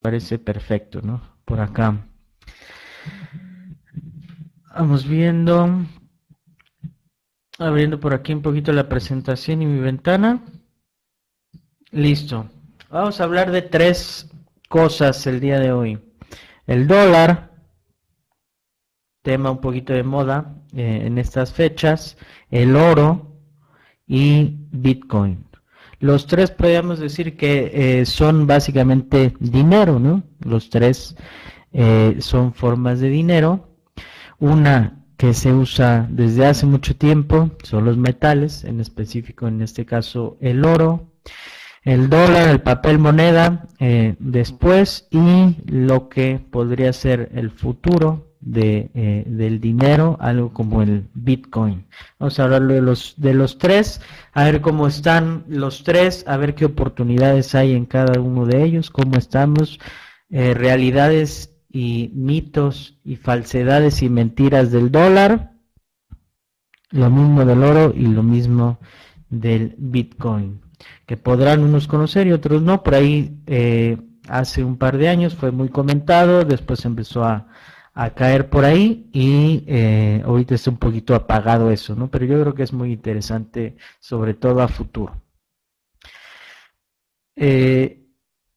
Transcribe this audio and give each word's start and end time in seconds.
parece 0.00 0.38
perfecto, 0.38 1.00
¿no? 1.02 1.22
Por 1.44 1.60
acá. 1.60 2.06
Vamos 4.74 5.06
viendo, 5.06 5.84
abriendo 7.58 8.00
por 8.00 8.14
aquí 8.14 8.32
un 8.32 8.42
poquito 8.42 8.72
la 8.72 8.88
presentación 8.88 9.62
y 9.62 9.66
mi 9.66 9.80
ventana. 9.80 10.42
Listo. 11.90 12.48
Vamos 12.88 13.20
a 13.20 13.24
hablar 13.24 13.50
de 13.50 13.62
tres 13.62 14.30
cosas 14.68 15.26
el 15.26 15.40
día 15.40 15.58
de 15.58 15.72
hoy. 15.72 15.98
El 16.66 16.86
dólar, 16.86 17.50
tema 19.22 19.50
un 19.50 19.60
poquito 19.60 19.92
de 19.92 20.04
moda 20.04 20.54
eh, 20.72 21.02
en 21.04 21.18
estas 21.18 21.52
fechas, 21.52 22.16
el 22.50 22.76
oro 22.76 23.36
y 24.06 24.56
Bitcoin. 24.70 25.49
Los 26.00 26.26
tres 26.26 26.50
podríamos 26.50 26.98
decir 26.98 27.36
que 27.36 27.70
eh, 28.00 28.06
son 28.06 28.46
básicamente 28.46 29.34
dinero, 29.38 29.98
¿no? 29.98 30.22
Los 30.40 30.70
tres 30.70 31.14
eh, 31.72 32.16
son 32.20 32.54
formas 32.54 33.00
de 33.00 33.10
dinero. 33.10 33.68
Una 34.38 35.04
que 35.18 35.34
se 35.34 35.52
usa 35.52 36.08
desde 36.10 36.46
hace 36.46 36.64
mucho 36.64 36.96
tiempo 36.96 37.50
son 37.62 37.84
los 37.84 37.98
metales, 37.98 38.64
en 38.64 38.80
específico 38.80 39.46
en 39.46 39.60
este 39.60 39.84
caso 39.84 40.38
el 40.40 40.64
oro, 40.64 41.12
el 41.82 42.08
dólar, 42.08 42.48
el 42.48 42.62
papel 42.62 42.98
moneda, 42.98 43.68
eh, 43.78 44.16
después 44.18 45.06
y 45.10 45.56
lo 45.66 46.08
que 46.08 46.40
podría 46.50 46.94
ser 46.94 47.30
el 47.34 47.50
futuro 47.50 48.29
de, 48.40 48.90
eh, 48.94 49.24
del 49.26 49.60
dinero, 49.60 50.16
algo 50.20 50.52
como 50.52 50.82
el 50.82 51.08
Bitcoin. 51.14 51.86
Vamos 52.18 52.38
a 52.38 52.44
hablar 52.44 52.66
de 52.66 52.80
los, 52.80 53.14
de 53.16 53.34
los 53.34 53.58
tres, 53.58 54.00
a 54.32 54.44
ver 54.44 54.60
cómo 54.60 54.86
están 54.86 55.44
los 55.48 55.84
tres, 55.84 56.24
a 56.26 56.36
ver 56.36 56.54
qué 56.54 56.64
oportunidades 56.64 57.54
hay 57.54 57.74
en 57.74 57.86
cada 57.86 58.20
uno 58.20 58.46
de 58.46 58.62
ellos, 58.62 58.90
cómo 58.90 59.16
estamos, 59.16 59.78
eh, 60.30 60.54
realidades 60.54 61.54
y 61.70 62.10
mitos 62.14 62.98
y 63.04 63.16
falsedades 63.16 64.02
y 64.02 64.08
mentiras 64.08 64.70
del 64.72 64.90
dólar, 64.90 65.52
lo 66.90 67.10
mismo 67.10 67.44
del 67.44 67.62
oro 67.62 67.92
y 67.94 68.06
lo 68.06 68.22
mismo 68.22 68.80
del 69.28 69.74
Bitcoin, 69.78 70.60
que 71.06 71.16
podrán 71.16 71.62
unos 71.62 71.86
conocer 71.86 72.26
y 72.26 72.32
otros 72.32 72.62
no, 72.62 72.82
por 72.82 72.94
ahí 72.94 73.42
eh, 73.46 73.98
hace 74.28 74.64
un 74.64 74.76
par 74.76 74.96
de 74.98 75.08
años 75.08 75.34
fue 75.34 75.52
muy 75.52 75.68
comentado, 75.68 76.44
después 76.44 76.84
empezó 76.84 77.24
a 77.24 77.46
a 77.92 78.10
caer 78.14 78.50
por 78.50 78.64
ahí 78.64 79.08
y 79.12 79.64
eh, 79.66 80.22
ahorita 80.24 80.54
está 80.54 80.70
un 80.70 80.78
poquito 80.78 81.14
apagado 81.14 81.70
eso, 81.70 81.94
¿no? 81.94 82.08
Pero 82.10 82.24
yo 82.24 82.40
creo 82.40 82.54
que 82.54 82.62
es 82.62 82.72
muy 82.72 82.92
interesante, 82.92 83.76
sobre 83.98 84.34
todo 84.34 84.62
a 84.62 84.68
futuro. 84.68 85.22
Eh, 87.36 88.06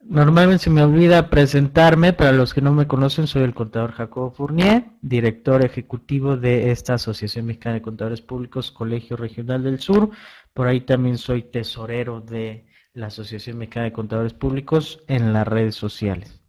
normalmente 0.01 0.65
se 0.65 0.69
me 0.69 0.83
olvida 0.83 1.29
presentarme, 1.29 2.13
para 2.13 2.31
los 2.31 2.53
que 2.53 2.61
no 2.61 2.73
me 2.73 2.87
conocen, 2.87 3.27
soy 3.27 3.43
el 3.43 3.53
contador 3.53 3.93
Jacobo 3.93 4.31
Fournier, 4.31 4.85
director 5.01 5.65
ejecutivo 5.65 6.37
de 6.37 6.71
esta 6.71 6.95
Asociación 6.95 7.45
Mexicana 7.45 7.75
de 7.75 7.81
Contadores 7.81 8.21
Públicos, 8.21 8.71
Colegio 8.71 9.17
Regional 9.17 9.63
del 9.63 9.79
Sur. 9.79 10.11
Por 10.53 10.67
ahí 10.67 10.81
también 10.81 11.17
soy 11.17 11.43
tesorero 11.43 12.21
de 12.21 12.67
la 12.93 13.07
Asociación 13.07 13.57
Mexicana 13.57 13.85
de 13.85 13.93
Contadores 13.93 14.33
Públicos 14.33 15.03
en 15.07 15.33
las 15.33 15.47
redes 15.47 15.75
sociales. 15.75 16.42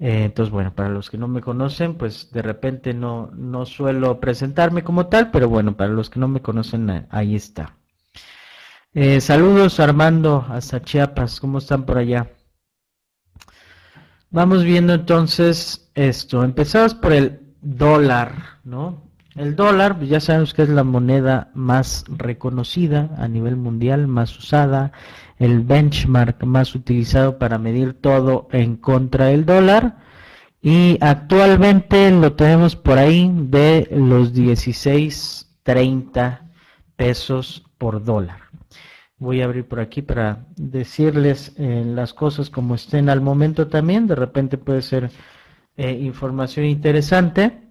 Eh, 0.00 0.24
entonces, 0.24 0.50
bueno, 0.50 0.74
para 0.74 0.88
los 0.88 1.10
que 1.10 1.18
no 1.18 1.28
me 1.28 1.42
conocen, 1.42 1.96
pues 1.96 2.32
de 2.32 2.40
repente 2.40 2.94
no, 2.94 3.30
no 3.34 3.66
suelo 3.66 4.18
presentarme 4.18 4.82
como 4.82 5.08
tal, 5.08 5.30
pero 5.30 5.48
bueno, 5.48 5.76
para 5.76 5.90
los 5.90 6.08
que 6.08 6.18
no 6.18 6.26
me 6.26 6.40
conocen, 6.40 6.88
eh, 6.88 7.06
ahí 7.10 7.36
está. 7.36 7.76
Eh, 8.94 9.20
saludos 9.20 9.78
Armando 9.78 10.46
hasta 10.48 10.82
Chiapas, 10.82 11.38
¿cómo 11.38 11.58
están 11.58 11.84
por 11.84 11.98
allá? 11.98 12.30
Vamos 14.30 14.64
viendo 14.64 14.94
entonces 14.94 15.90
esto. 15.94 16.42
Empezamos 16.44 16.94
por 16.94 17.12
el 17.12 17.54
dólar, 17.60 18.60
¿no? 18.64 19.10
El 19.36 19.54
dólar, 19.54 19.98
pues 19.98 20.08
ya 20.08 20.20
sabemos 20.20 20.54
que 20.54 20.62
es 20.62 20.70
la 20.70 20.82
moneda 20.82 21.50
más 21.54 22.04
reconocida 22.08 23.10
a 23.18 23.28
nivel 23.28 23.56
mundial, 23.56 24.08
más 24.08 24.36
usada, 24.38 24.92
el 25.40 25.60
benchmark 25.60 26.44
más 26.44 26.76
utilizado 26.76 27.38
para 27.38 27.58
medir 27.58 27.94
todo 27.94 28.46
en 28.52 28.76
contra 28.76 29.26
del 29.26 29.46
dólar. 29.46 29.96
Y 30.62 30.98
actualmente 31.00 32.10
lo 32.10 32.34
tenemos 32.34 32.76
por 32.76 32.98
ahí 32.98 33.32
de 33.34 33.88
los 33.90 34.34
16.30 34.34 36.40
pesos 36.94 37.64
por 37.78 38.04
dólar. 38.04 38.42
Voy 39.16 39.40
a 39.40 39.46
abrir 39.46 39.66
por 39.66 39.80
aquí 39.80 40.02
para 40.02 40.44
decirles 40.56 41.54
eh, 41.56 41.84
las 41.86 42.12
cosas 42.12 42.50
como 42.50 42.74
estén 42.74 43.08
al 43.08 43.22
momento 43.22 43.68
también. 43.68 44.06
De 44.06 44.16
repente 44.16 44.58
puede 44.58 44.82
ser 44.82 45.10
eh, 45.78 45.92
información 45.92 46.66
interesante. 46.66 47.62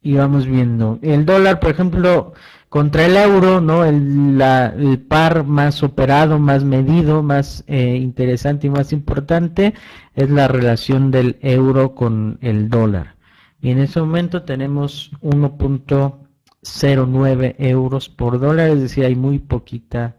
Y 0.00 0.14
vamos 0.14 0.46
viendo. 0.46 0.98
El 1.02 1.24
dólar, 1.24 1.60
por 1.60 1.70
ejemplo, 1.70 2.32
contra 2.68 3.06
el 3.06 3.16
euro, 3.16 3.60
¿no? 3.60 3.84
El, 3.84 4.40
el 4.40 5.00
par 5.00 5.44
más 5.44 5.82
operado, 5.82 6.38
más 6.38 6.64
medido, 6.64 7.22
más 7.22 7.64
eh, 7.66 7.96
interesante 7.96 8.66
y 8.66 8.70
más 8.70 8.92
importante 8.92 9.74
es 10.14 10.30
la 10.30 10.48
relación 10.48 11.10
del 11.10 11.36
euro 11.40 11.94
con 11.94 12.38
el 12.42 12.68
dólar. 12.68 13.16
Y 13.60 13.70
en 13.70 13.78
ese 13.80 14.00
momento 14.00 14.42
tenemos 14.42 15.10
1.09 15.22 17.54
euros 17.58 18.08
por 18.08 18.38
dólar, 18.38 18.70
es 18.70 18.80
decir, 18.80 19.04
hay 19.04 19.16
muy 19.16 19.38
poquita, 19.38 20.16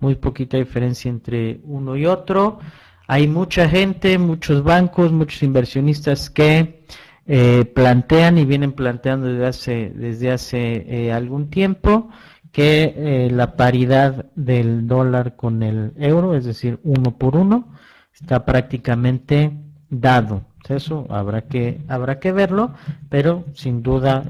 muy 0.00 0.16
poquita 0.16 0.58
diferencia 0.58 1.08
entre 1.08 1.60
uno 1.64 1.96
y 1.96 2.06
otro. 2.06 2.58
Hay 3.06 3.28
mucha 3.28 3.68
gente, 3.68 4.18
muchos 4.18 4.64
bancos, 4.64 5.12
muchos 5.12 5.42
inversionistas 5.42 6.30
que 6.30 6.83
eh, 7.26 7.64
plantean 7.64 8.36
y 8.36 8.44
vienen 8.44 8.72
planteando 8.72 9.28
desde 9.28 9.46
hace, 9.46 9.92
desde 9.94 10.30
hace 10.30 11.06
eh, 11.06 11.12
algún 11.12 11.48
tiempo 11.48 12.10
que 12.52 12.94
eh, 12.96 13.30
la 13.30 13.56
paridad 13.56 14.26
del 14.34 14.86
dólar 14.86 15.34
con 15.34 15.62
el 15.62 15.92
euro, 15.96 16.34
es 16.34 16.44
decir, 16.44 16.80
uno 16.84 17.16
por 17.16 17.36
uno, 17.36 17.68
está 18.12 18.44
prácticamente 18.44 19.52
dado. 19.88 20.42
Eso 20.68 21.06
habrá 21.10 21.42
que, 21.42 21.80
habrá 21.88 22.20
que 22.20 22.32
verlo, 22.32 22.74
pero 23.08 23.44
sin 23.54 23.82
duda 23.82 24.24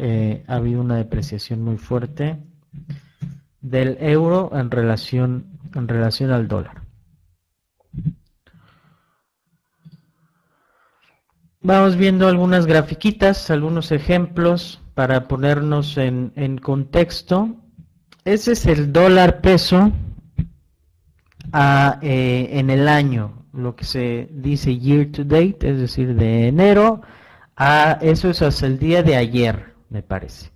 ha 0.49 0.55
habido 0.55 0.81
una 0.81 0.97
depreciación 0.97 1.63
muy 1.63 1.77
fuerte 1.77 2.39
del 3.61 3.97
euro 4.01 4.51
en 4.53 4.71
relación, 4.71 5.47
en 5.75 5.87
relación 5.87 6.33
al 6.33 6.49
dólar. 6.49 6.84
Vamos 11.67 11.97
viendo 11.97 12.29
algunas 12.29 12.67
grafiquitas, 12.67 13.51
algunos 13.51 13.91
ejemplos 13.91 14.83
para 14.93 15.27
ponernos 15.29 15.97
en, 15.97 16.59
contexto. 16.59 17.57
Ese 18.27 18.53
es 18.53 18.67
el 18.67 18.93
dólar 18.93 19.41
peso 19.41 19.91
eh, 22.03 22.49
en 22.53 22.69
el 22.69 22.87
año, 22.87 23.47
lo 23.55 23.75
que 23.77 23.87
se 23.87 24.29
dice 24.31 24.79
year 24.79 25.07
to 25.07 25.25
date, 25.25 25.57
es 25.63 25.79
decir, 25.79 26.15
de 26.15 26.49
enero 26.49 27.01
a 27.57 27.93
eso 28.03 28.29
es 28.29 28.43
hasta 28.43 28.67
el 28.67 28.79
día 28.79 29.03
de 29.03 29.17
ayer, 29.17 29.73
me 29.89 30.03
parece. 30.03 30.51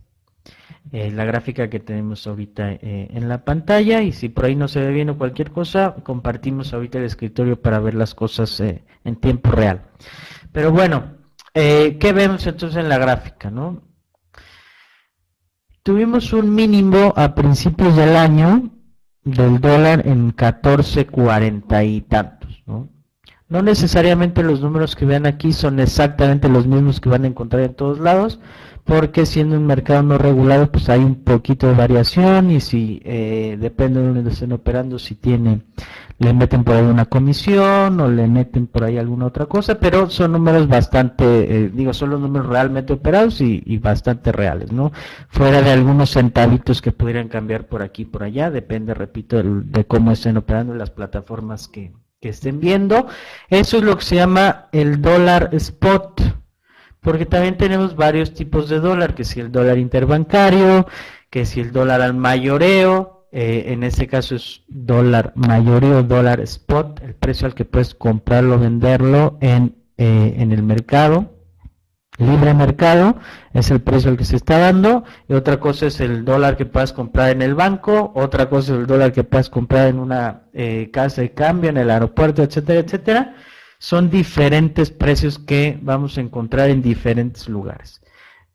Eh, 0.93 1.11
la 1.11 1.25
gráfica 1.25 1.71
que 1.71 1.81
tenemos 1.81 2.27
ahorita 2.27 2.73
eh, 2.73 3.09
en 3.15 3.31
la 3.31 3.47
pantalla 3.47 4.03
y 4.03 4.13
si 4.13 4.29
por 4.29 4.45
ahí 4.45 4.57
no 4.57 4.69
se 4.69 4.81
ve 4.81 4.93
bien 4.93 5.09
o 5.09 5.17
cualquier 5.17 5.53
cosa, 5.53 5.95
compartimos 6.03 6.75
ahorita 6.75 6.99
el 6.99 7.05
escritorio 7.05 7.63
para 7.63 7.79
ver 7.79 7.95
las 7.95 8.15
cosas 8.15 8.61
en 8.61 9.17
tiempo 9.17 9.53
real. 9.53 9.85
Pero 10.53 10.73
bueno, 10.73 11.19
eh, 11.55 11.97
¿qué 11.99 12.13
vemos 12.13 12.47
entonces 12.47 12.79
en 12.79 12.89
la 12.89 12.99
gráfica? 12.99 13.53
Tuvimos 15.83 16.33
un 16.33 16.55
mínimo 16.55 17.13
a 17.17 17.35
principios 17.35 17.97
del 17.97 18.17
año 18.17 18.71
del 19.25 19.61
dólar 19.61 20.07
en 20.07 20.35
14.40 20.35 21.87
y 21.87 22.01
tantos. 22.03 22.63
¿no? 22.67 22.89
no 23.49 23.63
necesariamente 23.63 24.43
los 24.43 24.61
números 24.61 24.95
que 24.95 25.07
vean 25.07 25.27
aquí 25.27 25.53
son 25.53 25.81
exactamente 25.81 26.49
los 26.49 26.67
mismos 26.67 27.01
que 27.01 27.09
van 27.09 27.25
a 27.25 27.29
encontrar 27.29 27.63
en 27.63 27.75
todos 27.75 27.99
lados, 27.99 28.41
porque 28.85 29.27
siendo 29.27 29.57
un 29.57 29.67
mercado 29.67 30.03
no 30.03 30.19
regulado, 30.19 30.71
pues 30.71 30.89
hay 30.89 31.01
un 31.01 31.25
poquito 31.25 31.67
de 31.67 31.75
variación 31.75 32.51
y 32.51 32.61
si 32.61 33.01
eh, 33.05 33.57
depende 33.59 34.01
de 34.01 34.13
donde 34.13 34.31
estén 34.31 34.53
operando, 34.53 34.99
si 34.99 35.15
tiene, 35.15 35.63
le 36.19 36.33
meten 36.33 36.65
por 36.65 36.75
ahí 36.75 36.83
una 36.83 37.05
comisión 37.05 38.01
o 38.01 38.09
le 38.09 38.27
meten 38.27 38.67
por 38.67 38.85
ahí 38.85 38.99
alguna 38.99 39.27
otra 39.27 39.47
cosa, 39.47 39.79
pero 39.79 40.11
son 40.11 40.33
números 40.33 40.67
bastante, 40.67 41.25
eh, 41.25 41.71
digo, 41.73 41.93
son 41.93 42.11
los 42.11 42.21
números 42.21 42.49
realmente 42.49 42.93
operados 42.93 43.41
y, 43.41 43.63
y, 43.65 43.79
bastante 43.79 44.33
reales, 44.33 44.73
¿no? 44.73 44.93
Fuera 45.29 45.63
de 45.63 45.71
algunos 45.71 46.11
centavitos 46.11 46.83
que 46.83 46.93
pudieran 46.93 47.29
cambiar 47.29 47.67
por 47.67 47.83
aquí 47.83 48.05
por 48.05 48.25
allá, 48.25 48.51
depende, 48.51 48.95
repito, 48.95 49.41
de 49.43 49.85
cómo 49.87 50.11
estén 50.11 50.37
operando 50.37 50.75
las 50.75 50.91
plataformas 50.91 51.69
que, 51.69 51.93
que 52.21 52.31
estén 52.31 52.59
viendo. 52.61 53.07
Eso 53.49 53.79
es 53.79 53.85
lo 53.85 53.97
que 53.97 54.05
se 54.05 54.17
llama 54.17 54.69
el 54.73 55.01
dólar 55.01 55.51
spot 55.53 56.21
porque 57.01 57.27
también 57.27 57.57
tenemos 57.57 57.97
varios 57.97 58.35
tipos 58.35 58.69
de 58.69 58.81
dólar, 58.81 59.15
que 59.15 59.25
si 59.25 59.41
el 59.41 59.53
dólar 59.53 59.79
interbancario, 59.79 60.87
que 61.31 61.47
si 61.47 61.61
el 61.61 61.73
dólar 61.73 62.03
al 62.03 62.15
mayoreo, 62.15 63.18
eh, 63.31 63.65
en 63.69 63.83
este 63.83 64.07
caso 64.07 64.37
es 64.37 64.63
dólar 64.69 65.33
mayoreo, 65.37 66.03
dólar 66.03 66.41
spot, 66.41 67.01
el 67.03 67.15
precio 67.15 67.47
al 67.47 67.55
que 67.55 67.65
puedes 67.65 67.95
comprarlo 67.95 68.55
o 68.55 68.59
venderlo 68.59 69.37
en, 69.41 69.77
eh, 69.99 70.35
en 70.39 70.53
el 70.53 70.63
mercado, 70.63 71.35
libre 72.17 72.55
mercado, 72.55 73.17
es 73.53 73.71
el 73.71 73.81
precio 73.81 74.11
al 74.11 74.17
que 74.17 74.25
se 74.25 74.37
está 74.37 74.59
dando, 74.59 75.05
y 75.29 75.35
otra 75.35 75.61
cosa 75.61 75.87
es 75.87 76.01
el 76.01 76.25
dólar 76.25 76.57
que 76.57 76.67
puedas 76.67 76.93
comprar 76.93 77.31
en 77.31 77.43
el 77.43 77.55
banco, 77.55 78.13
otra 78.15 78.49
cosa 78.49 78.73
es 78.73 78.81
el 78.81 78.87
dólar 78.87 79.13
que 79.13 79.25
puedas 79.25 79.51
comprar 79.51 79.89
en 79.89 79.99
una 79.99 80.49
eh, 80.53 80.91
casa 80.91 81.21
de 81.21 81.33
cambio, 81.33 81.71
en 81.71 81.77
el 81.77 81.91
aeropuerto, 81.91 82.43
etcétera, 82.43 82.81
etcétera. 82.81 83.35
Son 83.79 84.11
diferentes 84.11 84.91
precios 84.91 85.39
que 85.39 85.79
vamos 85.83 86.19
a 86.19 86.21
encontrar 86.21 86.71
en 86.71 86.83
diferentes 86.83 87.49
lugares. 87.49 88.01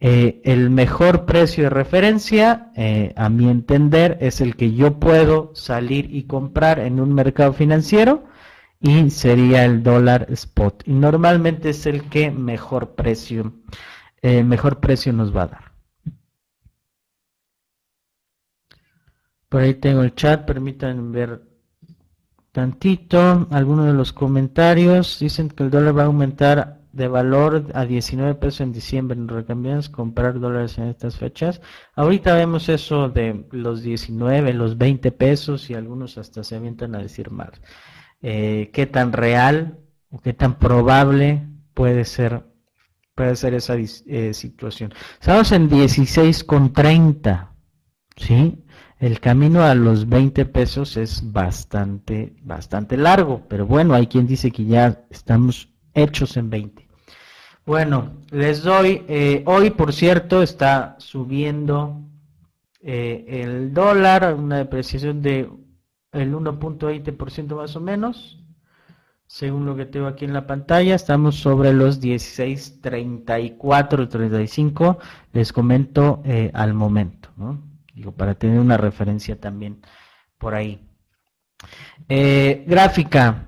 Eh, 0.05 0.41
el 0.43 0.69
mejor 0.69 1.25
precio 1.25 1.63
de 1.63 1.69
referencia, 1.69 2.73
eh, 2.75 3.13
a 3.15 3.29
mi 3.29 3.47
entender, 3.49 4.17
es 4.19 4.41
el 4.41 4.57
que 4.57 4.73
yo 4.73 4.99
puedo 4.99 5.55
salir 5.55 6.13
y 6.13 6.23
comprar 6.23 6.79
en 6.79 6.99
un 6.99 7.13
mercado 7.13 7.53
financiero 7.53 8.25
y 8.81 9.09
sería 9.11 9.63
el 9.63 9.81
dólar 9.81 10.27
spot. 10.31 10.83
Y 10.85 10.91
normalmente 10.91 11.69
es 11.69 11.85
el 11.85 12.09
que 12.09 12.31
mejor 12.31 12.95
precio, 12.95 13.53
eh, 14.21 14.43
mejor 14.43 14.81
precio 14.81 15.13
nos 15.13 15.33
va 15.33 15.43
a 15.43 15.47
dar. 15.47 15.71
Por 19.47 19.61
ahí 19.61 19.75
tengo 19.75 20.01
el 20.01 20.13
chat, 20.15 20.45
permítanme 20.45 21.17
ver 21.17 21.43
tantito. 22.51 23.47
Algunos 23.51 23.85
de 23.85 23.93
los 23.93 24.11
comentarios 24.11 25.17
dicen 25.19 25.47
que 25.47 25.63
el 25.63 25.69
dólar 25.71 25.97
va 25.97 26.01
a 26.03 26.07
aumentar 26.07 26.82
de 26.93 27.07
valor 27.07 27.71
a 27.73 27.85
19 27.85 28.35
pesos 28.35 28.61
en 28.61 28.71
diciembre. 28.71 29.17
¿Nos 29.17 29.35
recomiendas 29.35 29.89
comprar 29.89 30.39
dólares 30.39 30.77
en 30.77 30.85
estas 30.85 31.17
fechas? 31.17 31.59
Ahorita 31.95 32.35
vemos 32.35 32.69
eso 32.69 33.09
de 33.09 33.45
los 33.51 33.81
19, 33.81 34.53
los 34.53 34.77
20 34.77 35.11
pesos 35.11 35.69
y 35.69 35.73
algunos 35.73 36.17
hasta 36.17 36.43
se 36.43 36.55
avientan 36.55 36.95
a 36.95 36.99
decir 36.99 37.31
más. 37.31 37.49
Eh, 38.21 38.69
¿Qué 38.73 38.85
tan 38.85 39.11
real 39.11 39.79
o 40.09 40.21
qué 40.21 40.33
tan 40.33 40.59
probable 40.59 41.47
puede 41.73 42.05
ser, 42.05 42.45
puede 43.15 43.35
ser 43.35 43.55
esa 43.55 43.75
eh, 43.75 44.33
situación? 44.33 44.93
Estamos 45.19 45.51
en 45.51 45.69
16,30, 45.69 47.49
¿sí? 48.15 48.63
El 48.99 49.19
camino 49.19 49.63
a 49.63 49.73
los 49.73 50.07
20 50.07 50.45
pesos 50.45 50.95
es 50.95 51.31
bastante, 51.33 52.35
bastante 52.43 52.97
largo, 52.97 53.41
pero 53.49 53.65
bueno, 53.65 53.95
hay 53.95 54.05
quien 54.07 54.27
dice 54.27 54.51
que 54.51 54.63
ya 54.63 55.05
estamos 55.09 55.73
hechos 55.93 56.37
en 56.37 56.49
20. 56.49 56.82
Bueno, 57.65 58.11
les 58.29 58.61
doy, 58.61 59.05
eh, 59.07 59.41
hoy 59.45 59.69
por 59.69 59.93
cierto 59.93 60.43
está 60.43 60.97
subiendo 60.99 62.01
eh, 62.81 63.41
el 63.41 63.73
dólar, 63.73 64.35
una 64.35 64.57
depreciación 64.57 65.21
de 65.21 65.49
el 66.11 66.33
1.20% 66.33 67.55
más 67.55 67.77
o 67.77 67.79
menos, 67.79 68.43
según 69.27 69.65
lo 69.65 69.77
que 69.77 69.85
tengo 69.85 70.07
aquí 70.07 70.25
en 70.25 70.33
la 70.33 70.45
pantalla, 70.45 70.93
estamos 70.93 71.37
sobre 71.37 71.71
los 71.71 72.01
16.34, 72.01 74.09
35, 74.09 74.97
les 75.31 75.53
comento 75.53 76.21
eh, 76.25 76.51
al 76.53 76.73
momento, 76.73 77.29
¿no? 77.37 77.63
Digo, 77.95 78.11
para 78.11 78.35
tener 78.35 78.59
una 78.59 78.75
referencia 78.75 79.39
también 79.39 79.79
por 80.37 80.53
ahí. 80.53 80.85
gráfica, 82.09 83.45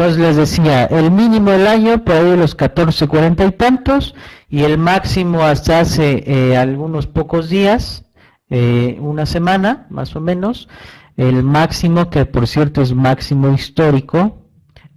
entonces 0.00 0.18
les 0.18 0.36
decía, 0.36 0.86
el 0.86 1.10
mínimo 1.10 1.50
del 1.50 1.66
año 1.66 2.02
por 2.02 2.14
ahí 2.14 2.34
los 2.34 2.54
14, 2.54 3.06
40 3.06 3.44
y 3.44 3.52
tantos, 3.52 4.14
y 4.48 4.62
el 4.62 4.78
máximo 4.78 5.42
hasta 5.42 5.80
hace 5.80 6.24
eh, 6.26 6.56
algunos 6.56 7.06
pocos 7.06 7.50
días, 7.50 8.06
eh, 8.48 8.96
una 8.98 9.26
semana 9.26 9.86
más 9.90 10.16
o 10.16 10.22
menos, 10.22 10.70
el 11.18 11.42
máximo 11.42 12.08
que 12.08 12.24
por 12.24 12.46
cierto 12.46 12.80
es 12.80 12.94
máximo 12.94 13.52
histórico 13.52 14.38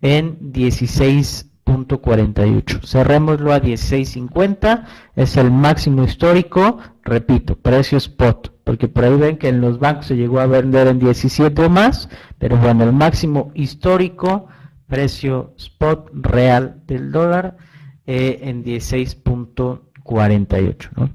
en 0.01 0.39
16.48. 0.53 2.87
Cerrémoslo 2.87 3.51
a 3.51 3.61
16.50, 3.61 4.85
es 5.17 5.35
el 5.35 5.51
máximo 5.51 6.05
histórico, 6.05 6.77
repito, 7.03 7.57
precio 7.57 7.97
spot, 7.97 8.53
porque 8.63 8.87
por 8.87 9.03
ahí 9.03 9.17
ven 9.17 9.35
que 9.35 9.49
en 9.49 9.59
los 9.59 9.79
bancos 9.79 10.05
se 10.05 10.15
llegó 10.15 10.39
a 10.39 10.45
vender 10.45 10.87
en 10.87 10.99
17 10.99 11.61
o 11.61 11.69
más, 11.69 12.07
pero 12.39 12.55
bueno, 12.55 12.85
el 12.85 12.93
máximo 12.93 13.51
histórico 13.53 14.47
precio 14.87 15.53
spot 15.57 16.09
real 16.13 16.83
del 16.85 17.11
dólar 17.11 17.57
eh, 18.05 18.39
en 18.43 18.65
16.48. 18.65 20.89
¿no? 20.97 21.09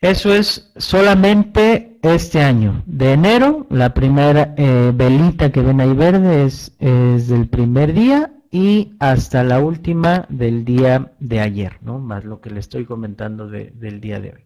Eso 0.00 0.32
es 0.32 0.72
solamente 0.76 1.98
este 2.02 2.40
año. 2.42 2.84
De 2.86 3.12
enero, 3.12 3.66
la 3.70 3.94
primera 3.94 4.54
eh, 4.56 4.92
velita 4.94 5.50
que 5.50 5.62
ven 5.62 5.80
ahí 5.80 5.92
verde 5.92 6.44
es, 6.44 6.78
del 6.78 7.48
primer 7.48 7.94
día 7.94 8.30
y 8.52 8.94
hasta 9.00 9.42
la 9.42 9.58
última 9.58 10.24
del 10.28 10.64
día 10.64 11.10
de 11.18 11.40
ayer, 11.40 11.78
¿no? 11.82 11.98
Más 11.98 12.24
lo 12.24 12.40
que 12.40 12.50
le 12.50 12.60
estoy 12.60 12.84
comentando 12.84 13.48
del 13.48 14.00
día 14.00 14.20
de 14.20 14.30
hoy. 14.30 14.44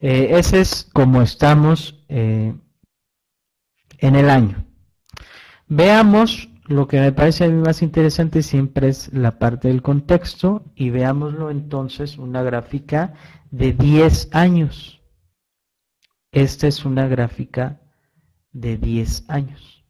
Eh, 0.00 0.38
ese 0.38 0.60
es 0.60 0.88
como 0.92 1.20
estamos 1.20 2.02
en 2.08 2.62
el 4.00 4.30
año. 4.30 4.64
Veamos, 5.70 6.48
lo 6.66 6.88
que 6.88 6.98
me 6.98 7.12
parece 7.12 7.44
a 7.44 7.48
mí 7.48 7.54
más 7.54 7.80
interesante 7.80 8.42
siempre 8.42 8.88
es 8.88 9.12
la 9.12 9.38
parte 9.38 9.68
del 9.68 9.82
contexto 9.82 10.64
y 10.74 10.90
veámoslo 10.90 11.48
entonces 11.48 12.18
una 12.18 12.42
gráfica 12.42 13.14
de 13.52 13.72
10 13.72 14.30
años. 14.32 15.00
Esta 16.32 16.66
es 16.66 16.84
una 16.84 17.06
gráfica 17.06 17.80
de 18.50 18.78
10 18.78 19.30
años. 19.30 19.84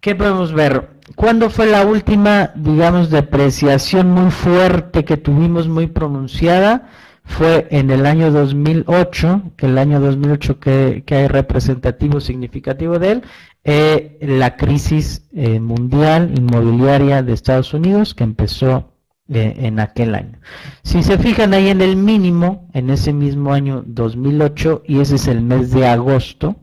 ¿Qué 0.00 0.14
podemos 0.14 0.52
ver? 0.52 1.00
¿Cuándo 1.16 1.48
fue 1.48 1.66
la 1.68 1.86
última, 1.86 2.52
digamos, 2.54 3.08
depreciación 3.08 4.10
muy 4.10 4.30
fuerte 4.30 5.06
que 5.06 5.16
tuvimos, 5.16 5.68
muy 5.68 5.86
pronunciada? 5.86 6.90
Fue 7.24 7.66
en 7.70 7.90
el 7.90 8.06
año 8.06 8.30
2008, 8.30 9.52
que 9.56 9.66
el 9.66 9.78
año 9.78 10.00
2008 10.00 10.60
que, 10.60 11.02
que 11.06 11.14
hay 11.14 11.28
representativo 11.28 12.20
significativo 12.20 12.98
de 12.98 13.12
él, 13.12 13.22
eh, 13.64 14.18
la 14.20 14.56
crisis 14.56 15.28
eh, 15.32 15.60
mundial 15.60 16.34
inmobiliaria 16.36 17.22
de 17.22 17.32
Estados 17.32 17.72
Unidos 17.74 18.12
que 18.12 18.24
empezó 18.24 18.92
eh, 19.28 19.54
en 19.58 19.78
aquel 19.78 20.16
año. 20.16 20.40
Si 20.82 21.04
se 21.04 21.16
fijan 21.16 21.54
ahí 21.54 21.68
en 21.68 21.80
el 21.80 21.94
mínimo, 21.96 22.68
en 22.72 22.90
ese 22.90 23.12
mismo 23.12 23.52
año 23.52 23.84
2008, 23.86 24.82
y 24.84 24.98
ese 25.00 25.14
es 25.14 25.28
el 25.28 25.42
mes 25.42 25.70
de 25.70 25.86
agosto, 25.86 26.56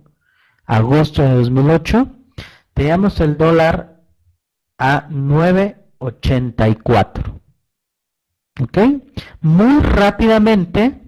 agosto 0.65 1.23
de 1.23 1.35
2008, 1.35 2.09
teníamos 2.73 3.21
el 3.21 3.37
dólar 3.37 4.01
a 4.77 5.07
9.84. 5.09 7.38
¿Ok? 8.61 8.77
Muy 9.41 9.81
rápidamente, 9.81 11.01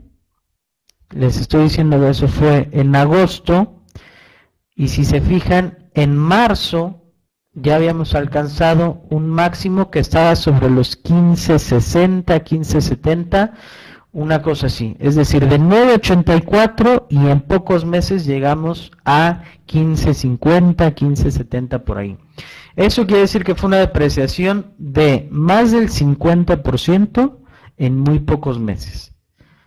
les 1.09 1.37
estoy 1.37 1.63
diciendo 1.63 1.99
que 1.99 2.09
eso 2.09 2.27
fue 2.27 2.69
en 2.71 2.95
agosto, 2.95 3.83
y 4.75 4.87
si 4.87 5.05
se 5.05 5.21
fijan, 5.21 5.89
en 5.93 6.15
marzo 6.17 7.01
ya 7.53 7.75
habíamos 7.75 8.15
alcanzado 8.15 9.03
un 9.09 9.29
máximo 9.29 9.91
que 9.91 9.99
estaba 9.99 10.35
sobre 10.35 10.69
los 10.69 11.03
15.60, 11.03 12.23
15.70, 12.23 13.51
una 14.13 14.41
cosa 14.41 14.67
así. 14.67 14.95
Es 14.99 15.15
decir, 15.15 15.47
de 15.47 15.59
9.84 15.59 17.07
y 17.09 17.27
en 17.27 17.41
pocos 17.41 17.85
meses 17.85 18.25
llegamos 18.25 18.91
a 19.03 19.43
15.50, 19.67 20.95
15.70 20.95 21.83
por 21.83 21.97
ahí. 21.97 22.17
Eso 22.75 23.05
quiere 23.05 23.21
decir 23.21 23.43
que 23.43 23.55
fue 23.55 23.67
una 23.67 23.77
depreciación 23.77 24.73
de 24.77 25.27
más 25.29 25.71
del 25.71 25.89
50% 25.89 27.40
en 27.81 27.99
muy 27.99 28.19
pocos 28.19 28.59
meses. 28.59 29.15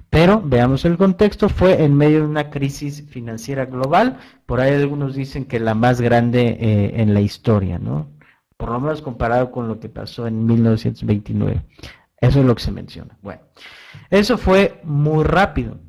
Pero 0.09 0.41
veamos 0.41 0.85
el 0.85 0.97
contexto, 0.97 1.49
fue 1.49 1.83
en 1.83 1.97
medio 1.97 2.21
de 2.21 2.27
una 2.27 2.49
crisis 2.49 3.05
financiera 3.09 3.67
global, 3.67 4.19
por 4.47 4.61
ahí 4.61 4.73
algunos 4.73 5.17
dicen 5.17 5.45
que 5.45 5.59
la 5.59 5.75
más 5.75 6.01
grande 6.01 6.57
eh, 6.61 7.03
en 7.03 7.13
la 7.13 7.21
historia, 7.21 7.81
¿no? 7.81 8.13
Por 8.57 8.71
lo 8.71 8.79
menos 8.79 9.03
comparado 9.03 9.51
con 9.51 9.67
lo 9.67 9.81
que 9.81 9.89
pasó 9.89 10.29
en 10.29 10.47
1929. 10.47 11.65
Eso 12.21 12.41
es 12.41 12.47
lo 12.47 12.55
que 12.55 12.63
se 12.63 12.71
menciona. 12.71 13.19
Bueno, 13.21 13.43
eso 14.09 14.39
fue 14.39 14.81
muy 14.85 15.25
rápido. 15.25 15.81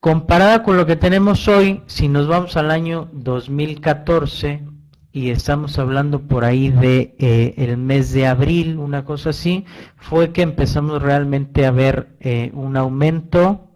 Comparada 0.00 0.62
con 0.62 0.76
lo 0.76 0.84
que 0.84 0.96
tenemos 0.96 1.48
hoy, 1.48 1.82
si 1.86 2.08
nos 2.08 2.28
vamos 2.28 2.58
al 2.58 2.70
año 2.70 3.08
2014, 3.14 4.62
y 5.16 5.30
estamos 5.30 5.78
hablando 5.78 6.28
por 6.28 6.44
ahí 6.44 6.68
de 6.68 7.16
eh, 7.18 7.54
el 7.56 7.78
mes 7.78 8.12
de 8.12 8.26
abril, 8.26 8.76
una 8.76 9.06
cosa 9.06 9.30
así, 9.30 9.64
fue 9.96 10.30
que 10.30 10.42
empezamos 10.42 11.00
realmente 11.00 11.64
a 11.64 11.70
ver 11.70 12.18
eh, 12.20 12.50
un 12.52 12.76
aumento 12.76 13.70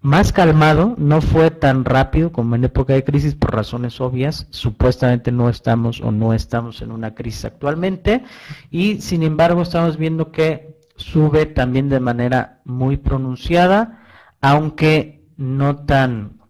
más 0.00 0.32
calmado, 0.32 0.96
no 0.98 1.20
fue 1.20 1.52
tan 1.52 1.84
rápido 1.84 2.32
como 2.32 2.56
en 2.56 2.64
época 2.64 2.94
de 2.94 3.04
crisis 3.04 3.36
por 3.36 3.54
razones 3.54 4.00
obvias, 4.00 4.48
supuestamente 4.50 5.30
no 5.30 5.48
estamos 5.48 6.00
o 6.00 6.10
no 6.10 6.34
estamos 6.34 6.82
en 6.82 6.90
una 6.90 7.14
crisis 7.14 7.44
actualmente 7.44 8.24
y 8.72 9.00
sin 9.00 9.22
embargo 9.22 9.62
estamos 9.62 9.98
viendo 9.98 10.32
que 10.32 10.80
sube 10.96 11.46
también 11.46 11.88
de 11.88 12.00
manera 12.00 12.60
muy 12.64 12.96
pronunciada 12.96 14.00
aunque 14.40 15.28
no 15.36 15.84
tan, 15.84 16.40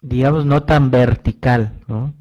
digamos, 0.00 0.46
no 0.46 0.62
tan 0.62 0.90
vertical, 0.90 1.74
¿no? 1.86 2.14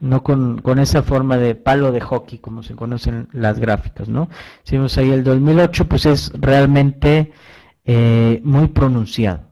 No 0.00 0.22
con, 0.22 0.60
esa 0.78 1.02
forma 1.02 1.36
de 1.36 1.54
palo 1.54 1.92
de 1.92 2.00
hockey 2.00 2.38
como 2.38 2.62
se 2.62 2.74
conocen 2.74 3.28
las 3.32 3.58
gráficas, 3.58 4.08
¿no? 4.08 4.28
Si 4.62 4.76
vemos 4.76 4.96
ahí 4.96 5.10
el 5.10 5.24
2008, 5.24 5.86
pues 5.86 6.06
es 6.06 6.32
realmente 6.34 7.32
eh, 7.84 8.40
muy 8.42 8.68
pronunciado. 8.68 9.42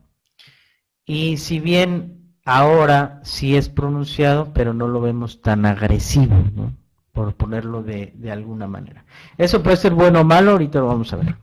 Y 1.04 1.36
si 1.36 1.60
bien 1.60 2.34
ahora 2.44 3.20
sí 3.24 3.56
es 3.56 3.68
pronunciado, 3.68 4.52
pero 4.54 4.72
no 4.72 4.88
lo 4.88 5.00
vemos 5.00 5.42
tan 5.42 5.66
agresivo, 5.66 6.36
¿no? 6.54 6.72
Por 7.12 7.34
ponerlo 7.34 7.82
de, 7.82 8.12
de 8.16 8.30
alguna 8.30 8.66
manera. 8.66 9.04
Eso 9.36 9.62
puede 9.62 9.76
ser 9.76 9.92
bueno 9.92 10.20
o 10.20 10.24
malo, 10.24 10.52
ahorita 10.52 10.78
lo 10.78 10.86
vamos 10.86 11.12
a 11.12 11.16
ver. 11.16 11.36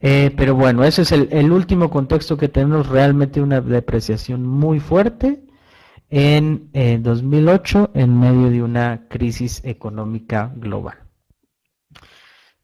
Eh, 0.00 0.32
pero 0.36 0.54
bueno, 0.54 0.84
ese 0.84 1.02
es 1.02 1.12
el, 1.12 1.50
último 1.52 1.90
contexto 1.90 2.36
que 2.36 2.48
tenemos 2.48 2.88
realmente 2.88 3.40
una 3.40 3.60
depreciación 3.60 4.44
muy 4.44 4.78
fuerte 4.78 5.42
en 6.10 6.70
2008 7.02 7.90
eh, 7.94 8.02
en 8.02 8.18
medio 8.18 8.50
de 8.50 8.62
una 8.62 9.08
crisis 9.08 9.62
económica 9.64 10.52
global. 10.56 10.98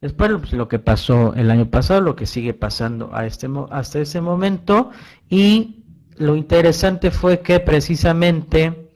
Después 0.01 0.51
lo 0.51 0.67
que 0.67 0.79
pasó 0.79 1.33
el 1.33 1.49
año 1.49 1.69
pasado, 1.69 2.01
lo 2.01 2.15
que 2.15 2.25
sigue 2.25 2.53
pasando 2.53 3.15
a 3.15 3.25
este, 3.25 3.47
hasta 3.71 3.99
ese 3.99 4.19
momento 4.19 4.91
y 5.29 5.85
lo 6.17 6.35
interesante 6.35 7.09
fue 7.09 7.39
que 7.39 7.61
precisamente 7.61 8.89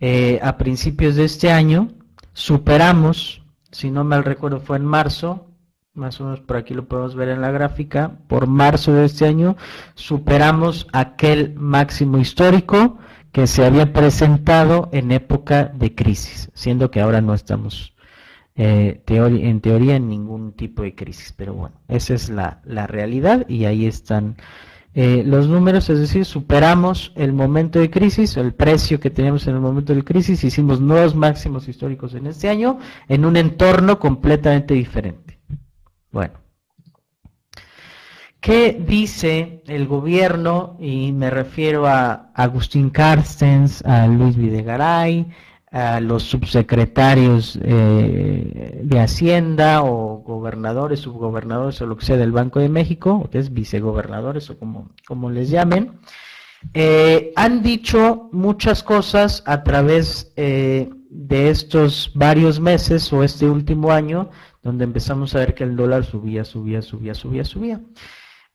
eh, 0.00 0.40
a 0.42 0.56
principios 0.58 1.14
de 1.14 1.26
este 1.26 1.52
año 1.52 1.88
superamos, 2.32 3.42
si 3.70 3.90
no 3.90 4.02
mal 4.02 4.24
recuerdo 4.24 4.60
fue 4.60 4.78
en 4.78 4.84
marzo, 4.84 5.46
más 5.94 6.20
o 6.20 6.24
menos 6.24 6.40
por 6.40 6.56
aquí 6.56 6.74
lo 6.74 6.86
podemos 6.86 7.14
ver 7.14 7.28
en 7.28 7.40
la 7.40 7.50
gráfica, 7.50 8.18
por 8.26 8.46
marzo 8.46 8.92
de 8.92 9.04
este 9.04 9.26
año 9.26 9.56
superamos 9.94 10.88
aquel 10.92 11.54
máximo 11.54 12.18
histórico 12.18 12.98
que 13.32 13.46
se 13.46 13.64
había 13.64 13.92
presentado 13.92 14.88
en 14.92 15.12
época 15.12 15.64
de 15.64 15.94
crisis, 15.94 16.50
siendo 16.54 16.90
que 16.90 17.00
ahora 17.00 17.20
no 17.20 17.34
estamos 17.34 17.94
eh, 18.56 19.02
en 19.06 19.60
teoría 19.60 19.96
en 19.96 20.08
ningún 20.08 20.52
tipo 20.52 20.82
de 20.82 20.94
crisis, 20.94 21.32
pero 21.36 21.54
bueno, 21.54 21.76
esa 21.88 22.14
es 22.14 22.28
la, 22.28 22.60
realidad 22.86 23.46
y 23.48 23.66
ahí 23.66 23.86
están 23.86 24.36
eh, 24.94 25.22
los 25.24 25.46
números, 25.48 25.88
es 25.90 26.00
decir, 26.00 26.24
superamos 26.24 27.12
el 27.14 27.32
momento 27.32 27.78
de 27.78 27.90
crisis, 27.90 28.36
el 28.36 28.54
precio 28.54 28.98
que 28.98 29.10
teníamos 29.10 29.46
en 29.46 29.54
el 29.54 29.60
momento 29.60 29.94
de 29.94 30.02
crisis, 30.02 30.42
hicimos 30.42 30.80
nuevos 30.80 31.14
máximos 31.14 31.68
históricos 31.68 32.14
en 32.14 32.26
este 32.26 32.48
año 32.48 32.78
en 33.08 33.24
un 33.24 33.36
entorno 33.36 33.98
completamente 33.98 34.74
diferente. 34.74 35.38
Bueno. 36.10 36.47
¿Qué 38.40 38.80
dice 38.86 39.62
el 39.66 39.86
gobierno? 39.88 40.76
Y 40.78 41.12
me 41.12 41.28
refiero 41.28 41.86
a 41.86 42.30
Agustín 42.34 42.90
Carstens, 42.90 43.84
a 43.84 44.06
Luis 44.06 44.36
Videgaray, 44.36 45.26
a 45.70 46.00
los 46.00 46.22
subsecretarios 46.22 47.58
eh, 47.62 48.80
de 48.82 49.00
Hacienda 49.00 49.82
o 49.82 50.18
gobernadores, 50.18 51.00
subgobernadores 51.00 51.80
o 51.82 51.86
lo 51.86 51.96
que 51.96 52.06
sea 52.06 52.16
del 52.16 52.32
Banco 52.32 52.60
de 52.60 52.68
México, 52.68 53.28
que 53.30 53.38
es 53.38 53.52
vicegobernadores 53.52 54.48
o 54.50 54.58
como, 54.58 54.90
como 55.06 55.30
les 55.30 55.50
llamen, 55.50 55.98
eh, 56.74 57.32
han 57.36 57.62
dicho 57.62 58.28
muchas 58.32 58.82
cosas 58.82 59.42
a 59.46 59.62
través 59.62 60.32
eh, 60.36 60.88
de 61.10 61.50
estos 61.50 62.12
varios 62.14 62.60
meses 62.60 63.12
o 63.12 63.22
este 63.22 63.48
último 63.48 63.92
año 63.92 64.30
donde 64.62 64.84
empezamos 64.84 65.34
a 65.34 65.40
ver 65.40 65.54
que 65.54 65.64
el 65.64 65.76
dólar 65.76 66.04
subía, 66.04 66.44
subía, 66.44 66.82
subía, 66.82 67.14
subía, 67.14 67.44
subía. 67.44 67.80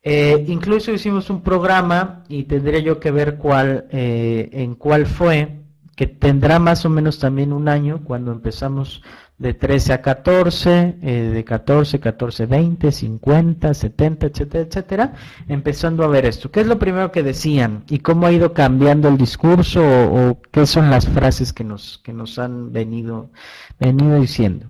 Eh, 0.06 0.44
incluso 0.50 0.92
hicimos 0.92 1.30
un 1.30 1.42
programa 1.42 2.24
y 2.28 2.44
tendría 2.44 2.80
yo 2.80 3.00
que 3.00 3.12
ver 3.12 3.38
cuál, 3.38 3.88
eh, 3.90 4.50
en 4.52 4.76
cuál 4.76 5.06
fue, 5.06 5.62
que 5.96 6.08
tendrá 6.08 6.60
más 6.60 6.86
o 6.86 6.90
menos 6.90 7.20
también 7.20 7.54
un 7.54 7.70
año 7.70 8.04
cuando 8.04 8.32
empezamos 8.34 9.02
de 9.38 9.54
13 9.54 9.94
a 9.94 10.02
14, 10.02 10.98
eh, 11.02 11.32
de 11.34 11.44
14, 11.46 12.00
14, 12.00 12.46
20, 12.46 12.92
50, 12.92 13.74
70, 13.74 14.26
etcétera, 14.28 14.64
etcétera, 14.66 15.14
empezando 15.48 16.04
a 16.04 16.08
ver 16.08 16.26
esto. 16.26 16.52
¿Qué 16.52 16.62
es 16.62 16.68
lo 16.68 16.80
primero 16.80 17.12
que 17.12 17.24
decían 17.24 17.86
y 17.90 18.00
cómo 18.00 18.28
ha 18.28 18.32
ido 18.34 18.54
cambiando 18.54 19.08
el 19.08 19.18
discurso 19.18 19.82
o, 19.82 20.32
o 20.32 20.42
qué 20.52 20.66
son 20.66 20.90
las 20.90 21.08
frases 21.08 21.54
que 21.54 21.64
nos, 21.64 22.00
que 22.00 22.12
nos 22.12 22.40
han 22.40 22.74
venido, 22.74 23.32
venido 23.80 24.20
diciendo? 24.20 24.70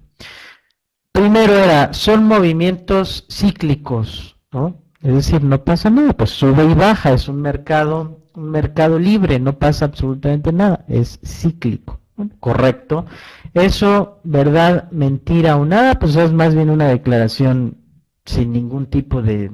Primero 1.12 1.54
era, 1.54 1.94
son 1.94 2.26
movimientos 2.26 3.26
cíclicos, 3.30 4.38
¿no? 4.52 4.83
Es 5.04 5.14
decir, 5.14 5.44
no 5.44 5.66
pasa 5.66 5.90
nada, 5.90 6.14
pues 6.14 6.30
sube 6.30 6.64
y 6.64 6.74
baja, 6.74 7.12
es 7.12 7.28
un 7.28 7.42
mercado, 7.42 8.22
un 8.36 8.52
mercado 8.52 8.98
libre, 8.98 9.38
no 9.38 9.60
pasa 9.60 9.84
absolutamente 9.84 10.54
nada, 10.54 10.86
es 10.88 11.20
cíclico, 11.26 12.00
correcto. 12.40 13.06
Eso, 13.54 14.22
verdad, 14.24 14.90
mentira 14.92 15.58
o 15.58 15.66
nada, 15.66 16.00
pues 16.00 16.16
es 16.16 16.32
más 16.32 16.56
bien 16.56 16.70
una 16.70 16.88
declaración 16.88 17.80
sin 18.26 18.54
ningún 18.54 18.86
tipo 18.86 19.22
de, 19.22 19.52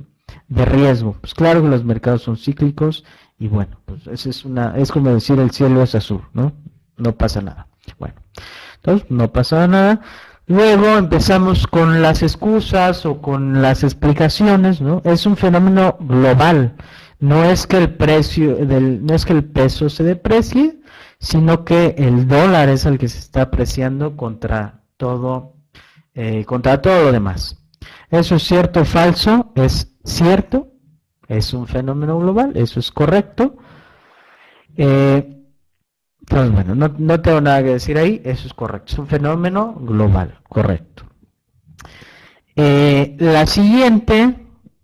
riesgo. 0.50 1.16
Pues 1.20 1.34
claro 1.34 1.64
que 1.64 1.68
los 1.68 1.84
mercados 1.84 2.22
son 2.22 2.38
cíclicos 2.38 3.04
y 3.40 3.48
bueno, 3.48 3.80
pues 3.86 4.06
es 4.28 4.46
una, 4.46 4.78
es 4.78 4.92
como 4.92 5.10
decir 5.10 5.40
el 5.40 5.50
cielo 5.50 5.82
es 5.82 5.96
azul, 5.96 6.22
¿no? 6.34 6.54
No 6.96 7.18
pasa 7.18 7.42
nada. 7.42 7.68
Bueno, 7.98 8.16
entonces 8.76 9.10
no 9.10 9.32
pasa 9.32 9.68
nada. 9.68 10.02
Luego 10.50 10.98
empezamos 10.98 11.68
con 11.68 12.02
las 12.02 12.24
excusas 12.24 13.06
o 13.06 13.22
con 13.22 13.62
las 13.62 13.84
explicaciones, 13.84 14.82
¿no? 14.82 15.00
Es 15.06 15.28
un 15.28 15.38
fenómeno 15.38 15.96
global. 16.00 16.76
No 17.20 17.44
es 17.44 17.68
que 17.68 17.78
el 17.78 17.94
precio 17.94 18.56
del, 18.56 19.06
no 19.06 19.14
es 19.14 19.26
que 19.26 19.34
el 19.34 19.44
peso 19.44 19.92
se 19.92 20.04
deprecie, 20.04 20.80
sino 21.20 21.64
que 21.64 21.94
el 22.00 22.28
dólar 22.28 22.68
es 22.70 22.88
el 22.88 22.98
que 22.98 23.10
se 23.10 23.20
está 23.20 23.44
apreciando 23.44 24.18
contra 24.18 24.82
todo, 24.98 25.54
eh, 26.16 26.44
contra 26.46 26.82
todo 26.82 27.04
lo 27.04 27.12
demás. 27.12 27.64
Eso 28.10 28.38
es 28.38 28.42
cierto 28.42 28.82
o 28.82 28.86
falso, 28.86 29.52
es 29.54 29.94
cierto, 30.04 30.72
es 31.28 31.54
un 31.54 31.68
fenómeno 31.68 32.18
global, 32.18 32.54
eso 32.56 32.80
es 32.80 32.92
correcto. 32.92 33.56
Eh, 34.76 35.39
pues 36.30 36.52
bueno, 36.52 36.76
no, 36.76 37.22
tengo 37.22 37.42
nada 37.42 37.64
que 37.64 37.72
decir 37.72 37.98
ahí, 37.98 38.22
eso 38.24 38.48
es 38.48 38.54
correcto, 38.54 38.94
es 38.94 39.00
un 39.00 39.08
fenómeno 39.08 39.74
global, 39.82 40.40
correcto. 40.48 41.04
Eh, 42.56 43.16
la 43.20 43.48
siguiente 43.48 44.36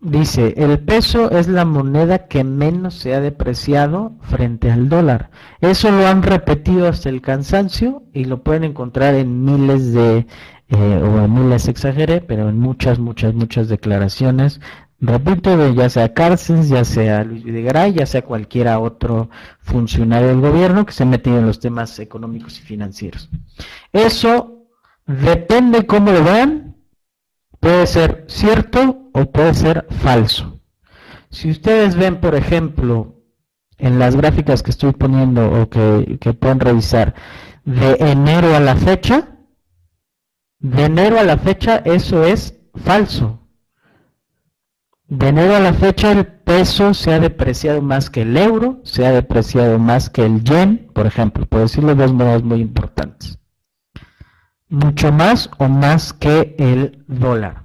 dice, 0.02 0.56
el 0.58 0.80
peso 0.80 1.30
es 1.30 1.48
la 1.48 1.64
moneda 1.64 2.28
que 2.28 2.44
menos 2.44 2.96
se 2.96 3.14
ha 3.14 3.22
depreciado 3.22 4.14
frente 4.22 4.72
al 4.72 4.90
dólar. 4.90 5.30
Eso 5.62 5.92
lo 5.92 6.08
han 6.08 6.24
repetido 6.24 6.88
hasta 6.88 7.10
el 7.10 7.22
cansancio 7.22 8.02
y 8.12 8.26
lo 8.26 8.42
pueden 8.42 8.64
encontrar 8.64 9.14
en 9.14 9.46
miles 9.46 9.94
de, 9.94 10.26
eh, 10.70 11.02
o 11.04 11.24
en 11.24 11.32
miles 11.32 11.68
exageré, 11.68 12.22
pero 12.22 12.50
en 12.50 12.58
muchas, 12.58 12.98
muchas, 12.98 13.36
muchas 13.36 13.68
declaraciones 13.68 14.62
repito, 15.00 15.74
ya 15.74 15.90
sea 15.90 16.14
Cárceles, 16.14 16.70
ya 16.70 16.86
sea 16.86 17.24
Luis 17.24 17.44
Videgaray, 17.44 17.94
ya 17.94 18.06
sea 18.06 18.24
cualquiera 18.24 18.80
otro 18.80 19.30
funcionario 19.60 20.30
del 20.30 20.42
gobierno 20.42 20.86
que 20.86 20.94
se 20.94 21.04
ha 21.04 21.06
metido 21.06 21.38
en 21.40 21.48
los 21.48 21.60
temas 21.60 22.00
económicos 22.00 22.60
y 22.60 22.62
financieros. 22.62 23.30
Eso 23.92 24.68
depende 25.06 25.86
cómo 25.86 26.12
lo 26.12 26.24
vean, 26.24 26.78
puede 27.60 27.88
ser 27.88 28.26
cierto 28.28 29.10
o 29.14 29.26
puede 29.32 29.54
ser 29.54 29.86
falso. 30.02 30.60
Si 31.30 31.50
ustedes 31.50 31.96
ven, 31.96 32.20
por 32.22 32.36
ejemplo, 32.36 33.22
en 33.78 34.00
las 34.00 34.16
gráficas 34.16 34.64
que 34.64 34.72
estoy 34.72 34.94
poniendo 34.94 35.62
o 35.62 35.70
que, 35.70 36.18
que 36.20 36.34
pueden 36.34 36.60
revisar, 36.60 37.14
de 37.66 37.98
enero 38.00 38.56
a 38.56 38.60
la 38.60 38.76
fecha, 38.76 39.38
de 40.60 40.86
enero 40.86 41.20
a 41.20 41.24
la 41.24 41.38
fecha 41.38 41.78
eso 41.78 42.24
es 42.24 42.58
falso 42.76 43.45
de 45.08 45.28
enero 45.28 45.56
a 45.56 45.60
la 45.60 45.74
fecha 45.74 46.12
el 46.12 46.26
peso 46.26 46.94
se 46.94 47.14
ha 47.14 47.20
depreciado 47.20 47.82
más 47.82 48.10
que 48.10 48.24
el 48.24 48.36
euro, 48.38 48.82
se 48.84 49.06
ha 49.06 49.12
depreciado 49.12 49.78
más 49.78 50.10
que 50.10 50.26
el 50.26 50.44
yen, 50.44 50.90
por 50.94 51.06
ejemplo, 51.06 51.46
por 51.46 51.62
decirlo 51.62 51.96
dos 51.96 52.14
monedas 52.14 52.44
muy 52.44 52.62
importantes. 52.62 53.40
Mucho 54.68 55.12
más 55.12 55.50
o 55.60 55.68
más 55.68 56.12
que 56.12 56.56
el 56.58 57.04
dólar. 57.08 57.65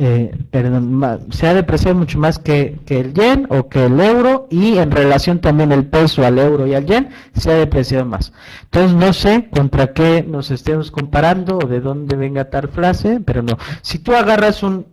Eh, 0.00 0.30
perdón, 0.52 1.26
se 1.30 1.48
ha 1.48 1.54
depreciado 1.54 1.98
mucho 1.98 2.20
más 2.20 2.38
que, 2.38 2.78
el 2.86 3.14
yen 3.14 3.48
o 3.50 3.68
que 3.68 3.86
el 3.86 3.98
euro 4.00 4.46
y 4.48 4.78
en 4.78 4.92
relación 4.92 5.40
también 5.40 5.72
el 5.72 5.86
peso 5.86 6.24
al 6.24 6.38
euro 6.38 6.68
y 6.68 6.74
al 6.74 6.86
yen 6.86 7.08
se 7.32 7.50
ha 7.50 7.54
depreciado 7.54 8.04
más. 8.04 8.32
Entonces 8.62 8.96
no 8.96 9.12
sé 9.12 9.48
contra 9.50 9.92
qué 9.92 10.22
nos 10.22 10.52
estemos 10.52 10.92
comparando 10.92 11.58
o 11.58 11.66
de 11.66 11.80
dónde 11.80 12.14
venga 12.14 12.48
tal 12.48 12.68
frase, 12.68 13.20
pero 13.24 13.42
no. 13.42 13.58
Si 13.82 13.98
tú 13.98 14.14
agarras 14.14 14.62
un, 14.62 14.86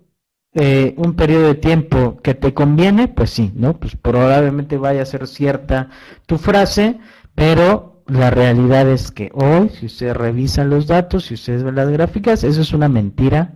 eh, 0.56 0.96
un 0.98 1.14
periodo 1.14 1.50
de 1.50 1.56
tiempo 1.56 2.18
que 2.24 2.34
te 2.34 2.56
conviene, 2.56 3.08
pues 3.08 3.30
sí, 3.30 3.52
¿no? 3.54 3.78
Pues 3.78 3.96
probablemente 3.96 4.78
vaya 4.78 5.04
a 5.04 5.06
ser 5.06 5.28
cierta 5.28 5.90
tu 6.26 6.40
frase, 6.40 6.98
pero 7.36 8.02
la 8.08 8.32
realidad 8.32 8.90
es 8.90 9.12
que 9.12 9.30
hoy, 9.36 9.70
si 9.70 9.86
ustedes 9.86 10.18
revisan 10.18 10.72
los 10.72 10.88
datos, 10.88 11.26
si 11.26 11.36
ustedes 11.36 11.62
ven 11.62 11.76
las 11.76 11.90
gráficas, 11.90 12.44
eso 12.44 12.62
es 12.62 12.74
una 12.74 12.90
mentira 12.90 13.54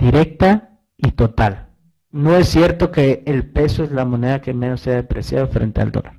directa 0.00 0.70
y 0.96 1.12
total. 1.12 1.68
No 2.10 2.34
es 2.36 2.48
cierto 2.48 2.90
que 2.90 3.22
el 3.26 3.50
peso 3.50 3.84
es 3.84 3.92
la 3.92 4.04
moneda 4.04 4.40
que 4.40 4.52
menos 4.52 4.80
se 4.80 4.92
ha 4.92 4.96
depreciado 4.96 5.46
frente 5.48 5.80
al 5.80 5.92
dólar. 5.92 6.18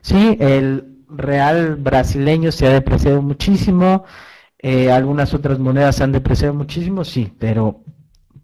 Sí, 0.00 0.36
el 0.40 1.04
real 1.08 1.76
brasileño 1.76 2.50
se 2.52 2.66
ha 2.66 2.72
depreciado 2.72 3.22
muchísimo, 3.22 4.04
eh, 4.58 4.90
algunas 4.90 5.34
otras 5.34 5.58
monedas 5.58 5.96
se 5.96 6.04
han 6.04 6.12
depreciado 6.12 6.54
muchísimo, 6.54 7.04
sí, 7.04 7.32
pero 7.38 7.82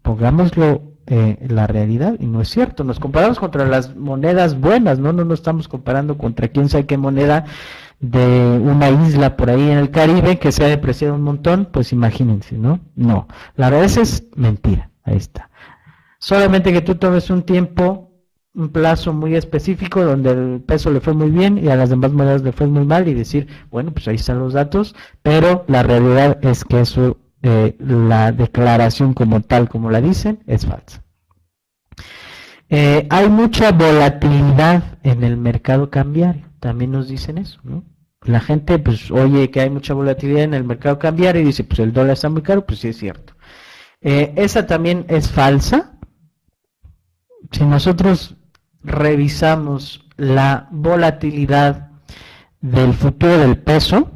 pongámoslo 0.01 0.93
eh, 1.07 1.37
la 1.49 1.67
realidad 1.67 2.15
y 2.19 2.25
no 2.25 2.41
es 2.41 2.49
cierto. 2.49 2.83
Nos 2.83 2.99
comparamos 2.99 3.39
contra 3.39 3.65
las 3.65 3.95
monedas 3.95 4.59
buenas, 4.59 4.99
no, 4.99 5.13
no 5.13 5.25
nos 5.25 5.39
estamos 5.39 5.67
comparando 5.67 6.17
contra 6.17 6.49
quién 6.49 6.69
sabe 6.69 6.85
qué 6.85 6.97
moneda 6.97 7.45
de 7.99 8.59
una 8.61 8.89
isla 8.89 9.35
por 9.35 9.49
ahí 9.49 9.61
en 9.61 9.77
el 9.77 9.91
Caribe 9.91 10.37
que 10.37 10.51
se 10.51 10.63
ha 10.65 10.67
depreciado 10.67 11.15
un 11.15 11.23
montón, 11.23 11.69
pues 11.71 11.93
imagínense, 11.93 12.57
¿no? 12.57 12.79
No, 12.95 13.27
la 13.55 13.69
verdad 13.69 13.85
es 13.85 14.23
mentira, 14.35 14.91
ahí 15.03 15.17
está. 15.17 15.49
Solamente 16.19 16.73
que 16.73 16.81
tú 16.81 16.95
tomes 16.95 17.29
un 17.29 17.43
tiempo, 17.43 18.11
un 18.53 18.69
plazo 18.69 19.13
muy 19.13 19.35
específico 19.35 20.03
donde 20.03 20.31
el 20.31 20.61
peso 20.61 20.91
le 20.91 20.99
fue 20.99 21.13
muy 21.13 21.29
bien 21.29 21.63
y 21.63 21.69
a 21.69 21.75
las 21.75 21.89
demás 21.89 22.11
monedas 22.11 22.41
le 22.41 22.51
fue 22.51 22.67
muy 22.67 22.85
mal 22.85 23.07
y 23.07 23.13
decir, 23.13 23.47
bueno, 23.69 23.91
pues 23.91 24.07
ahí 24.07 24.15
están 24.15 24.39
los 24.39 24.53
datos, 24.53 24.95
pero 25.21 25.63
la 25.67 25.83
realidad 25.83 26.39
es 26.41 26.65
que 26.65 26.81
eso, 26.81 27.17
eh, 27.43 27.75
la 27.79 28.31
declaración 28.31 29.13
como 29.13 29.41
tal, 29.41 29.69
como 29.69 29.91
la 29.91 30.01
dicen, 30.01 30.39
es 30.47 30.65
falsa. 30.65 31.03
Eh, 32.69 33.07
hay 33.09 33.29
mucha 33.29 33.71
volatilidad 33.71 34.97
en 35.03 35.23
el 35.23 35.37
mercado 35.37 35.89
cambiario, 35.89 36.46
también 36.59 36.91
nos 36.91 37.07
dicen 37.07 37.37
eso, 37.37 37.59
¿no? 37.63 37.83
La 38.23 38.39
gente 38.39 38.79
pues 38.79 39.11
oye 39.11 39.51
que 39.51 39.61
hay 39.61 39.69
mucha 39.69 39.93
volatilidad 39.93 40.43
en 40.43 40.53
el 40.53 40.63
mercado 40.63 40.99
cambiario 40.99 41.41
y 41.41 41.45
dice 41.45 41.63
pues 41.63 41.79
el 41.79 41.93
dólar 41.93 42.13
está 42.13 42.29
muy 42.29 42.41
caro, 42.41 42.65
pues 42.65 42.79
sí 42.79 42.89
es 42.89 42.97
cierto. 42.97 43.33
Eh, 44.01 44.33
esa 44.35 44.65
también 44.65 45.05
es 45.07 45.29
falsa. 45.29 45.97
Si 47.51 47.63
nosotros 47.63 48.35
revisamos 48.83 50.05
la 50.17 50.67
volatilidad 50.71 51.91
del 52.59 52.93
futuro 52.93 53.37
del 53.37 53.59
peso, 53.59 54.11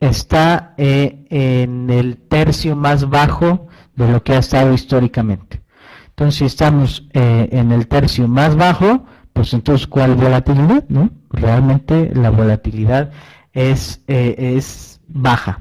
está 0.00 0.74
eh, 0.76 1.26
en 1.30 1.90
el 1.90 2.16
tercio 2.16 2.74
más 2.74 3.08
bajo 3.08 3.68
de 3.94 4.10
lo 4.10 4.22
que 4.22 4.32
ha 4.32 4.38
estado 4.38 4.72
históricamente. 4.72 5.62
Entonces, 6.08 6.38
si 6.38 6.44
estamos 6.44 7.08
eh, 7.12 7.48
en 7.52 7.72
el 7.72 7.86
tercio 7.86 8.28
más 8.28 8.56
bajo, 8.56 9.06
pues 9.32 9.54
entonces, 9.54 9.86
¿cuál 9.86 10.14
volatilidad? 10.14 10.84
¿No? 10.88 11.10
Realmente 11.30 12.10
la 12.14 12.30
volatilidad 12.30 13.10
es, 13.52 14.02
eh, 14.06 14.34
es 14.56 15.00
baja. 15.08 15.60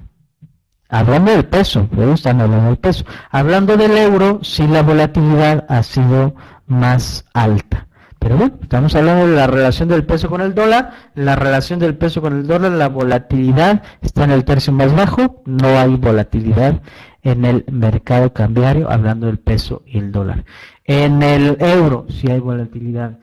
Hablando 0.89 1.31
del 1.31 1.45
peso, 1.45 1.87
están 2.13 2.41
hablando 2.41 2.67
del 2.67 2.77
peso. 2.77 3.05
Hablando 3.29 3.77
del 3.77 3.95
euro, 3.95 4.39
sí 4.41 4.67
la 4.67 4.81
volatilidad 4.81 5.65
ha 5.69 5.83
sido 5.83 6.33
más 6.65 7.25
alta. 7.33 7.87
Pero 8.17 8.35
bueno, 8.37 8.57
estamos 8.61 8.95
hablando 8.95 9.27
de 9.27 9.35
la 9.35 9.47
relación 9.47 9.87
del 9.87 10.05
peso 10.05 10.29
con 10.29 10.41
el 10.41 10.53
dólar. 10.53 10.91
La 11.15 11.35
relación 11.35 11.79
del 11.79 11.95
peso 11.95 12.21
con 12.21 12.33
el 12.33 12.47
dólar, 12.47 12.71
la 12.71 12.89
volatilidad 12.89 13.83
está 14.01 14.25
en 14.25 14.31
el 14.31 14.43
tercio 14.43 14.73
más 14.73 14.93
bajo. 14.93 15.41
No 15.45 15.67
hay 15.79 15.95
volatilidad 15.95 16.81
en 17.21 17.45
el 17.45 17.65
mercado 17.71 18.33
cambiario, 18.33 18.89
hablando 18.91 19.27
del 19.27 19.39
peso 19.39 19.83
y 19.85 19.99
el 19.99 20.11
dólar. 20.11 20.43
En 20.83 21.23
el 21.23 21.55
euro 21.59 22.07
sí 22.09 22.29
hay 22.29 22.39
volatilidad. 22.39 23.19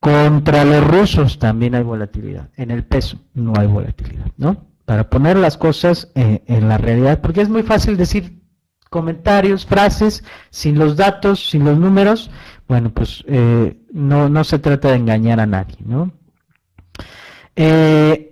Contra 0.00 0.64
los 0.64 0.86
rusos 0.86 1.38
también 1.38 1.74
hay 1.74 1.82
volatilidad. 1.82 2.48
En 2.56 2.70
el 2.70 2.84
peso 2.84 3.18
no 3.34 3.52
hay 3.56 3.66
volatilidad, 3.66 4.26
¿no? 4.38 4.66
Para 4.86 5.10
poner 5.10 5.36
las 5.36 5.58
cosas 5.58 6.10
eh, 6.14 6.42
en 6.46 6.68
la 6.68 6.78
realidad, 6.78 7.20
porque 7.20 7.42
es 7.42 7.50
muy 7.50 7.62
fácil 7.62 7.98
decir 7.98 8.40
comentarios, 8.88 9.66
frases, 9.66 10.24
sin 10.50 10.78
los 10.78 10.96
datos, 10.96 11.50
sin 11.50 11.64
los 11.64 11.78
números. 11.78 12.30
Bueno, 12.66 12.90
pues 12.90 13.24
eh, 13.28 13.76
no, 13.92 14.28
no 14.28 14.42
se 14.42 14.58
trata 14.58 14.88
de 14.88 14.96
engañar 14.96 15.38
a 15.38 15.46
nadie, 15.46 15.76
¿no? 15.84 16.10
Eh, 17.54 18.29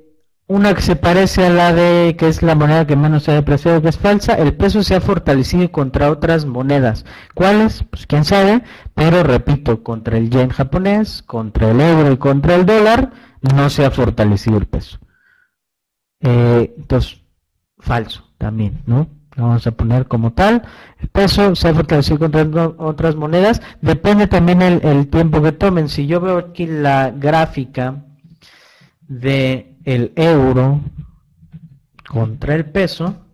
una 0.49 0.75
que 0.75 0.81
se 0.81 0.97
parece 0.97 1.47
a 1.47 1.51
la 1.51 1.75
de 1.75 2.17
que 2.19 2.27
es 2.27 2.43
la 2.43 2.55
moneda 2.55 2.87
que 2.87 2.97
menos 2.97 3.25
se 3.25 3.33
ha 3.33 3.35
depreciado, 3.35 3.83
que 3.83 3.91
es 3.91 3.99
falsa, 3.99 4.33
el 4.35 4.55
peso 4.55 4.83
se 4.83 4.97
ha 4.97 5.01
fortalecido 5.01 5.71
contra 5.71 6.11
otras 6.11 6.47
monedas. 6.47 7.05
¿Cuáles? 7.35 7.85
Pues 7.85 8.07
quién 8.07 8.25
sabe, 8.25 8.63
pero 8.95 9.23
repito, 9.23 9.83
contra 9.83 10.17
el 10.17 10.31
yen 10.31 10.49
japonés, 10.49 11.23
contra 11.23 11.71
el 11.71 11.81
euro 11.81 12.13
y 12.13 12.17
contra 12.17 12.55
el 12.55 12.65
dólar, 12.65 13.13
no 13.55 13.69
se 13.69 13.85
ha 13.85 13.91
fortalecido 13.91 14.57
el 14.57 14.67
peso. 14.67 14.99
Eh, 16.21 16.75
entonces, 16.79 17.21
falso 17.79 18.25
también, 18.39 18.83
¿no? 18.87 19.07
Vamos 19.37 19.67
a 19.67 19.71
poner 19.71 20.09
como 20.09 20.33
tal, 20.33 20.63
el 20.99 21.09
peso 21.09 21.55
se 21.55 21.69
ha 21.69 21.75
fortalecido 21.75 22.19
contra 22.19 22.43
otras 22.79 23.17
monedas, 23.17 23.61
depende 23.83 24.27
también 24.27 24.63
el, 24.63 24.81
el 24.83 25.09
tiempo 25.09 25.43
que 25.43 25.53
tomen. 25.53 25.91
Si 25.91 26.07
yo 26.07 26.21
veo 26.23 26.39
aquí 26.39 26.67
la 26.67 27.11
gráfica 27.11 28.03
de 29.03 29.78
el 29.89 30.13
euro 30.17 30.83
contra 32.07 32.55
el 32.55 32.67
peso, 32.67 33.25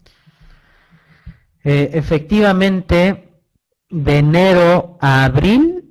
eh, 1.65 1.91
efectivamente 1.95 3.43
de 3.91 4.19
enero 4.19 4.97
a 5.01 5.25
abril 5.25 5.85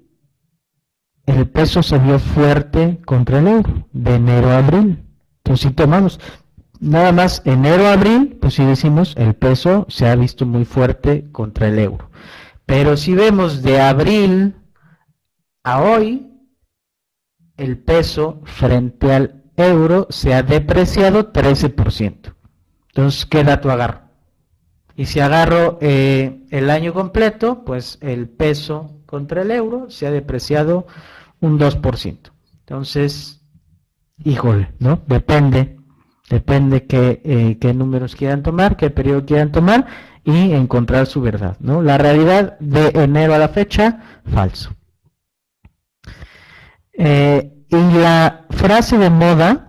el 1.25 1.49
peso 1.49 1.83
se 1.83 1.97
vio 1.97 2.17
fuerte 2.17 3.01
contra 3.05 3.39
el 3.39 3.47
euro, 3.47 3.87
de 3.91 4.15
enero 4.15 4.51
a 4.51 4.59
abril. 4.59 5.05
Entonces 5.37 5.69
si 5.69 5.73
tomamos 5.73 6.19
nada 6.79 7.11
más 7.11 7.41
enero 7.43 7.87
a 7.87 7.93
abril, 7.93 8.37
pues 8.39 8.53
si 8.53 8.63
decimos 8.63 9.15
el 9.17 9.33
peso 9.33 9.85
se 9.89 10.07
ha 10.07 10.15
visto 10.15 10.45
muy 10.45 10.63
fuerte 10.63 11.29
contra 11.31 11.67
el 11.67 11.79
euro. 11.79 12.09
Pero 12.65 12.95
si 12.95 13.13
vemos 13.13 13.61
de 13.63 13.81
abril 13.81 14.55
a 15.63 15.81
hoy, 15.81 16.29
el 17.57 17.77
peso 17.77 18.41
frente 18.45 19.13
al 19.13 19.42
euro 19.57 20.07
se 20.09 20.33
ha 20.33 20.43
depreciado 20.43 21.31
13%. 21.31 22.33
Entonces, 22.87 23.25
¿qué 23.25 23.43
dato 23.43 23.71
agarro? 23.71 24.01
Y 24.95 25.05
si 25.05 25.19
agarro 25.19 25.79
eh, 25.81 26.45
el 26.51 26.69
año 26.69 26.93
completo, 26.93 27.63
pues 27.65 27.97
el 28.01 28.29
peso 28.29 29.01
contra 29.05 29.41
el 29.41 29.51
euro 29.51 29.89
se 29.89 30.05
ha 30.05 30.11
depreciado 30.11 30.85
un 31.39 31.59
2%. 31.59 32.31
Entonces, 32.59 33.41
híjole, 34.23 34.73
¿no? 34.79 35.01
Depende, 35.07 35.77
depende 36.29 36.85
qué, 36.85 37.21
eh, 37.23 37.57
qué 37.59 37.73
números 37.73 38.15
quieran 38.15 38.43
tomar, 38.43 38.77
qué 38.77 38.89
periodo 38.89 39.25
quieran 39.25 39.51
tomar 39.51 39.87
y 40.23 40.53
encontrar 40.53 41.07
su 41.07 41.21
verdad, 41.21 41.57
¿no? 41.59 41.81
La 41.81 41.97
realidad 41.97 42.57
de 42.59 42.89
enero 43.03 43.33
a 43.33 43.39
la 43.39 43.49
fecha, 43.49 44.21
falso. 44.31 44.73
Eh, 46.93 47.65
y 47.69 47.93
la 47.97 48.42
frase 48.63 48.97
de 48.97 49.09
moda, 49.09 49.67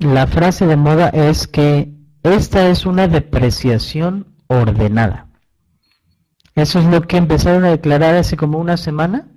la 0.00 0.26
frase 0.26 0.66
de 0.66 0.74
moda 0.74 1.08
es 1.10 1.46
que 1.46 1.94
esta 2.24 2.66
es 2.66 2.84
una 2.84 3.06
depreciación 3.06 4.26
ordenada. 4.48 5.28
Eso 6.56 6.80
es 6.80 6.84
lo 6.86 7.02
que 7.02 7.16
empezaron 7.16 7.64
a 7.64 7.70
declarar 7.70 8.16
hace 8.16 8.36
como 8.36 8.58
una 8.58 8.76
semana 8.76 9.28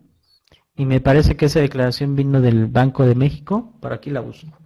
y 0.76 0.88
me 0.88 1.00
parece 1.00 1.38
que 1.38 1.46
esa 1.46 1.60
declaración 1.60 2.16
vino 2.16 2.42
del 2.42 2.66
Banco 2.66 3.06
de 3.06 3.14
México, 3.14 3.72
por 3.82 3.94
aquí 3.94 4.10
la 4.10 4.22
busco, 4.22 4.58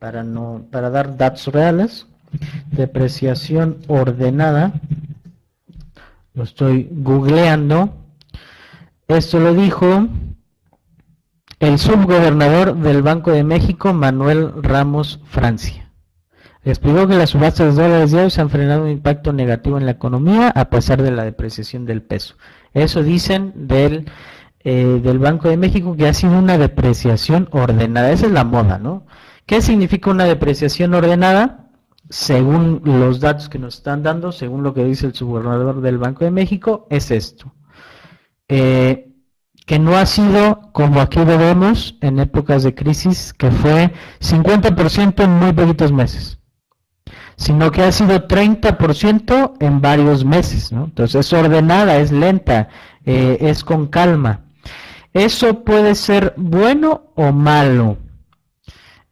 para 0.00 0.24
no 0.24 0.66
para 0.72 0.90
dar 0.90 1.16
datos 1.16 1.46
reales. 1.46 2.08
Depreciación 2.72 3.78
ordenada. 3.86 4.72
Lo 6.34 6.42
estoy 6.42 6.88
googleando. 6.90 7.94
Esto 9.06 9.38
lo 9.38 9.54
dijo 9.54 10.08
el 11.58 11.78
subgobernador 11.78 12.76
del 12.76 13.02
Banco 13.02 13.30
de 13.30 13.42
México, 13.42 13.92
Manuel 13.92 14.52
Ramos 14.62 15.20
Francia, 15.24 15.90
explicó 16.64 17.06
que 17.06 17.16
las 17.16 17.30
subastas 17.30 17.74
de 17.74 17.82
dólares 17.82 18.10
diarios 18.10 18.38
han 18.38 18.50
frenado 18.50 18.82
un 18.82 18.90
impacto 18.90 19.32
negativo 19.32 19.78
en 19.78 19.86
la 19.86 19.92
economía 19.92 20.50
a 20.50 20.68
pesar 20.68 21.02
de 21.02 21.12
la 21.12 21.24
depreciación 21.24 21.86
del 21.86 22.02
peso. 22.02 22.34
Eso 22.74 23.02
dicen 23.02 23.52
del, 23.54 24.10
eh, 24.60 25.00
del 25.02 25.18
Banco 25.18 25.48
de 25.48 25.56
México 25.56 25.96
que 25.96 26.06
ha 26.06 26.12
sido 26.12 26.38
una 26.38 26.58
depreciación 26.58 27.48
ordenada. 27.52 28.10
Esa 28.10 28.26
es 28.26 28.32
la 28.32 28.44
moda, 28.44 28.78
¿no? 28.78 29.06
¿Qué 29.46 29.62
significa 29.62 30.10
una 30.10 30.24
depreciación 30.24 30.92
ordenada? 30.92 31.70
Según 32.10 32.82
los 32.84 33.20
datos 33.20 33.48
que 33.48 33.58
nos 33.58 33.76
están 33.76 34.02
dando, 34.02 34.30
según 34.30 34.62
lo 34.62 34.74
que 34.74 34.84
dice 34.84 35.06
el 35.06 35.14
subgobernador 35.14 35.80
del 35.80 35.98
Banco 35.98 36.24
de 36.24 36.30
México, 36.30 36.86
es 36.90 37.10
esto. 37.10 37.54
Eh, 38.48 39.05
que 39.66 39.80
no 39.80 39.96
ha 39.96 40.06
sido 40.06 40.70
como 40.72 41.00
aquí 41.00 41.18
vemos 41.18 41.98
en 42.00 42.20
épocas 42.20 42.62
de 42.62 42.74
crisis, 42.74 43.34
que 43.34 43.50
fue 43.50 43.92
50% 44.20 45.24
en 45.24 45.30
muy 45.38 45.52
poquitos 45.52 45.92
meses, 45.92 46.38
sino 47.36 47.72
que 47.72 47.82
ha 47.82 47.90
sido 47.90 48.28
30% 48.28 49.54
en 49.58 49.80
varios 49.80 50.24
meses. 50.24 50.70
¿no? 50.70 50.84
Entonces 50.84 51.26
es 51.26 51.32
ordenada, 51.32 51.98
es 51.98 52.12
lenta, 52.12 52.68
eh, 53.04 53.38
es 53.40 53.64
con 53.64 53.88
calma. 53.88 54.44
Eso 55.12 55.64
puede 55.64 55.96
ser 55.96 56.34
bueno 56.36 57.10
o 57.16 57.32
malo. 57.32 57.98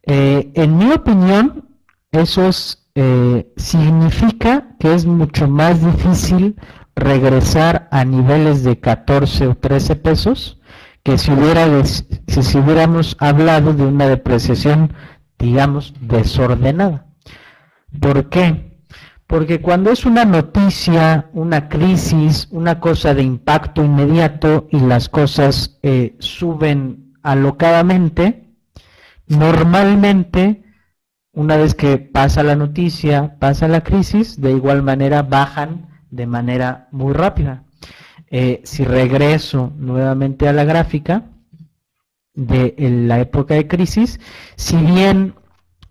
Eh, 0.03 0.51
en 0.53 0.77
mi 0.77 0.91
opinión, 0.91 1.67
eso 2.11 2.47
es, 2.47 2.87
eh, 2.95 3.51
significa 3.57 4.75
que 4.79 4.93
es 4.93 5.05
mucho 5.05 5.49
más 5.49 5.83
difícil 5.83 6.55
regresar 6.95 7.87
a 7.91 8.05
niveles 8.05 8.63
de 8.63 8.79
14 8.79 9.47
o 9.47 9.55
13 9.55 9.95
pesos 9.97 10.59
que 11.03 11.17
si, 11.17 11.31
hubiera, 11.31 11.67
si 11.85 12.57
hubiéramos 12.57 13.15
hablado 13.19 13.73
de 13.73 13.85
una 13.85 14.07
depreciación, 14.07 14.93
digamos, 15.37 15.93
desordenada. 16.01 17.05
¿Por 17.99 18.29
qué? 18.29 18.79
Porque 19.27 19.61
cuando 19.61 19.91
es 19.91 20.05
una 20.05 20.25
noticia, 20.25 21.29
una 21.33 21.69
crisis, 21.69 22.47
una 22.51 22.79
cosa 22.79 23.13
de 23.13 23.23
impacto 23.23 23.83
inmediato 23.83 24.67
y 24.71 24.79
las 24.79 25.09
cosas 25.09 25.77
eh, 25.83 26.15
suben 26.19 27.13
alocadamente, 27.21 28.55
normalmente, 29.27 30.63
una 31.33 31.57
vez 31.57 31.75
que 31.75 31.97
pasa 31.97 32.43
la 32.43 32.55
noticia, 32.55 33.37
pasa 33.39 33.67
la 33.67 33.83
crisis, 33.83 34.39
de 34.39 34.51
igual 34.51 34.83
manera 34.83 35.23
bajan 35.23 35.94
de 36.15 36.25
manera 36.27 36.87
muy 36.91 37.13
rápida. 37.13 37.63
Eh, 38.31 38.61
si 38.63 38.83
regreso 38.83 39.73
nuevamente 39.77 40.47
a 40.47 40.53
la 40.53 40.63
gráfica 40.63 41.23
de 42.33 42.73
la 42.77 43.19
época 43.19 43.53
de 43.53 43.67
crisis, 43.67 44.19
si 44.55 44.77
bien 44.77 45.35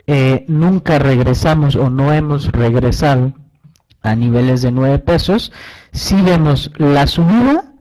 eh, 0.06 0.44
nunca 0.48 0.98
regresamos 0.98 1.76
o 1.76 1.90
no 1.90 2.12
hemos 2.12 2.50
regresado 2.52 3.32
a 4.02 4.14
niveles 4.14 4.62
de 4.62 4.72
9 4.72 4.98
pesos, 4.98 5.52
si 5.92 6.20
vemos 6.20 6.70
la 6.76 7.06
subida 7.06 7.72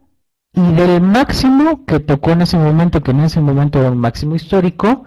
y 0.53 0.73
del 0.73 1.01
máximo 1.01 1.85
que 1.85 1.99
tocó 1.99 2.31
en 2.31 2.43
ese 2.43 2.57
momento, 2.57 3.01
que 3.01 3.11
en 3.11 3.21
ese 3.21 3.41
momento 3.41 3.79
era 3.79 3.91
un 3.91 3.97
máximo 3.97 4.35
histórico, 4.35 5.05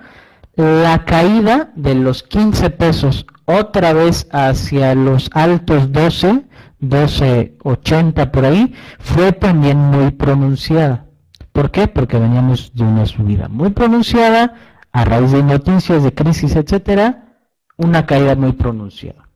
la 0.57 1.05
caída 1.05 1.71
de 1.77 1.95
los 1.95 2.23
15 2.23 2.71
pesos 2.71 3.27
otra 3.45 3.93
vez 3.93 4.27
hacia 4.33 4.95
los 4.95 5.31
altos 5.33 5.93
12 5.93 6.45
1280 6.89 8.33
por 8.33 8.45
ahí, 8.45 8.75
fue 8.99 9.33
también 9.33 9.79
muy 9.79 10.11
pronunciada. 10.13 11.07
¿Por 11.53 11.71
qué? 11.71 11.89
Porque 11.89 12.19
veníamos 12.19 12.73
de 12.75 12.85
una 12.85 13.07
subida 13.07 13.49
muy 13.49 13.71
pronunciada, 13.71 14.55
a 14.93 15.05
raíz 15.05 15.33
de 15.33 15.43
noticias 15.43 16.03
de 16.03 16.15
crisis, 16.15 16.57
etcétera, 16.57 17.39
una 17.77 18.07
caída 18.07 18.35
muy 18.35 18.53
pronunciada. 18.53 19.29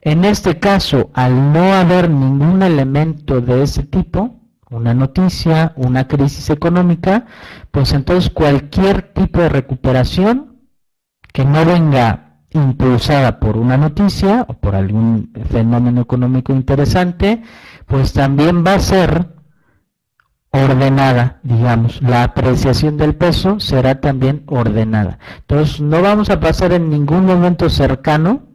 En 0.00 0.24
este 0.24 0.58
caso, 0.58 1.10
al 1.14 1.52
no 1.52 1.74
haber 1.74 2.10
ningún 2.10 2.62
elemento 2.62 3.40
de 3.40 3.62
ese 3.62 3.84
tipo, 3.84 4.40
una 4.70 4.94
noticia, 4.94 5.72
una 5.76 6.08
crisis 6.08 6.50
económica, 6.50 7.26
pues 7.70 7.92
entonces 7.92 8.30
cualquier 8.30 9.12
tipo 9.12 9.40
de 9.40 9.48
recuperación 9.48 10.60
que 11.32 11.44
no 11.44 11.64
venga 11.64 12.31
impulsada 12.54 13.40
por 13.40 13.56
una 13.56 13.76
noticia 13.76 14.44
o 14.48 14.54
por 14.54 14.74
algún 14.74 15.32
fenómeno 15.50 16.02
económico 16.02 16.52
interesante, 16.52 17.42
pues 17.86 18.12
también 18.12 18.64
va 18.64 18.74
a 18.74 18.80
ser 18.80 19.28
ordenada, 20.50 21.40
digamos. 21.42 22.02
La 22.02 22.24
apreciación 22.24 22.96
del 22.96 23.14
peso 23.14 23.58
será 23.58 24.00
también 24.00 24.44
ordenada. 24.46 25.18
Entonces, 25.38 25.80
no 25.80 26.02
vamos 26.02 26.30
a 26.30 26.40
pasar 26.40 26.72
en 26.72 26.90
ningún 26.90 27.24
momento 27.24 27.70
cercano 27.70 28.48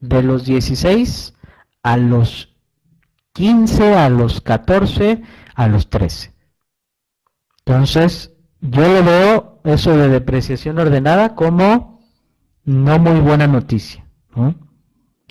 de 0.00 0.22
los 0.22 0.44
16 0.44 1.34
a 1.82 1.96
los 1.96 2.56
15, 3.34 3.94
a 3.94 4.08
los 4.08 4.40
14, 4.40 5.22
a 5.54 5.68
los 5.68 5.90
13. 5.90 6.34
Entonces, 7.64 8.32
yo 8.60 8.80
lo 8.80 9.04
veo 9.04 9.60
eso 9.64 9.96
de 9.96 10.08
depreciación 10.08 10.78
ordenada 10.78 11.34
como 11.34 11.95
no 12.66 12.98
muy 12.98 13.20
buena 13.20 13.46
noticia. 13.46 14.04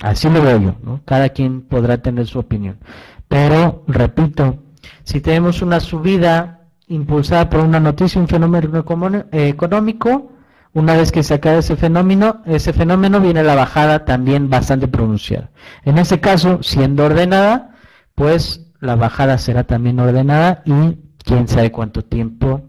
Así 0.02 0.30
lo 0.30 0.42
veo 0.42 0.60
yo. 0.60 0.76
¿no? 0.82 1.02
Cada 1.06 1.30
quien 1.30 1.62
podrá 1.62 2.00
tener 2.00 2.26
su 2.26 2.40
opinión. 2.40 2.80
Pero, 3.28 3.84
repito, 3.88 4.64
si 5.04 5.22
tenemos 5.22 5.62
una 5.62 5.80
subida 5.80 6.68
impulsada 6.88 7.50
por 7.50 7.60
una 7.60 7.80
noticia, 7.80 8.20
un 8.22 8.28
fenómeno 8.28 9.26
eh, 9.32 9.48
económico, 9.48 10.32
una 10.74 10.96
vez 10.96 11.12
que 11.12 11.24
se 11.24 11.36
acabe 11.36 11.60
ese 11.60 11.76
fenómeno, 11.76 12.42
ese 12.46 12.74
fenómeno 12.74 13.22
viene 13.22 13.44
la 13.44 13.56
bajada 13.56 14.06
también 14.06 14.50
bastante 14.50 14.88
pronunciada. 14.88 15.52
En 15.84 15.98
ese 15.98 16.20
caso, 16.20 16.62
siendo 16.62 17.06
ordenada, 17.06 17.76
pues 18.14 18.74
la 18.80 18.96
bajada 18.96 19.38
será 19.38 19.64
también 19.64 20.00
ordenada 20.00 20.62
y 20.66 20.98
quién 21.24 21.48
sabe 21.48 21.72
cuánto 21.72 22.04
tiempo, 22.04 22.62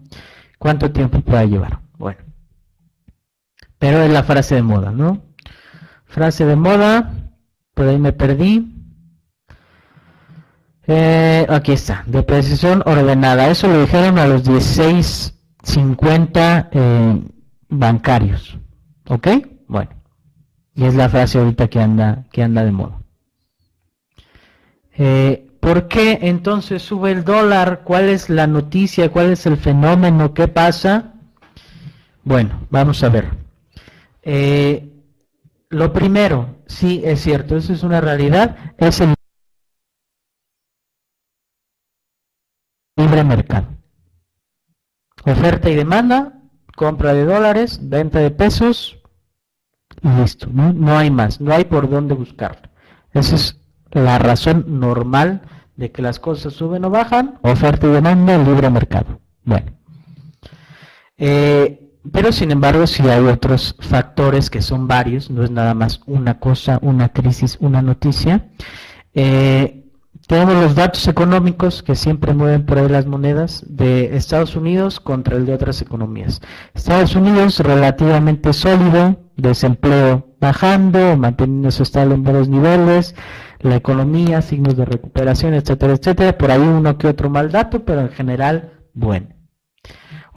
cuánto 0.57 0.91
tiempo 0.91 1.21
pueda 1.21 1.45
llevar. 1.45 1.79
Pero 3.79 4.01
es 4.01 4.11
la 4.11 4.23
frase 4.23 4.55
de 4.55 4.63
moda, 4.63 4.91
¿no? 4.91 5.23
Frase 6.05 6.45
de 6.45 6.55
moda, 6.55 7.11
por 7.73 7.87
ahí 7.87 7.99
me 7.99 8.13
perdí. 8.13 8.73
Eh, 10.87 11.45
aquí 11.49 11.73
está, 11.73 12.03
depreciación 12.07 12.81
ordenada. 12.85 13.49
Eso 13.49 13.67
lo 13.67 13.81
dijeron 13.81 14.17
a 14.17 14.25
los 14.25 14.45
16.50 14.45 16.69
eh, 16.71 17.21
bancarios. 17.69 18.57
¿Ok? 19.09 19.27
Bueno. 19.67 19.91
Y 20.73 20.85
es 20.85 20.95
la 20.95 21.09
frase 21.09 21.39
ahorita 21.39 21.67
que 21.67 21.81
anda, 21.81 22.23
que 22.31 22.41
anda 22.43 22.63
de 22.63 22.71
moda. 22.71 23.01
Eh, 24.97 25.43
¿Por 25.59 25.87
qué 25.87 26.19
entonces 26.21 26.81
sube 26.81 27.11
el 27.11 27.23
dólar? 27.23 27.81
¿Cuál 27.83 28.09
es 28.09 28.29
la 28.29 28.47
noticia? 28.47 29.11
¿Cuál 29.11 29.31
es 29.31 29.45
el 29.45 29.57
fenómeno? 29.57 30.33
¿Qué 30.33 30.47
pasa? 30.47 31.13
Bueno, 32.23 32.67
vamos 32.69 33.03
a 33.03 33.09
ver. 33.09 33.46
Eh, 34.29 35.05
lo 35.69 35.93
primero, 35.93 36.57
sí 36.67 37.01
es 37.05 37.21
cierto, 37.21 37.55
eso 37.55 37.71
es 37.71 37.81
una 37.81 38.01
realidad, 38.01 38.73
es 38.77 38.99
el 38.99 39.13
libre 42.97 43.23
mercado. 43.23 43.69
Oferta 45.25 45.69
y 45.69 45.75
demanda, 45.75 46.41
compra 46.75 47.13
de 47.13 47.23
dólares, 47.23 47.79
venta 47.81 48.19
de 48.19 48.31
pesos, 48.31 49.01
y 50.01 50.09
listo, 50.09 50.47
¿no? 50.51 50.73
no 50.73 50.97
hay 50.97 51.09
más, 51.09 51.39
no 51.39 51.53
hay 51.53 51.63
por 51.63 51.89
dónde 51.89 52.13
buscarlo. 52.13 52.69
Esa 53.13 53.35
es 53.35 53.57
la 53.91 54.19
razón 54.19 54.65
normal 54.77 55.41
de 55.77 55.93
que 55.93 56.01
las 56.01 56.19
cosas 56.19 56.51
suben 56.51 56.83
o 56.83 56.89
bajan, 56.89 57.39
oferta 57.43 57.87
y 57.87 57.91
demanda, 57.91 58.37
libre 58.37 58.69
mercado. 58.69 59.21
Bueno. 59.45 59.71
Eh, 61.15 61.86
pero 62.11 62.31
sin 62.31 62.51
embargo, 62.51 62.87
si 62.87 63.03
hay 63.03 63.25
otros 63.25 63.75
factores 63.79 64.49
que 64.49 64.61
son 64.61 64.87
varios, 64.87 65.29
no 65.29 65.43
es 65.43 65.51
nada 65.51 65.73
más 65.73 66.01
una 66.05 66.39
cosa, 66.39 66.79
una 66.81 67.09
crisis, 67.09 67.57
una 67.59 67.81
noticia. 67.81 68.49
Eh, 69.13 69.85
tenemos 70.27 70.55
los 70.55 70.75
datos 70.75 71.07
económicos 71.07 71.81
que 71.81 71.95
siempre 71.95 72.33
mueven 72.33 72.65
por 72.65 72.77
ahí 72.77 72.89
las 72.89 73.05
monedas 73.05 73.63
de 73.67 74.17
Estados 74.17 74.55
Unidos 74.55 74.99
contra 74.99 75.37
el 75.37 75.45
de 75.45 75.53
otras 75.53 75.81
economías. 75.81 76.41
Estados 76.73 77.15
Unidos 77.15 77.59
relativamente 77.59 78.51
sólido, 78.51 79.15
desempleo 79.37 80.35
bajando, 80.41 81.15
manteniéndose 81.15 81.83
estable 81.83 82.15
en 82.15 82.23
varios 82.23 82.49
niveles, 82.49 83.15
la 83.61 83.77
economía, 83.77 84.41
signos 84.41 84.75
de 84.75 84.85
recuperación, 84.85 85.53
etcétera, 85.53 85.93
etcétera. 85.93 86.37
Por 86.37 86.51
ahí 86.51 86.59
uno 86.59 86.97
que 86.97 87.07
otro 87.07 87.29
mal 87.29 87.51
dato, 87.51 87.85
pero 87.85 88.01
en 88.01 88.09
general 88.09 88.73
bueno. 88.93 89.36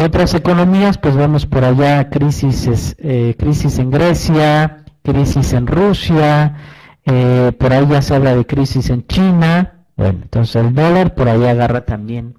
Otras 0.02 0.32
economías, 0.32 0.96
pues 0.96 1.14
vemos 1.14 1.44
por 1.44 1.62
allá 1.62 2.08
crisis, 2.08 2.96
eh, 3.00 3.34
crisis 3.38 3.78
en 3.78 3.90
Grecia, 3.90 4.82
crisis 5.02 5.52
en 5.52 5.66
Rusia, 5.66 6.56
eh, 7.04 7.52
por 7.58 7.74
ahí 7.74 7.86
ya 7.86 8.00
se 8.00 8.14
habla 8.14 8.34
de 8.34 8.46
crisis 8.46 8.88
en 8.88 9.06
China. 9.06 9.84
Bueno, 9.96 10.20
entonces 10.22 10.56
el 10.56 10.74
dólar 10.74 11.14
por 11.14 11.28
ahí 11.28 11.44
agarra 11.44 11.84
también 11.84 12.34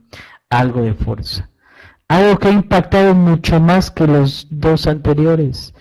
algo 0.50 0.82
de 0.82 0.96
fuerza. 0.96 1.52
Algo 2.08 2.40
que 2.40 2.48
ha 2.48 2.52
impactado 2.52 3.14
mucho 3.14 3.60
más 3.60 3.92
que 3.92 4.08
los 4.08 4.48
dos 4.50 4.88
anteriores, 4.88 5.76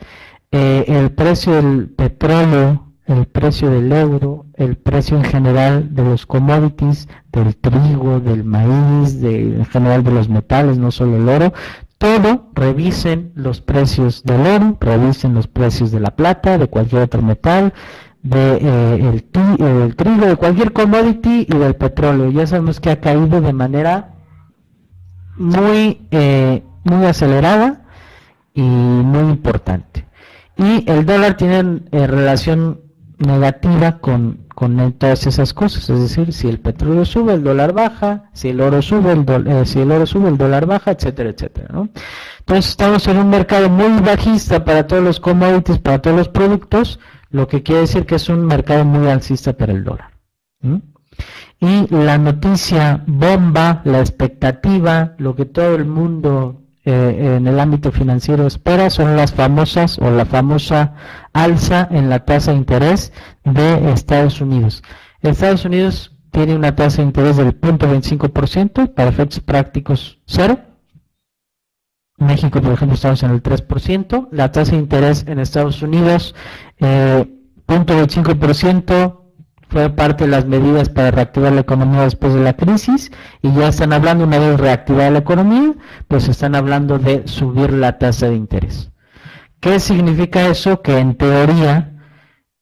eh, 0.53 0.85
el 0.87 1.13
precio 1.13 1.55
del 1.55 1.89
petróleo 1.89 2.90
el 3.11 3.27
precio 3.27 3.71
del 3.71 3.91
euro, 3.93 4.47
el 4.55 4.77
precio 4.77 5.17
en 5.17 5.25
general 5.25 5.95
de 5.95 6.05
los 6.05 6.27
commodities, 6.27 7.09
del 7.33 7.57
trigo, 7.57 8.21
del 8.21 8.45
maíz, 8.45 9.21
de, 9.21 9.57
en 9.57 9.65
general 9.67 10.05
de 10.05 10.13
los 10.13 10.29
metales, 10.29 10.79
no 10.79 10.91
solo 10.91 11.17
el 11.17 11.29
oro, 11.29 11.53
todo, 11.99 12.51
revisen 12.55 13.33
los 13.35 13.61
precios 13.61 14.23
del 14.23 14.47
oro, 14.47 14.79
revisen 14.81 15.35
los 15.35 15.49
precios 15.49 15.91
de 15.91 16.01
la 16.01 16.15
plata, 16.15 16.57
de 16.57 16.69
cualquier 16.69 17.03
otro 17.03 17.21
metal, 17.21 17.75
de 18.23 18.57
eh, 18.57 18.95
el, 19.01 19.25
el, 19.67 19.97
trigo, 19.97 20.27
de 20.27 20.37
cualquier 20.37 20.73
commodity 20.73 21.47
y 21.49 21.57
del 21.59 21.75
petróleo. 21.75 22.31
Ya 22.31 22.47
sabemos 22.47 22.79
que 22.79 22.91
ha 22.91 23.01
caído 23.01 23.41
de 23.41 23.53
manera 23.53 24.15
muy, 25.37 26.07
eh, 26.11 26.63
muy 26.85 27.07
acelerada 27.07 27.83
y 28.55 28.63
muy 28.63 29.31
importante. 29.31 30.07
Y 30.57 30.89
el 30.89 31.07
dólar 31.07 31.37
tiene 31.37 31.83
eh, 31.91 32.07
relación 32.07 32.81
negativa 33.21 33.99
con, 33.99 34.47
con 34.55 34.93
todas 34.95 35.27
esas 35.27 35.55
cosas, 35.55 35.89
es 35.89 36.01
decir, 36.01 36.33
si 36.33 36.49
el 36.49 36.59
petróleo 36.59 37.05
sube, 37.05 37.35
el 37.35 37.45
dólar 37.45 37.73
baja, 37.73 38.31
si 38.33 38.49
el 38.49 38.61
oro 38.61 38.83
sube, 38.83 39.13
el, 39.13 39.47
eh, 39.47 39.67
si 39.67 39.81
el 39.81 39.93
oro 39.93 40.07
sube, 40.07 40.29
el 40.29 40.39
dólar 40.39 40.67
baja, 40.67 40.91
etcétera, 40.93 41.31
etcétera, 41.31 41.69
¿no? 41.73 41.89
Entonces 42.41 42.71
estamos 42.71 43.07
en 43.07 43.19
un 43.19 43.31
mercado 43.31 43.69
muy 43.69 44.01
bajista 44.01 44.65
para 44.65 44.87
todos 44.87 45.03
los 45.03 45.21
commodities, 45.21 45.79
para 45.79 46.01
todos 46.01 46.17
los 46.17 46.29
productos, 46.29 46.99
lo 47.31 47.47
que 47.47 47.63
quiere 47.63 47.83
decir 47.83 48.07
que 48.07 48.17
es 48.17 48.29
un 48.29 48.45
mercado 48.47 48.85
muy 48.85 49.09
alcista 49.09 49.53
para 49.53 49.73
el 49.73 49.85
dólar. 49.85 50.11
Y 51.61 51.95
la 51.95 52.19
noticia 52.19 53.05
bomba, 53.07 53.83
la 53.85 54.01
expectativa, 54.01 55.15
lo 55.19 55.37
que 55.37 55.45
todo 55.45 55.75
el 55.75 55.85
mundo 55.85 56.63
eh, 56.91 57.37
en 57.37 57.47
el 57.47 57.61
ámbito 57.61 57.93
financiero 57.93 58.47
espera 58.47 58.91
son 58.91 59.17
las 59.17 59.33
famosas 59.33 59.99
o 59.99 60.11
la 60.11 60.25
famosa 60.27 60.95
alza 61.33 61.89
en 61.91 62.11
la 62.11 62.25
tasa 62.25 62.53
de 62.53 62.59
interés 62.59 63.13
de 63.45 63.93
Estados 63.93 64.41
Unidos. 64.41 64.83
Estados 65.23 65.65
Unidos 65.65 66.17
tiene 66.31 66.55
una 66.55 66.75
tasa 66.77 66.99
de 66.99 67.09
interés 67.09 67.37
del 67.37 67.59
0.25%, 67.61 68.95
para 68.95 69.11
efectos 69.11 69.41
prácticos 69.41 70.21
cero. 70.27 70.59
México, 72.19 72.61
por 72.61 72.73
ejemplo, 72.73 72.95
estamos 72.95 73.23
en 73.23 73.31
el 73.31 73.43
3%. 73.43 74.29
La 74.31 74.53
tasa 74.53 74.73
de 74.73 74.79
interés 74.79 75.25
en 75.27 75.39
Estados 75.39 75.83
Unidos, 75.83 76.35
eh, 76.79 77.27
0.25%, 77.67 79.20
fue 79.71 79.89
parte 79.89 80.25
de 80.25 80.31
las 80.31 80.47
medidas 80.47 80.89
para 80.89 81.11
reactivar 81.11 81.53
la 81.53 81.61
economía 81.61 82.03
después 82.03 82.35
de 82.35 82.41
la 82.41 82.55
crisis 82.55 83.11
y 83.41 83.53
ya 83.53 83.69
están 83.69 83.93
hablando, 83.93 84.25
una 84.25 84.39
vez 84.39 84.59
reactivada 84.59 85.11
la 85.11 85.21
economía, 85.21 85.75
pues 86.09 86.29
están 86.29 86.55
hablando 86.55 86.99
de 86.99 87.27
subir 87.27 87.73
la 87.73 87.99
tasa 87.99 88.29
de 88.29 88.35
interés. 88.35 88.91
¿Qué 89.61 89.79
significa 89.79 90.49
eso? 90.49 90.83
Que 90.83 90.99
en 90.99 91.17
teoría 91.17 91.91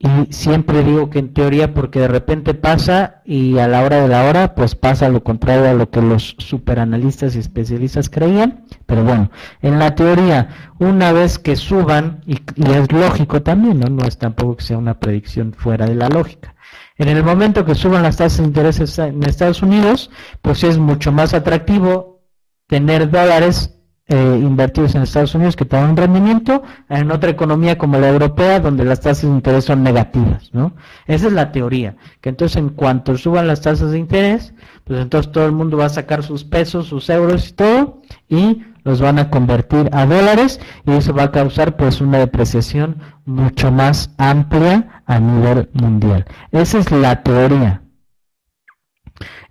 y 0.00 0.32
siempre 0.32 0.84
digo 0.84 1.10
que 1.10 1.18
en 1.18 1.34
teoría 1.34 1.74
porque 1.74 1.98
de 1.98 2.06
repente 2.06 2.54
pasa 2.54 3.20
y 3.24 3.58
a 3.58 3.66
la 3.66 3.82
hora 3.82 4.00
de 4.00 4.06
la 4.06 4.26
hora 4.26 4.54
pues 4.54 4.76
pasa 4.76 5.08
lo 5.08 5.24
contrario 5.24 5.68
a 5.68 5.74
lo 5.74 5.90
que 5.90 6.00
los 6.00 6.36
superanalistas 6.38 7.34
y 7.34 7.40
especialistas 7.40 8.08
creían. 8.08 8.64
Pero 8.86 9.02
bueno, 9.02 9.30
en 9.60 9.80
la 9.80 9.96
teoría, 9.96 10.50
una 10.78 11.12
vez 11.12 11.40
que 11.40 11.56
suban, 11.56 12.20
y, 12.26 12.36
es 12.64 12.92
lógico 12.92 13.42
también, 13.42 13.80
¿no? 13.80 13.88
no 13.88 14.06
es 14.06 14.18
tampoco 14.18 14.58
que 14.58 14.64
sea 14.64 14.78
una 14.78 15.00
predicción 15.00 15.52
fuera 15.52 15.86
de 15.86 15.96
la 15.96 16.08
lógica. 16.08 16.54
En 16.98 17.08
el 17.08 17.22
momento 17.22 17.64
que 17.64 17.76
suban 17.76 18.02
las 18.02 18.16
tasas 18.16 18.38
de 18.38 18.44
interés 18.44 18.98
en 18.98 19.22
Estados 19.22 19.62
Unidos, 19.62 20.10
pues 20.42 20.64
es 20.64 20.78
mucho 20.78 21.12
más 21.12 21.32
atractivo 21.32 22.22
tener 22.66 23.08
dólares 23.10 23.78
eh, 24.10 24.38
invertidos 24.40 24.94
en 24.94 25.02
Estados 25.02 25.34
Unidos 25.34 25.54
que 25.54 25.64
tengan 25.64 25.90
un 25.90 25.96
rendimiento 25.96 26.62
en 26.88 27.10
otra 27.10 27.30
economía 27.30 27.76
como 27.76 27.98
la 27.98 28.08
europea 28.08 28.58
donde 28.58 28.84
las 28.84 29.00
tasas 29.00 29.24
de 29.24 29.36
interés 29.36 29.66
son 29.66 29.82
negativas, 29.82 30.48
¿no? 30.54 30.74
Esa 31.06 31.26
es 31.26 31.32
la 31.34 31.52
teoría, 31.52 31.96
que 32.20 32.30
entonces 32.30 32.56
en 32.56 32.70
cuanto 32.70 33.18
suban 33.18 33.46
las 33.46 33.60
tasas 33.60 33.90
de 33.90 33.98
interés, 33.98 34.54
pues 34.84 35.00
entonces 35.00 35.30
todo 35.30 35.44
el 35.44 35.52
mundo 35.52 35.76
va 35.76 35.84
a 35.84 35.90
sacar 35.90 36.22
sus 36.22 36.42
pesos, 36.42 36.86
sus 36.86 37.10
euros 37.10 37.50
y 37.50 37.52
todo 37.52 38.02
y 38.28 38.62
los 38.84 39.00
van 39.00 39.18
a 39.18 39.30
convertir 39.30 39.88
a 39.92 40.06
dólares 40.06 40.60
y 40.86 40.92
eso 40.92 41.14
va 41.14 41.24
a 41.24 41.32
causar 41.32 41.76
pues 41.76 42.00
una 42.00 42.18
depreciación 42.18 43.02
mucho 43.24 43.70
más 43.70 44.14
amplia 44.18 45.02
a 45.06 45.18
nivel 45.18 45.70
mundial. 45.74 46.24
Esa 46.52 46.78
es 46.78 46.90
la 46.90 47.22
teoría. 47.22 47.82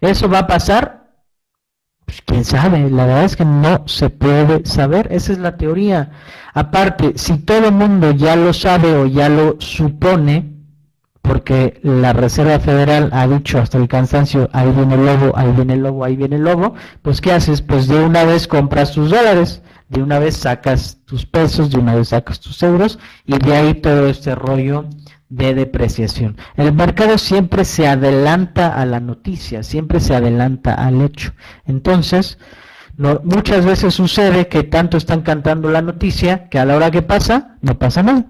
¿Eso 0.02 0.30
va 0.30 0.40
a 0.40 0.48
pasar? 0.48 0.98
Pues 2.06 2.22
quién 2.26 2.46
sabe, 2.46 2.90
la 2.90 3.06
verdad 3.06 3.26
es 3.26 3.36
que 3.36 3.44
no 3.46 3.86
se 3.86 4.10
puede 4.10 4.66
saber, 4.66 5.10
esa 5.12 5.34
es 5.34 5.40
la 5.40 5.58
teoría. 5.58 6.12
Aparte, 6.54 7.14
si 7.18 7.40
todo 7.40 7.68
el 7.68 7.74
mundo 7.74 8.12
ya 8.12 8.36
lo 8.36 8.54
sabe 8.54 8.94
o 8.94 9.06
ya 9.06 9.28
lo 9.28 9.58
supone, 9.60 10.57
porque 11.28 11.80
la 11.84 12.14
Reserva 12.14 12.60
Federal 12.60 13.10
ha 13.12 13.28
dicho 13.28 13.60
hasta 13.60 13.78
el 13.78 13.88
cansancio, 13.88 14.50
ahí 14.54 14.72
viene 14.72 14.96
el 14.96 15.06
lobo, 15.06 15.38
ahí 15.38 15.52
viene 15.52 15.74
el 15.74 15.82
lobo, 15.82 16.04
ahí 16.04 16.16
viene 16.16 16.38
el 16.38 16.44
lobo, 16.44 16.74
pues 17.02 17.22
¿qué 17.22 17.34
haces? 17.34 17.62
Pues 17.62 17.88
de 17.88 18.00
una 18.00 18.24
vez 18.24 18.48
compras 18.48 18.94
tus 18.94 19.10
dólares, 19.10 19.62
de 19.90 20.02
una 20.02 20.20
vez 20.20 20.38
sacas 20.38 21.00
tus 21.06 21.26
pesos, 21.26 21.70
de 21.70 21.78
una 21.78 21.96
vez 21.96 22.10
sacas 22.10 22.40
tus 22.40 22.62
euros 22.64 23.00
y 23.26 23.38
de 23.38 23.56
ahí 23.56 23.74
todo 23.76 24.08
este 24.08 24.36
rollo 24.36 24.86
de 25.30 25.54
depreciación. 25.54 26.38
El 26.56 26.74
mercado 26.74 27.18
siempre 27.18 27.66
se 27.66 27.88
adelanta 27.88 28.74
a 28.74 28.86
la 28.86 29.00
noticia, 29.00 29.64
siempre 29.64 30.00
se 30.00 30.16
adelanta 30.16 30.74
al 30.74 31.02
hecho. 31.02 31.34
Entonces, 31.66 32.38
muchas 32.98 33.66
veces 33.66 33.94
sucede 33.94 34.48
que 34.48 34.64
tanto 34.64 34.98
están 34.98 35.22
cantando 35.22 35.70
la 35.70 35.82
noticia 35.82 36.50
que 36.50 36.60
a 36.60 36.66
la 36.66 36.76
hora 36.76 36.92
que 36.92 37.02
pasa, 37.02 37.58
no 37.62 37.78
pasa 37.78 38.04
nada. 38.04 38.26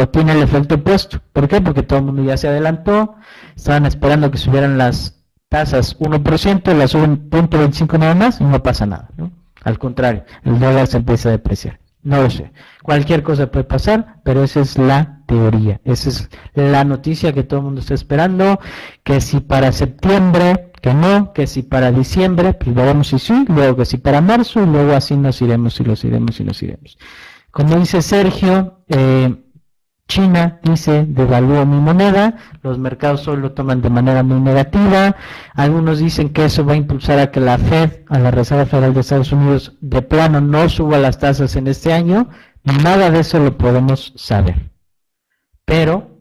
O 0.00 0.08
tiene 0.08 0.32
el 0.32 0.42
efecto 0.42 0.76
opuesto. 0.76 1.20
¿Por 1.32 1.48
qué? 1.48 1.60
Porque 1.60 1.82
todo 1.82 1.98
el 1.98 2.06
mundo 2.06 2.22
ya 2.22 2.36
se 2.36 2.48
adelantó, 2.48 3.16
estaban 3.54 3.84
esperando 3.86 4.30
que 4.30 4.38
subieran 4.38 4.78
las 4.78 5.22
tasas 5.48 5.98
1%, 5.98 6.74
las 6.74 6.92
suben 6.92 7.28
0.25 7.28 7.98
nada 7.98 8.14
más 8.14 8.40
y 8.40 8.44
no 8.44 8.62
pasa 8.62 8.86
nada. 8.86 9.08
Al 9.62 9.78
contrario, 9.78 10.24
el 10.44 10.58
dólar 10.58 10.86
se 10.86 10.96
empieza 10.98 11.28
a 11.28 11.32
depreciar. 11.32 11.80
No 12.02 12.22
lo 12.22 12.30
sé. 12.30 12.50
Cualquier 12.82 13.22
cosa 13.22 13.50
puede 13.50 13.64
pasar, 13.64 14.20
pero 14.24 14.42
esa 14.42 14.60
es 14.60 14.78
la 14.78 15.20
teoría. 15.26 15.80
Esa 15.84 16.08
es 16.08 16.30
la 16.54 16.84
noticia 16.84 17.34
que 17.34 17.42
todo 17.42 17.60
el 17.60 17.66
mundo 17.66 17.80
está 17.82 17.92
esperando. 17.92 18.58
Que 19.02 19.20
si 19.20 19.40
para 19.40 19.70
septiembre, 19.70 20.72
que 20.80 20.94
no, 20.94 21.34
que 21.34 21.46
si 21.46 21.62
para 21.62 21.92
diciembre, 21.92 22.54
pues 22.54 22.74
veremos 22.74 23.08
si 23.08 23.18
sí, 23.18 23.44
luego 23.48 23.76
que 23.76 23.84
si 23.84 23.98
para 23.98 24.22
marzo, 24.22 24.62
y 24.62 24.66
luego 24.66 24.92
así 24.92 25.14
nos 25.14 25.42
iremos 25.42 25.78
y 25.78 25.84
nos 25.84 26.02
iremos 26.04 26.40
y 26.40 26.44
nos 26.44 26.62
iremos. 26.62 26.96
Como 27.50 27.76
dice 27.76 28.00
Sergio, 28.00 28.80
eh, 28.88 29.34
China 30.10 30.58
dice 30.64 31.06
devalúo 31.08 31.64
mi 31.64 31.78
moneda, 31.78 32.36
los 32.62 32.78
mercados 32.78 33.20
solo 33.20 33.42
lo 33.42 33.52
toman 33.52 33.80
de 33.80 33.90
manera 33.90 34.24
muy 34.24 34.40
negativa, 34.40 35.14
algunos 35.54 36.00
dicen 36.00 36.30
que 36.30 36.46
eso 36.46 36.64
va 36.64 36.72
a 36.72 36.76
impulsar 36.76 37.20
a 37.20 37.30
que 37.30 37.38
la 37.38 37.56
Fed, 37.58 38.02
a 38.08 38.18
la 38.18 38.32
Reserva 38.32 38.66
Federal 38.66 38.92
de 38.92 39.00
Estados 39.00 39.30
Unidos, 39.30 39.78
de 39.80 40.02
plano 40.02 40.40
no 40.40 40.68
suba 40.68 40.98
las 40.98 41.20
tasas 41.20 41.54
en 41.54 41.68
este 41.68 41.92
año, 41.92 42.28
nada 42.64 43.10
de 43.10 43.20
eso 43.20 43.38
lo 43.38 43.56
podemos 43.56 44.12
saber. 44.16 44.72
Pero 45.64 46.20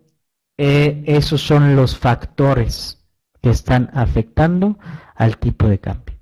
eh, 0.56 1.04
esos 1.08 1.42
son 1.42 1.76
los 1.76 1.98
factores 1.98 3.04
que 3.42 3.50
están 3.50 3.90
afectando 3.96 4.78
al 5.16 5.38
tipo 5.38 5.68
de 5.68 5.80
cambio. 5.80 6.16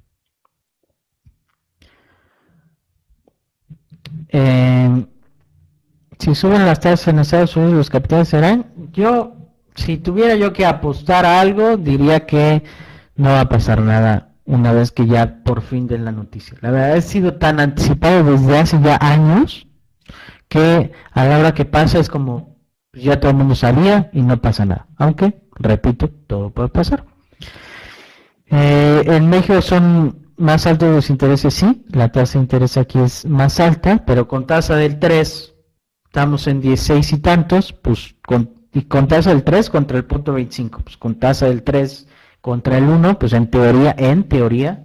Eh, 4.29 5.05
si 6.19 6.35
suben 6.35 6.65
las 6.65 6.79
tasas 6.79 7.07
en 7.09 7.19
Estados 7.19 7.55
Unidos, 7.55 7.73
los 7.73 7.89
capitales 7.89 8.29
serán. 8.29 8.67
Yo, 8.91 9.35
si 9.75 9.97
tuviera 9.97 10.35
yo 10.35 10.53
que 10.53 10.65
apostar 10.65 11.25
a 11.25 11.39
algo, 11.39 11.77
diría 11.77 12.25
que 12.25 12.63
no 13.15 13.29
va 13.29 13.41
a 13.41 13.49
pasar 13.49 13.81
nada 13.81 14.35
una 14.45 14.71
vez 14.71 14.91
que 14.91 15.05
ya 15.05 15.43
por 15.43 15.61
fin 15.61 15.87
den 15.87 16.05
la 16.05 16.11
noticia. 16.11 16.57
La 16.61 16.71
verdad, 16.71 16.93
ha 16.93 17.01
sido 17.01 17.35
tan 17.35 17.59
anticipado 17.59 18.23
desde 18.23 18.57
hace 18.57 18.79
ya 18.81 18.97
años 19.01 19.67
que 20.47 20.91
a 21.11 21.25
la 21.25 21.39
hora 21.39 21.53
que 21.53 21.65
pasa 21.65 21.99
es 21.99 22.09
como 22.09 22.55
ya 22.93 23.19
todo 23.19 23.31
el 23.31 23.37
mundo 23.37 23.55
sabía 23.55 24.09
y 24.13 24.21
no 24.21 24.41
pasa 24.41 24.65
nada. 24.65 24.87
Aunque, 24.97 25.43
repito, 25.55 26.09
todo 26.27 26.49
puede 26.49 26.69
pasar. 26.69 27.05
Eh, 28.49 29.03
en 29.05 29.29
México 29.29 29.61
son 29.61 30.31
más 30.37 30.65
altos 30.65 30.89
los 30.89 31.09
intereses, 31.09 31.53
sí, 31.53 31.85
la 31.89 32.11
tasa 32.11 32.39
de 32.39 32.43
interés 32.43 32.77
aquí 32.77 32.99
es 32.99 33.25
más 33.25 33.59
alta, 33.59 34.03
pero 34.05 34.27
con 34.27 34.47
tasa 34.47 34.75
del 34.75 34.99
3 34.99 35.56
estamos 36.17 36.47
en 36.47 36.61
16 36.61 37.13
y 37.13 37.17
tantos, 37.19 37.73
pues 37.73 38.15
con, 38.25 38.49
y 38.73 38.81
con 38.85 39.07
tasa 39.07 39.29
del 39.29 39.43
3 39.43 39.69
contra 39.69 39.99
el 39.99 40.05
punto 40.05 40.33
25, 40.33 40.79
pues 40.79 40.97
con 40.97 41.19
tasa 41.19 41.45
del 41.45 41.61
3 41.61 42.07
contra 42.41 42.79
el 42.79 42.85
1, 42.85 43.19
pues 43.19 43.33
en 43.33 43.51
teoría, 43.51 43.93
en 43.95 44.23
teoría, 44.23 44.83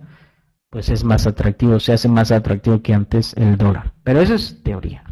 pues 0.68 0.90
es 0.90 1.04
más 1.04 1.26
atractivo, 1.26 1.80
se 1.80 1.94
hace 1.94 2.06
más 2.06 2.32
atractivo 2.32 2.82
que 2.82 2.92
antes 2.92 3.32
el 3.38 3.56
dólar. 3.56 3.94
Pero 4.04 4.20
eso 4.20 4.34
es 4.34 4.62
teoría. 4.62 5.04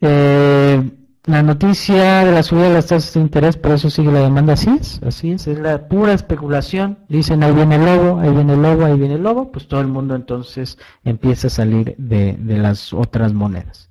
Eh, 0.00 0.90
la 1.24 1.42
noticia 1.42 2.24
de 2.24 2.32
la 2.32 2.42
subida 2.42 2.68
de 2.68 2.72
las 2.72 2.86
tasas 2.86 3.12
de 3.12 3.20
interés, 3.20 3.58
por 3.58 3.72
eso 3.72 3.90
sigue 3.90 4.10
la 4.10 4.20
demanda, 4.20 4.54
así 4.54 4.70
es, 4.80 5.02
así 5.02 5.30
es, 5.30 5.46
es 5.46 5.58
la 5.58 5.88
pura 5.88 6.14
especulación. 6.14 7.00
Dicen 7.10 7.42
ahí 7.42 7.52
viene 7.52 7.74
el 7.74 7.84
lobo, 7.84 8.18
ahí 8.18 8.30
viene 8.30 8.54
el 8.54 8.62
lobo, 8.62 8.86
ahí 8.86 8.98
viene 8.98 9.16
el 9.16 9.22
lobo, 9.22 9.52
pues 9.52 9.68
todo 9.68 9.82
el 9.82 9.88
mundo 9.88 10.14
entonces 10.14 10.78
empieza 11.04 11.48
a 11.48 11.50
salir 11.50 11.94
de 11.98 12.38
las 12.56 12.94
otras 12.94 13.34
monedas 13.34 13.90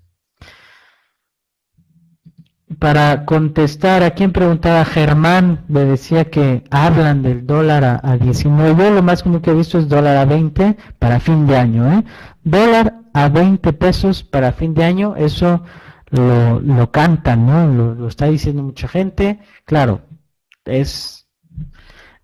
para 2.79 3.25
contestar 3.25 4.01
a 4.03 4.11
quien 4.11 4.31
preguntaba 4.31 4.85
Germán, 4.85 5.65
me 5.67 5.81
decía 5.81 6.31
que 6.31 6.63
hablan 6.71 7.21
del 7.21 7.45
dólar 7.45 8.01
a, 8.03 8.17
19. 8.17 8.83
Yo 8.83 8.91
lo 8.91 9.03
más 9.03 9.21
común 9.23 9.41
que 9.41 9.51
he 9.51 9.53
visto 9.53 9.77
es 9.77 9.87
dólar 9.87 10.17
a 10.17 10.25
20 10.25 10.75
para 10.97 11.19
fin 11.19 11.45
de 11.45 11.57
año. 11.57 11.91
¿eh? 11.91 12.03
Dólar 12.43 13.01
a 13.13 13.29
20 13.29 13.71
pesos 13.73 14.23
para 14.23 14.51
fin 14.51 14.73
de 14.73 14.83
año, 14.83 15.15
eso 15.15 15.63
lo, 16.09 16.59
lo 16.59 16.91
cantan, 16.91 17.45
¿no? 17.45 17.95
Lo, 17.95 18.07
está 18.07 18.25
diciendo 18.25 18.63
mucha 18.63 18.87
gente. 18.87 19.39
Claro, 19.65 20.01
es 20.65 21.27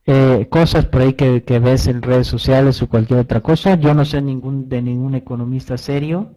eh, 0.07 0.47
cosas 0.49 0.85
por 0.85 1.01
ahí 1.01 1.13
que, 1.13 1.43
que 1.43 1.59
ves 1.59 1.85
en 1.87 2.01
redes 2.01 2.27
sociales 2.27 2.81
o 2.81 2.89
cualquier 2.89 3.19
otra 3.19 3.41
cosa. 3.41 3.75
Yo 3.75 3.93
no 3.93 4.05
sé 4.05 4.21
ningún 4.21 4.69
de 4.69 4.81
ningún 4.81 5.13
economista 5.13 5.77
serio, 5.77 6.35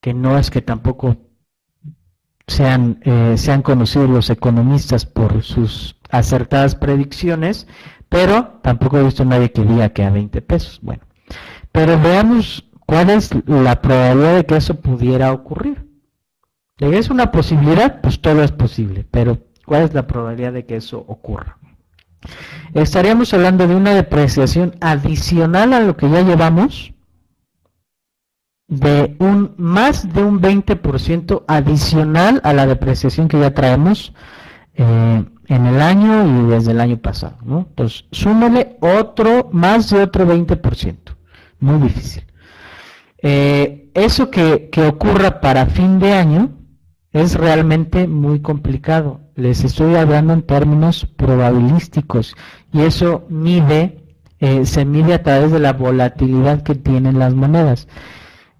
que 0.00 0.14
no 0.14 0.38
es 0.38 0.50
que 0.50 0.62
tampoco 0.62 1.29
sean, 2.46 3.00
eh, 3.02 3.34
sean 3.36 3.62
conocidos 3.62 4.10
los 4.10 4.30
economistas 4.30 5.06
por 5.06 5.42
sus 5.42 5.96
acertadas 6.10 6.74
predicciones, 6.74 7.66
pero 8.08 8.58
tampoco 8.62 8.98
he 8.98 9.04
visto 9.04 9.24
nadie 9.24 9.52
que 9.52 9.62
diga 9.62 9.90
que 9.90 10.04
a 10.04 10.10
20 10.10 10.42
pesos. 10.42 10.80
Bueno, 10.82 11.02
pero 11.72 12.00
veamos 12.00 12.64
cuál 12.86 13.10
es 13.10 13.30
la 13.46 13.80
probabilidad 13.80 14.36
de 14.36 14.46
que 14.46 14.56
eso 14.56 14.80
pudiera 14.80 15.32
ocurrir. 15.32 15.86
Es 16.78 17.10
una 17.10 17.30
posibilidad, 17.30 18.00
pues 18.00 18.20
todo 18.20 18.42
es 18.42 18.52
posible, 18.52 19.06
pero 19.10 19.38
¿cuál 19.66 19.82
es 19.82 19.94
la 19.94 20.06
probabilidad 20.06 20.52
de 20.52 20.64
que 20.66 20.76
eso 20.76 20.98
ocurra? 21.06 21.56
estaríamos 22.74 23.32
hablando 23.32 23.66
de 23.66 23.74
una 23.74 23.94
depreciación 23.94 24.76
adicional 24.80 25.72
a 25.72 25.80
lo 25.80 25.96
que 25.96 26.10
ya 26.10 26.20
llevamos 26.20 26.92
de 28.70 29.16
un 29.18 29.52
más 29.58 30.12
de 30.14 30.22
un 30.22 30.40
20% 30.40 31.44
adicional 31.48 32.40
a 32.44 32.52
la 32.52 32.66
depreciación 32.66 33.28
que 33.28 33.40
ya 33.40 33.52
traemos 33.52 34.14
eh, 34.74 35.24
en 35.48 35.66
el 35.66 35.82
año 35.82 36.46
y 36.46 36.50
desde 36.50 36.70
el 36.70 36.80
año 36.80 36.96
pasado. 36.98 37.36
Entonces, 37.42 38.04
súmele 38.12 38.78
otro, 38.80 39.50
más 39.52 39.90
de 39.90 40.02
otro 40.02 40.24
20%. 40.24 40.96
Muy 41.58 41.80
difícil. 41.80 42.24
Eh, 43.22 43.90
eso 43.92 44.30
que, 44.30 44.70
que 44.70 44.86
ocurra 44.86 45.40
para 45.40 45.66
fin 45.66 45.98
de 45.98 46.12
año 46.12 46.50
es 47.12 47.34
realmente 47.34 48.06
muy 48.06 48.40
complicado. 48.40 49.20
Les 49.34 49.64
estoy 49.64 49.96
hablando 49.96 50.32
en 50.32 50.42
términos 50.42 51.06
probabilísticos 51.16 52.36
y 52.72 52.82
eso 52.82 53.26
mide, 53.28 54.04
eh, 54.38 54.64
se 54.64 54.84
mide 54.84 55.14
a 55.14 55.22
través 55.24 55.50
de 55.50 55.58
la 55.58 55.72
volatilidad 55.72 56.62
que 56.62 56.76
tienen 56.76 57.18
las 57.18 57.34
monedas. 57.34 57.88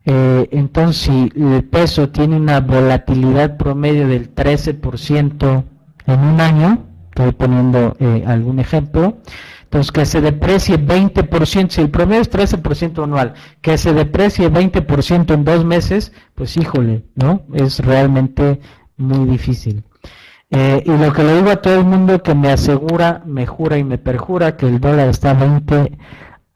Eh, 0.05 0.49
entonces, 0.53 1.03
si 1.03 1.33
el 1.37 1.65
peso 1.65 2.09
tiene 2.09 2.37
una 2.37 2.61
volatilidad 2.61 3.57
promedio 3.57 4.09
del 4.09 4.35
13% 4.35 5.65
en 6.07 6.21
un 6.21 6.41
año, 6.41 6.87
estoy 7.11 7.33
poniendo 7.33 7.97
eh, 8.01 8.25
algún 8.27 8.61
ejemplo, 8.61 9.19
entonces 9.65 9.93
que 9.93 10.05
se 10.07 10.21
deprecie 10.21 10.79
20%, 10.79 11.69
si 11.71 11.81
el 11.81 11.91
promedio 11.91 12.23
es 12.23 12.31
13% 12.31 13.05
anual, 13.05 13.35
que 13.61 13.79
se 13.79 13.93
deprecie 13.93 14.51
20% 14.51 15.35
en 15.35 15.45
dos 15.45 15.65
meses, 15.65 16.13
pues 16.35 16.57
híjole, 16.57 17.05
¿no? 17.15 17.43
Es 17.53 17.79
realmente 17.79 18.61
muy 18.97 19.29
difícil. 19.29 19.85
Eh, 20.51 20.83
y 20.85 20.91
lo 20.91 21.13
que 21.13 21.23
le 21.23 21.37
digo 21.37 21.51
a 21.51 21.63
todo 21.63 21.79
el 21.79 21.85
mundo 21.85 22.23
que 22.23 22.35
me 22.35 22.51
asegura, 22.51 23.23
me 23.25 23.47
jura 23.47 23.79
y 23.79 23.85
me 23.85 23.99
perjura 23.99 24.57
que 24.57 24.67
el 24.67 24.81
dólar 24.81 25.09
está 25.09 25.35
20 25.35 25.97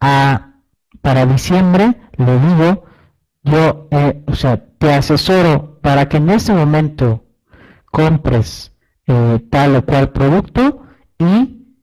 a, 0.01 0.55
para 1.01 1.27
diciembre, 1.27 1.95
le 2.17 2.39
digo, 2.41 2.85
yo, 3.45 3.89
eh, 3.91 4.23
o 4.27 4.35
sea, 4.35 4.65
te 4.79 4.93
asesoro 4.93 5.79
para 5.81 6.09
que 6.09 6.17
en 6.17 6.31
ese 6.31 6.53
momento 6.53 7.25
compres 7.91 8.73
eh, 9.07 9.39
tal 9.51 9.77
o 9.77 9.85
cual 9.85 10.11
producto 10.11 10.83
y 11.19 11.77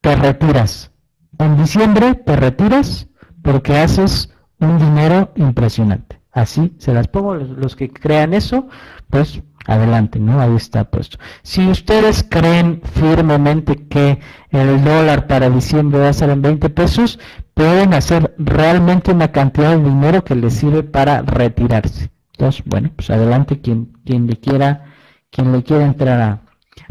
te 0.00 0.16
retiras. 0.16 0.90
En 1.38 1.56
diciembre 1.58 2.14
te 2.14 2.36
retiras 2.36 3.08
porque 3.42 3.76
haces 3.78 4.34
un 4.60 4.78
dinero 4.78 5.32
impresionante. 5.36 6.20
Así 6.32 6.74
se 6.78 6.92
las 6.92 7.06
pongo, 7.08 7.34
los, 7.36 7.76
que 7.76 7.90
crean 7.90 8.34
eso, 8.34 8.68
pues 9.08 9.40
adelante, 9.66 10.18
¿no? 10.18 10.40
Ahí 10.40 10.56
está 10.56 10.90
puesto. 10.90 11.18
Si 11.42 11.68
ustedes 11.68 12.26
creen 12.28 12.82
firmemente 12.82 13.86
que 13.86 14.18
el 14.50 14.82
dólar 14.82 15.26
para 15.26 15.48
diciembre 15.48 16.00
va 16.00 16.08
a 16.08 16.12
ser 16.12 16.30
en 16.30 16.42
20 16.42 16.70
pesos, 16.70 17.20
pueden 17.54 17.94
hacer 17.94 18.34
realmente 18.38 19.12
una 19.12 19.32
cantidad 19.32 19.76
de 19.76 19.84
dinero 19.84 20.24
que 20.24 20.34
les 20.34 20.54
sirve 20.54 20.82
para 20.82 21.22
retirarse. 21.22 22.10
Entonces, 22.32 22.62
bueno, 22.66 22.90
pues 22.94 23.10
adelante 23.10 23.60
quien, 23.60 23.92
quien 24.04 24.26
le 24.26 24.36
quiera, 24.38 24.92
quien 25.30 25.52
le 25.52 25.62
quiera 25.62 25.84
entrar 25.84 26.40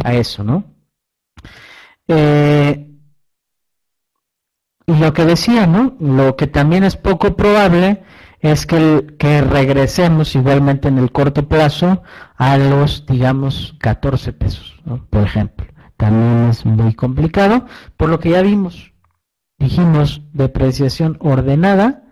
a, 0.04 0.14
eso, 0.14 0.44
¿no? 0.44 0.64
Eh, 2.08 2.90
y 4.86 4.94
lo 4.96 5.14
que 5.14 5.26
decía, 5.26 5.68
¿no? 5.68 5.96
Lo 6.00 6.36
que 6.36 6.48
también 6.48 6.84
es 6.84 6.96
poco 6.96 7.36
probable 7.36 8.04
es 8.40 8.66
que, 8.66 9.16
que 9.18 9.42
regresemos 9.42 10.36
igualmente 10.36 10.88
en 10.90 10.98
el 10.98 11.12
corto 11.12 11.48
plazo 11.48 12.04
a 12.38 12.58
los, 12.58 13.06
digamos, 13.06 13.76
14 13.80 14.34
pesos, 14.34 14.82
¿no? 14.86 15.06
por 15.10 15.24
ejemplo. 15.24 15.66
También 15.96 16.50
es 16.50 16.66
muy 16.66 16.94
complicado, 16.94 17.66
por 17.96 18.10
lo 18.10 18.20
que 18.20 18.32
ya 18.32 18.42
vimos. 18.42 18.93
Dijimos 19.60 20.22
depreciación 20.34 21.18
ordenada, 21.20 22.04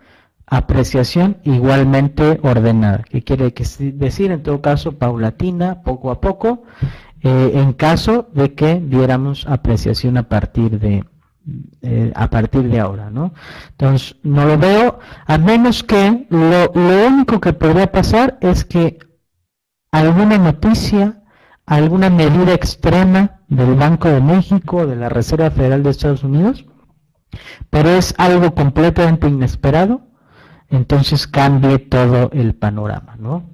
apreciación 0.46 1.38
igualmente 1.44 2.40
ordenada, 2.44 3.04
que 3.04 3.24
quiere 3.24 3.54
decir 3.94 4.32
en 4.32 4.44
todo 4.44 4.62
caso 4.62 4.98
paulatina, 4.98 5.82
poco 5.82 6.12
a 6.12 6.20
poco, 6.20 6.64
eh, 7.22 7.52
en 7.56 7.74
caso 7.74 8.30
de 8.34 8.54
que 8.54 8.76
viéramos 8.76 9.48
apreciación 9.48 10.18
a 10.18 10.28
partir 10.28 10.80
de 10.80 11.06
eh, 11.82 12.12
a 12.16 12.30
partir 12.30 12.70
de 12.70 12.80
ahora, 12.80 13.10
¿no? 13.10 13.34
Entonces, 13.72 14.16
no 14.22 14.46
lo 14.46 14.60
veo, 14.60 15.00
a 15.26 15.38
menos 15.40 15.84
que 15.84 16.28
lo, 16.30 16.72
lo 16.74 17.08
único 17.08 17.40
que 17.42 17.54
podría 17.54 17.92
pasar 17.92 18.38
es 18.42 18.64
que 18.64 19.00
alguna 19.92 20.38
noticia, 20.38 21.24
alguna 21.66 22.10
medida 22.10 22.54
extrema 22.54 23.40
del 23.48 23.74
Banco 23.76 24.08
de 24.08 24.22
México, 24.22 24.86
de 24.86 24.96
la 24.96 25.10
Reserva 25.10 25.50
Federal 25.50 25.82
de 25.82 25.90
Estados 25.90 26.24
Unidos, 26.24 26.66
pero 27.70 27.90
es 27.90 28.14
algo 28.18 28.54
completamente 28.54 29.28
inesperado, 29.28 30.02
entonces 30.70 31.28
cambie 31.28 31.80
todo 31.80 32.30
el 32.34 32.56
panorama, 32.56 33.16
¿no? 33.20 33.50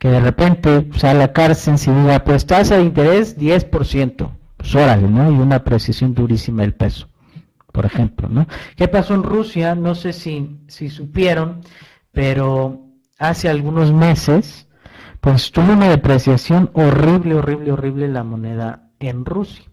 que 0.00 0.08
de 0.08 0.20
repente 0.20 0.88
sale 0.96 1.22
a 1.24 1.26
la 1.26 1.32
cárcel 1.34 1.74
y 1.74 2.00
diga, 2.00 2.24
pues 2.24 2.46
tasa 2.46 2.78
de 2.78 2.84
interés 2.84 3.38
10%, 3.38 4.30
pues 4.56 4.74
órale, 4.74 5.06
¿no? 5.06 5.30
Y 5.30 5.34
una 5.34 5.56
apreciación 5.56 6.14
durísima 6.14 6.62
del 6.62 6.72
peso, 6.72 7.06
por 7.70 7.84
ejemplo, 7.84 8.26
¿no? 8.26 8.46
¿Qué 8.76 8.88
pasó 8.88 9.14
en 9.14 9.22
Rusia? 9.22 9.74
No 9.74 9.94
sé 9.94 10.14
si, 10.14 10.58
si 10.68 10.88
supieron, 10.88 11.60
pero 12.12 12.80
hace 13.18 13.50
algunos 13.50 13.92
meses, 13.92 14.68
pues 15.20 15.52
tuvo 15.52 15.74
una 15.74 15.90
depreciación 15.90 16.70
horrible, 16.72 17.34
horrible, 17.34 17.70
horrible 17.70 18.08
la 18.08 18.24
moneda 18.24 18.88
en 19.00 19.26
Rusia. 19.26 19.69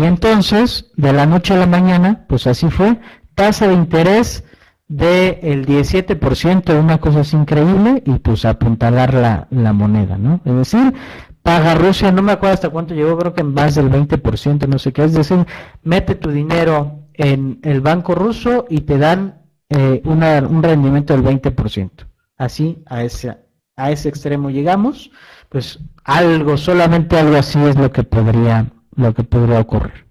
Y 0.00 0.04
entonces, 0.04 0.90
de 0.96 1.12
la 1.12 1.26
noche 1.26 1.54
a 1.54 1.58
la 1.58 1.66
mañana, 1.66 2.24
pues 2.28 2.46
así 2.46 2.70
fue, 2.70 2.98
tasa 3.34 3.66
de 3.66 3.74
interés 3.74 4.44
del 4.86 5.66
17%, 5.66 6.80
una 6.80 6.98
cosa 6.98 7.20
es 7.20 7.32
increíble, 7.32 8.02
y 8.06 8.12
pues 8.18 8.44
apuntalar 8.44 9.12
la, 9.14 9.48
la 9.50 9.72
moneda, 9.72 10.16
¿no? 10.16 10.40
Es 10.44 10.54
decir, 10.54 10.94
paga 11.42 11.74
Rusia, 11.74 12.12
no 12.12 12.22
me 12.22 12.32
acuerdo 12.32 12.54
hasta 12.54 12.70
cuánto 12.70 12.94
llegó, 12.94 13.18
creo 13.18 13.34
que 13.34 13.40
en 13.40 13.54
más 13.54 13.74
del 13.74 13.90
20%, 13.90 14.68
no 14.68 14.78
sé 14.78 14.92
qué, 14.92 15.04
es 15.04 15.14
decir, 15.14 15.46
mete 15.82 16.14
tu 16.14 16.30
dinero 16.30 17.08
en 17.14 17.58
el 17.62 17.80
banco 17.80 18.14
ruso 18.14 18.66
y 18.68 18.82
te 18.82 18.98
dan 18.98 19.42
eh, 19.68 20.00
un 20.04 20.62
rendimiento 20.62 21.14
del 21.14 21.24
20%. 21.24 21.90
Así, 22.36 22.82
a 22.86 23.02
ese, 23.02 23.36
a 23.76 23.90
ese 23.90 24.08
extremo 24.08 24.50
llegamos, 24.50 25.10
pues 25.48 25.80
algo, 26.04 26.56
solamente 26.56 27.18
algo 27.18 27.36
así 27.36 27.58
es 27.64 27.76
lo 27.76 27.90
que 27.90 28.04
podría, 28.04 28.66
lo 28.98 29.14
que 29.14 29.24
podría 29.24 29.60
ocurrir. 29.60 30.06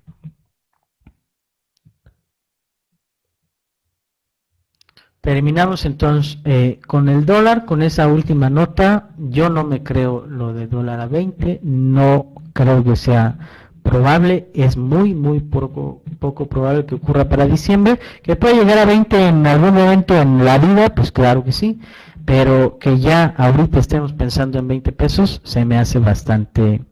Terminamos 5.21 5.86
entonces 5.86 6.39
eh, 6.45 6.80
con 6.88 7.10
el 7.10 7.26
dólar, 7.26 7.65
con 7.65 7.82
esa 7.82 8.08
última 8.08 8.50
nota. 8.50 9.10
Yo 9.17 9.50
no 9.50 9.65
me 9.65 9.84
creo 9.84 10.26
lo 10.26 10.54
de 10.54 10.67
dólar 10.67 11.02
a 11.02 11.08
20, 11.08 11.60
no 11.63 12.34
creo 12.54 12.82
que 12.84 12.95
sea 12.95 13.38
probable, 13.84 14.50
es 14.54 14.78
muy, 14.78 15.13
muy 15.13 15.41
poco, 15.41 16.02
poco 16.19 16.47
probable 16.47 16.86
que 16.86 16.95
ocurra 16.95 17.28
para 17.28 17.45
diciembre. 17.45 18.00
Que 18.23 18.38
puede 18.38 18.56
llegar 18.56 18.78
a 18.78 18.86
20 18.86 19.28
en 19.28 19.45
algún 19.45 19.73
momento 19.73 20.15
en 20.15 20.45
la 20.45 20.60
vida, 20.60 20.95
pues 20.95 21.12
claro 21.12 21.43
que 21.43 21.52
sí, 21.52 21.82
pero 22.23 22.78
que 22.80 22.97
ya 23.00 23.34
ahorita 23.38 23.80
estemos 23.80 24.13
pensando 24.13 24.60
en 24.60 24.67
20 24.69 24.93
pesos 24.93 25.41
se 25.43 25.65
me 25.65 25.78
hace 25.78 26.00
bastante, 26.00 26.86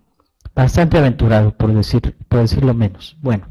bastante 0.56 0.98
aventurado, 0.98 1.52
por, 1.52 1.74
decir, 1.74 2.16
por 2.28 2.40
decirlo 2.40 2.74
menos. 2.74 3.18
Bueno. 3.22 3.48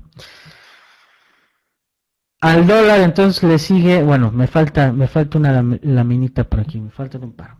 Al 2.40 2.66
dólar 2.66 3.00
entonces 3.00 3.42
le 3.42 3.58
sigue, 3.58 4.02
bueno, 4.02 4.30
me 4.30 4.46
falta, 4.46 4.92
me 4.92 5.06
falta 5.06 5.38
una 5.38 5.62
laminita 5.82 6.44
por 6.44 6.60
aquí, 6.60 6.78
me 6.78 6.90
faltan 6.90 7.24
un 7.24 7.32
par. 7.32 7.56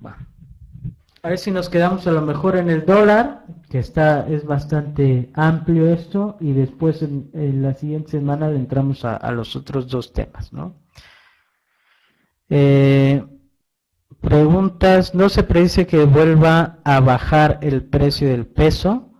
A 1.22 1.28
ver 1.30 1.38
si 1.38 1.50
nos 1.50 1.70
quedamos 1.70 2.06
a 2.06 2.10
lo 2.10 2.20
mejor 2.20 2.56
en 2.56 2.68
el 2.68 2.84
dólar, 2.84 3.46
que 3.70 3.78
está, 3.78 4.28
es 4.28 4.44
bastante 4.44 5.30
amplio 5.32 5.86
esto, 5.86 6.36
y 6.38 6.52
después 6.52 7.00
en, 7.00 7.62
la 7.62 7.72
siguiente 7.72 8.10
semana 8.10 8.50
entramos 8.50 9.06
a, 9.06 9.30
los 9.32 9.56
otros 9.56 9.88
dos 9.88 10.12
temas, 10.12 10.52
¿no? 10.52 10.74
Eh, 12.50 13.24
preguntas, 14.20 15.14
¿no 15.14 15.30
se 15.30 15.44
predice 15.44 15.86
que 15.86 16.04
vuelva 16.04 16.80
a 16.84 17.00
bajar 17.00 17.58
el 17.62 17.84
precio 17.84 18.28
del 18.28 18.46
peso? 18.46 19.13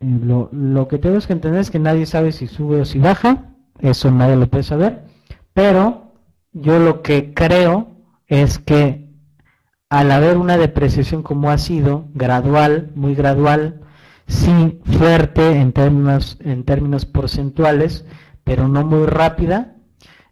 Lo, 0.00 0.48
lo 0.52 0.88
que 0.88 0.98
tenemos 0.98 1.26
que 1.26 1.32
entender 1.32 1.60
es 1.60 1.70
que 1.70 1.78
nadie 1.78 2.06
sabe 2.06 2.32
si 2.32 2.46
sube 2.46 2.80
o 2.80 2.84
si 2.84 2.98
baja 2.98 3.48
eso 3.80 4.10
nadie 4.10 4.36
lo 4.36 4.48
puede 4.48 4.64
saber, 4.64 5.04
pero 5.54 6.12
yo 6.52 6.78
lo 6.78 7.02
que 7.02 7.32
creo 7.32 7.88
es 8.26 8.58
que 8.58 9.08
al 9.88 10.10
haber 10.10 10.36
una 10.36 10.58
depreciación 10.58 11.22
como 11.22 11.50
ha 11.50 11.58
sido, 11.58 12.08
gradual, 12.14 12.90
muy 12.94 13.14
gradual, 13.14 13.80
sí 14.26 14.80
fuerte 14.84 15.52
en 15.60 15.72
términos, 15.72 16.36
en 16.40 16.64
términos 16.64 17.06
porcentuales, 17.06 18.04
pero 18.44 18.68
no 18.68 18.84
muy 18.84 19.06
rápida, 19.06 19.76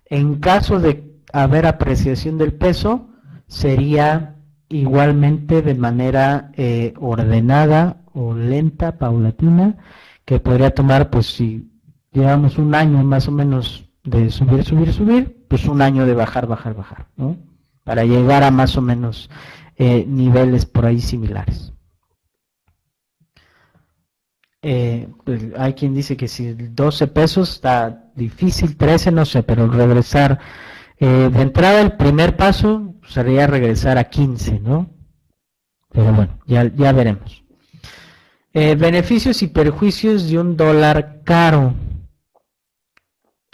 en 0.07 0.41
caso 0.41 0.79
de 0.79 1.21
haber 1.33 1.67
apreciación 1.67 2.37
del 2.37 2.53
peso, 2.53 3.09
sería 3.47 4.37
igualmente 4.69 5.63
de 5.63 5.75
manera 5.75 6.51
eh, 6.55 6.93
ordenada 6.99 8.03
o 8.17 8.35
lenta, 8.35 8.97
paulatina, 8.99 9.77
que 10.25 10.41
podría 10.41 10.71
tomar, 10.71 11.11
pues 11.11 11.27
si 11.27 11.71
llevamos 12.13 12.57
un 12.57 12.75
año 12.75 13.05
más 13.05 13.29
o 13.29 13.31
menos 13.31 13.91
de 14.05 14.31
subir, 14.31 14.65
subir, 14.65 14.93
subir, 14.93 15.45
pues 15.49 15.67
un 15.67 15.83
año 15.83 16.07
de 16.07 16.15
bajar, 16.15 16.47
bajar, 16.47 16.75
bajar, 16.75 17.09
¿no? 17.17 17.37
Para 17.85 18.05
llegar 18.05 18.43
a 18.43 18.51
más 18.51 18.77
o 18.79 18.83
menos 18.83 19.29
eh, 19.77 20.07
niveles 20.09 20.65
por 20.65 20.87
ahí 20.87 21.01
similares. 21.01 21.75
Eh, 24.63 25.09
pues 25.25 25.43
hay 25.59 25.75
quien 25.75 25.95
dice 25.95 26.17
que 26.17 26.27
si 26.27 26.55
12 26.55 27.09
pesos 27.09 27.53
está 27.53 28.11
difícil, 28.17 28.79
13 28.79 29.13
no 29.13 29.27
sé, 29.27 29.43
pero 29.43 29.69
regresar, 29.69 30.41
eh, 30.99 31.31
de 31.31 31.43
entrada 31.43 31.83
el 31.83 31.97
primer 31.99 32.37
paso 32.37 32.95
sería 33.07 33.47
regresar 33.47 33.99
a 33.99 34.05
15, 34.05 34.59
¿no? 34.61 34.91
Pero 35.93 36.13
bueno, 36.15 36.39
ya, 36.47 36.65
ya 36.75 36.93
veremos. 36.93 37.46
Beneficios 38.77 39.43
y 39.43 39.49
perjuicios 39.49 40.29
de 40.29 40.39
un 40.39 40.57
dólar 40.57 41.21
caro 41.25 41.75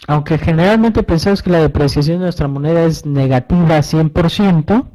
aunque 0.07 0.37
generalmente 0.37 1.03
pensamos 1.03 1.41
que 1.41 1.49
la 1.49 1.59
depreciación 1.59 2.17
de 2.17 2.25
nuestra 2.25 2.47
moneda 2.47 2.83
es 2.85 3.05
negativa 3.05 3.77
100%, 3.79 4.85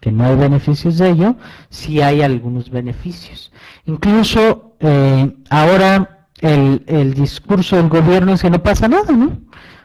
que 0.00 0.12
no 0.12 0.24
hay 0.24 0.36
beneficios 0.36 0.98
de 0.98 1.10
ello, 1.10 1.36
sí 1.68 2.00
hay 2.00 2.22
algunos 2.22 2.70
beneficios. 2.70 3.52
Incluso 3.86 4.76
eh, 4.80 5.34
ahora 5.50 6.28
el, 6.40 6.84
el, 6.86 7.14
discurso 7.14 7.76
del 7.76 7.88
gobierno 7.88 8.32
es 8.32 8.42
que 8.42 8.50
no 8.50 8.62
pasa 8.62 8.88
nada, 8.88 9.12
¿no? 9.12 9.38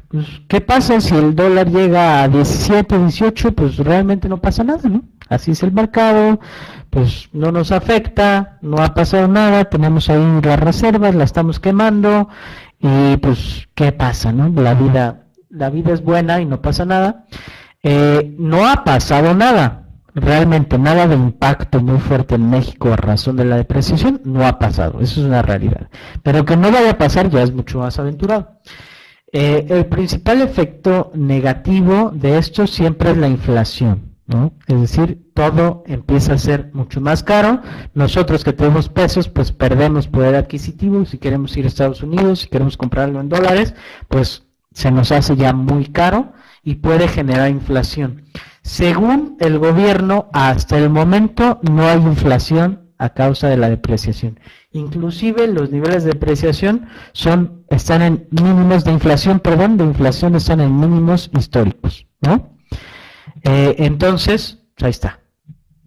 Pues, 0.10 0.26
¿qué 0.48 0.62
pasa 0.62 1.02
si 1.02 1.16
el 1.16 1.36
dólar 1.36 1.70
llega 1.70 2.24
a 2.24 2.28
17, 2.28 2.98
18? 2.98 3.52
Pues 3.54 3.78
realmente 3.78 4.30
no 4.30 4.40
pasa 4.40 4.64
nada, 4.64 4.88
¿no? 4.88 5.04
Así 5.30 5.52
es 5.52 5.64
el 5.64 5.72
mercado, 5.72 6.40
pues 6.90 7.30
no 7.34 7.52
nos 7.52 7.72
afecta, 7.72 8.60
no 8.62 8.78
ha 8.78 8.94
pasado 8.94 9.28
nada, 9.28 9.66
tenemos 9.66 10.10
ahí 10.10 10.40
las 10.44 10.60
reservas, 10.60 11.16
la 11.16 11.24
estamos 11.24 11.60
quemando, 11.60 12.30
y 12.80 13.18
pues, 13.18 13.68
¿qué 13.74 13.92
pasa, 13.92 14.32
no? 14.32 14.50
La 14.62 14.76
vida, 14.76 15.26
la 15.50 15.70
vida 15.70 15.94
es 15.94 16.04
buena 16.04 16.42
y 16.42 16.46
no 16.46 16.62
pasa 16.62 16.86
nada. 16.86 17.26
Eh, 17.82 18.36
no 18.38 18.68
ha 18.68 18.84
pasado 18.84 19.34
nada, 19.34 19.90
realmente 20.14 20.78
nada 20.78 21.08
de 21.08 21.16
impacto 21.16 21.82
muy 21.82 22.00
fuerte 22.00 22.36
en 22.36 22.50
México 22.50 22.94
a 22.94 22.96
razón 22.96 23.36
de 23.36 23.46
la 23.46 23.58
depreciación, 23.58 24.22
no 24.24 24.46
ha 24.46 24.60
pasado, 24.60 25.00
eso 25.02 25.22
es 25.22 25.26
una 25.28 25.42
realidad. 25.42 25.90
Pero 26.24 26.46
que 26.46 26.56
no 26.56 26.72
vaya 26.72 26.92
a 26.92 26.98
pasar 26.98 27.30
ya 27.30 27.44
es 27.44 27.54
mucho 27.54 27.80
más 27.80 28.00
aventurado. 28.00 28.60
Eh, 29.32 29.66
el 29.70 29.88
principal 29.88 30.42
efecto 30.42 31.12
negativo 31.14 32.12
de 32.14 32.38
esto 32.38 32.68
siempre 32.68 33.12
es 33.12 33.18
la 33.18 33.28
inflación. 33.28 34.15
Es 34.68 34.82
decir, 34.82 35.30
todo 35.36 35.84
empieza 35.86 36.34
a 36.34 36.38
ser 36.40 36.72
mucho 36.74 37.00
más 37.00 37.22
caro. 37.22 37.62
Nosotros 37.94 38.44
que 38.44 38.54
tenemos 38.54 38.90
pesos, 38.90 39.30
pues 39.30 39.52
perdemos 39.52 40.08
poder 40.08 40.36
adquisitivo. 40.36 41.06
Si 41.06 41.20
queremos 41.20 41.56
ir 41.58 41.66
a 41.66 41.68
Estados 41.68 42.02
Unidos, 42.02 42.40
si 42.40 42.48
queremos 42.48 42.76
comprarlo 42.76 43.20
en 43.20 43.30
dólares, 43.30 43.76
pues 44.08 44.44
se 44.72 44.90
nos 44.92 45.12
hace 45.12 45.36
ya 45.36 45.54
muy 45.54 45.86
caro 45.88 46.34
y 46.64 46.76
puede 46.76 47.08
generar 47.08 47.50
inflación. 47.50 48.24
Según 48.64 49.38
el 49.40 49.60
gobierno, 49.60 50.28
hasta 50.34 50.80
el 50.80 50.90
momento 50.90 51.60
no 51.62 51.88
hay 51.88 52.00
inflación 52.00 52.90
a 52.98 53.10
causa 53.10 53.48
de 53.48 53.58
la 53.58 53.70
depreciación. 53.70 54.40
Inclusive 54.72 55.48
los 55.48 55.70
niveles 55.72 56.04
de 56.04 56.14
depreciación 56.14 56.88
son, 57.14 57.64
están 57.70 58.02
en 58.02 58.28
mínimos 58.32 58.84
de 58.84 58.92
inflación, 58.92 59.40
perdón, 59.40 59.78
de 59.78 59.84
inflación 59.84 60.34
están 60.36 60.62
en 60.62 60.80
mínimos 60.80 61.30
históricos, 61.38 62.08
¿no? 62.22 62.55
Eh, 63.44 63.76
entonces, 63.80 64.60
ahí 64.82 64.90
está. 64.90 65.20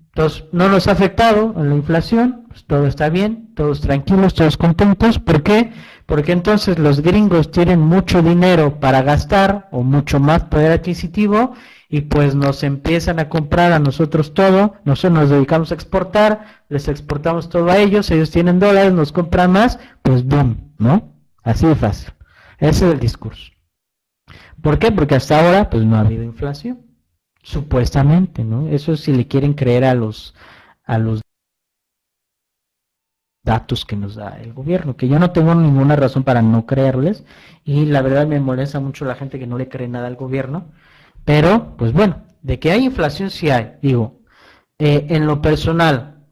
Entonces, 0.09 0.45
no 0.53 0.69
nos 0.69 0.89
ha 0.89 0.93
afectado 0.93 1.55
la 1.57 1.75
inflación, 1.75 2.47
pues, 2.49 2.65
todo 2.65 2.87
está 2.87 3.09
bien, 3.09 3.55
todos 3.55 3.81
tranquilos, 3.81 4.35
todos 4.35 4.57
contentos. 4.57 5.21
¿Por 5.21 5.45
qué? 5.45 5.73
Porque 6.07 6.33
entonces 6.33 6.79
los 6.79 7.03
gringos 7.03 7.53
tienen 7.53 7.79
mucho 7.81 8.21
dinero 8.21 8.81
para 8.81 9.03
gastar 9.03 9.69
o 9.71 9.85
mucho 9.85 10.19
más 10.19 10.45
poder 10.45 10.73
adquisitivo 10.73 11.53
y 11.89 12.01
pues 12.01 12.35
nos 12.35 12.65
empiezan 12.65 13.21
a 13.21 13.29
comprar 13.29 13.73
a 13.73 13.79
nosotros 13.79 14.35
todo, 14.35 14.75
nosotros 14.85 15.21
nos 15.21 15.31
dedicamos 15.31 15.71
a 15.71 15.75
exportar, 15.75 16.63
les 16.69 16.89
exportamos 16.89 17.49
todo 17.49 17.71
a 17.71 17.79
ellos, 17.79 18.11
ellos 18.11 18.31
tienen 18.31 18.59
dólares, 18.59 18.93
nos 18.93 19.13
compran 19.13 19.53
más, 19.53 19.79
pues 20.03 20.25
boom, 20.25 20.73
¿no? 20.79 21.13
Así 21.45 21.67
de 21.67 21.77
fácil. 21.77 22.13
Ese 22.59 22.87
es 22.87 22.93
el 22.95 22.99
discurso. 22.99 23.53
¿Por 24.61 24.81
qué? 24.81 24.91
Porque 24.91 25.15
hasta 25.15 25.39
ahora 25.39 25.71
pues 25.71 25.85
no 25.85 25.97
ha 25.97 26.01
habido 26.01 26.25
inflación. 26.25 26.88
Supuestamente, 27.49 28.45
¿no? 28.45 28.69
Eso 28.69 28.95
si 28.99 29.11
le 29.11 29.27
quieren 29.27 29.55
creer 29.55 29.87
a 29.87 29.95
los, 29.95 30.35
a 30.85 30.99
los 30.99 31.23
datos 33.43 33.87
que 33.87 33.97
nos 33.97 34.17
da 34.17 34.39
el 34.39 34.53
gobierno, 34.53 34.99
que 34.99 35.09
yo 35.09 35.19
no 35.19 35.31
tengo 35.31 35.55
ninguna 35.55 35.97
razón 35.97 36.25
para 36.25 36.43
no 36.43 36.67
creerles 36.67 37.25
y 37.65 37.87
la 37.87 38.03
verdad 38.03 38.27
me 38.27 38.39
molesta 38.39 38.81
mucho 38.81 39.07
la 39.07 39.15
gente 39.15 39.39
que 39.39 39.47
no 39.47 39.57
le 39.57 39.71
cree 39.71 39.89
nada 39.89 40.09
al 40.09 40.17
gobierno, 40.17 40.73
pero 41.25 41.75
pues 41.79 41.95
bueno, 41.95 42.23
de 42.43 42.59
que 42.59 42.71
hay 42.71 42.85
inflación 42.85 43.31
sí 43.31 43.49
hay, 43.49 43.77
digo, 43.81 44.21
eh, 44.79 45.07
en 45.09 45.25
lo 45.25 45.41
personal, 45.41 46.27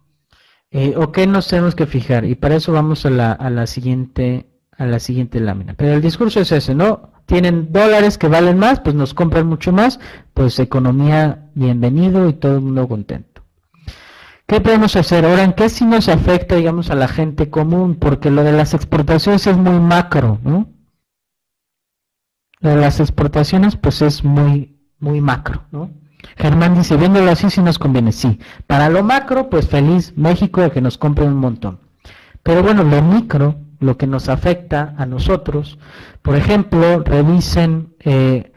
eh, 0.71 0.97
¿o 0.99 1.11
nos 1.27 1.49
tenemos 1.49 1.75
que 1.75 1.87
fijar? 1.87 2.27
Y 2.27 2.35
para 2.35 2.57
eso 2.57 2.73
vamos 2.73 3.07
a 3.07 3.11
la, 3.11 3.33
a 3.33 3.49
la 3.49 3.67
siguiente 3.67 4.51
a 4.77 4.85
la 4.85 4.99
siguiente 4.99 5.41
lámina. 5.41 5.73
Pero 5.73 5.95
el 5.95 6.03
discurso 6.03 6.41
es 6.41 6.53
ese, 6.53 6.75
¿no? 6.75 7.16
Tienen 7.27 7.73
dólares 7.73 8.19
que 8.19 8.29
valen 8.29 8.59
más, 8.59 8.81
pues 8.81 8.95
nos 8.95 9.13
compran 9.13 9.47
mucho 9.47 9.73
más, 9.73 10.01
pues 10.33 10.59
economía 10.59 11.51
bienvenido 11.55 12.29
y 12.29 12.33
todo 12.35 12.55
el 12.55 12.61
mundo 12.63 12.89
contento. 12.89 13.43
¿Qué 14.47 14.61
podemos 14.61 14.95
hacer 14.95 15.25
ahora? 15.25 15.43
¿En 15.43 15.55
qué 15.55 15.69
sí 15.69 15.85
nos 15.85 16.09
afecta, 16.09 16.55
digamos, 16.55 16.91
a 16.91 16.95
la 16.95 17.09
gente 17.09 17.51
común? 17.51 17.97
Porque 17.97 18.31
lo 18.31 18.45
de 18.45 18.53
las 18.53 18.75
exportaciones 18.75 19.47
es 19.49 19.57
muy 19.57 19.81
macro, 19.81 20.39
¿no? 20.45 20.69
Lo 22.61 22.71
de 22.71 22.77
las 22.77 23.01
exportaciones, 23.01 23.77
pues 23.77 24.03
es 24.03 24.25
muy, 24.25 24.79
muy 25.01 25.21
macro, 25.21 25.65
¿no? 25.73 25.91
Germán 26.37 26.77
dice, 26.77 26.97
viéndolo 26.97 27.31
así 27.31 27.51
sí 27.51 27.61
nos 27.61 27.79
conviene, 27.79 28.13
sí. 28.13 28.39
Para 28.69 28.89
lo 28.89 29.03
macro, 29.03 29.51
pues 29.51 29.69
feliz 29.69 30.17
México 30.17 30.61
de 30.61 30.71
que 30.71 30.81
nos 30.81 30.97
compren 30.97 31.29
un 31.29 31.39
montón. 31.39 31.81
Pero 32.45 32.63
bueno, 32.63 32.85
lo 32.85 33.03
micro, 33.03 33.57
lo 33.81 33.97
que 33.97 34.07
nos 34.07 34.29
afecta 34.29 34.95
a 34.97 35.07
nosotros. 35.07 35.79
Por 36.23 36.37
ejemplo, 36.37 37.01
revisen 37.01 37.95
eh, 38.01 38.53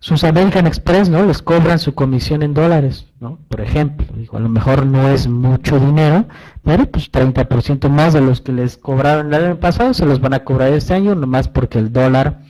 sus 0.00 0.24
American 0.24 0.66
Express, 0.66 1.08
¿no? 1.08 1.24
Les 1.24 1.42
cobran 1.42 1.78
su 1.78 1.94
comisión 1.94 2.42
en 2.42 2.54
dólares, 2.54 3.06
¿no? 3.18 3.38
Por 3.48 3.60
ejemplo, 3.60 4.06
digo, 4.14 4.36
a 4.36 4.40
lo 4.40 4.48
mejor 4.48 4.86
no 4.86 5.08
es 5.08 5.26
mucho 5.26 5.80
dinero, 5.80 6.26
pero 6.62 6.86
pues 6.86 7.10
30% 7.10 7.88
más 7.88 8.12
de 8.12 8.20
los 8.20 8.40
que 8.40 8.52
les 8.52 8.76
cobraron 8.76 9.32
el 9.32 9.44
año 9.44 9.56
pasado 9.60 9.94
se 9.94 10.06
los 10.06 10.20
van 10.20 10.34
a 10.34 10.44
cobrar 10.44 10.72
este 10.72 10.94
año, 10.94 11.14
nomás 11.14 11.48
porque 11.48 11.78
el 11.78 11.92
dólar 11.92 12.42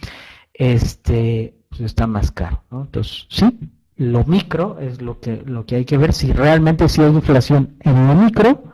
este 0.52 1.56
pues, 1.68 1.80
está 1.80 2.06
más 2.06 2.30
caro, 2.30 2.62
¿no? 2.70 2.82
Entonces, 2.82 3.26
sí, 3.30 3.58
lo 3.96 4.24
micro 4.24 4.78
es 4.80 5.00
lo 5.00 5.20
que 5.20 5.42
lo 5.46 5.64
que 5.64 5.76
hay 5.76 5.84
que 5.84 5.98
ver 5.98 6.12
si 6.12 6.32
realmente 6.32 6.88
si 6.88 7.02
hay 7.02 7.10
inflación 7.10 7.76
en 7.80 8.06
lo 8.06 8.14
micro, 8.14 8.64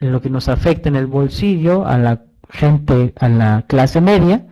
en 0.00 0.12
lo 0.12 0.20
que 0.20 0.30
nos 0.30 0.48
afecta 0.48 0.88
en 0.88 0.96
el 0.96 1.06
bolsillo, 1.06 1.86
a 1.86 1.98
la 1.98 2.22
gente 2.50 3.12
a 3.18 3.28
la 3.28 3.64
clase 3.66 4.00
media, 4.00 4.46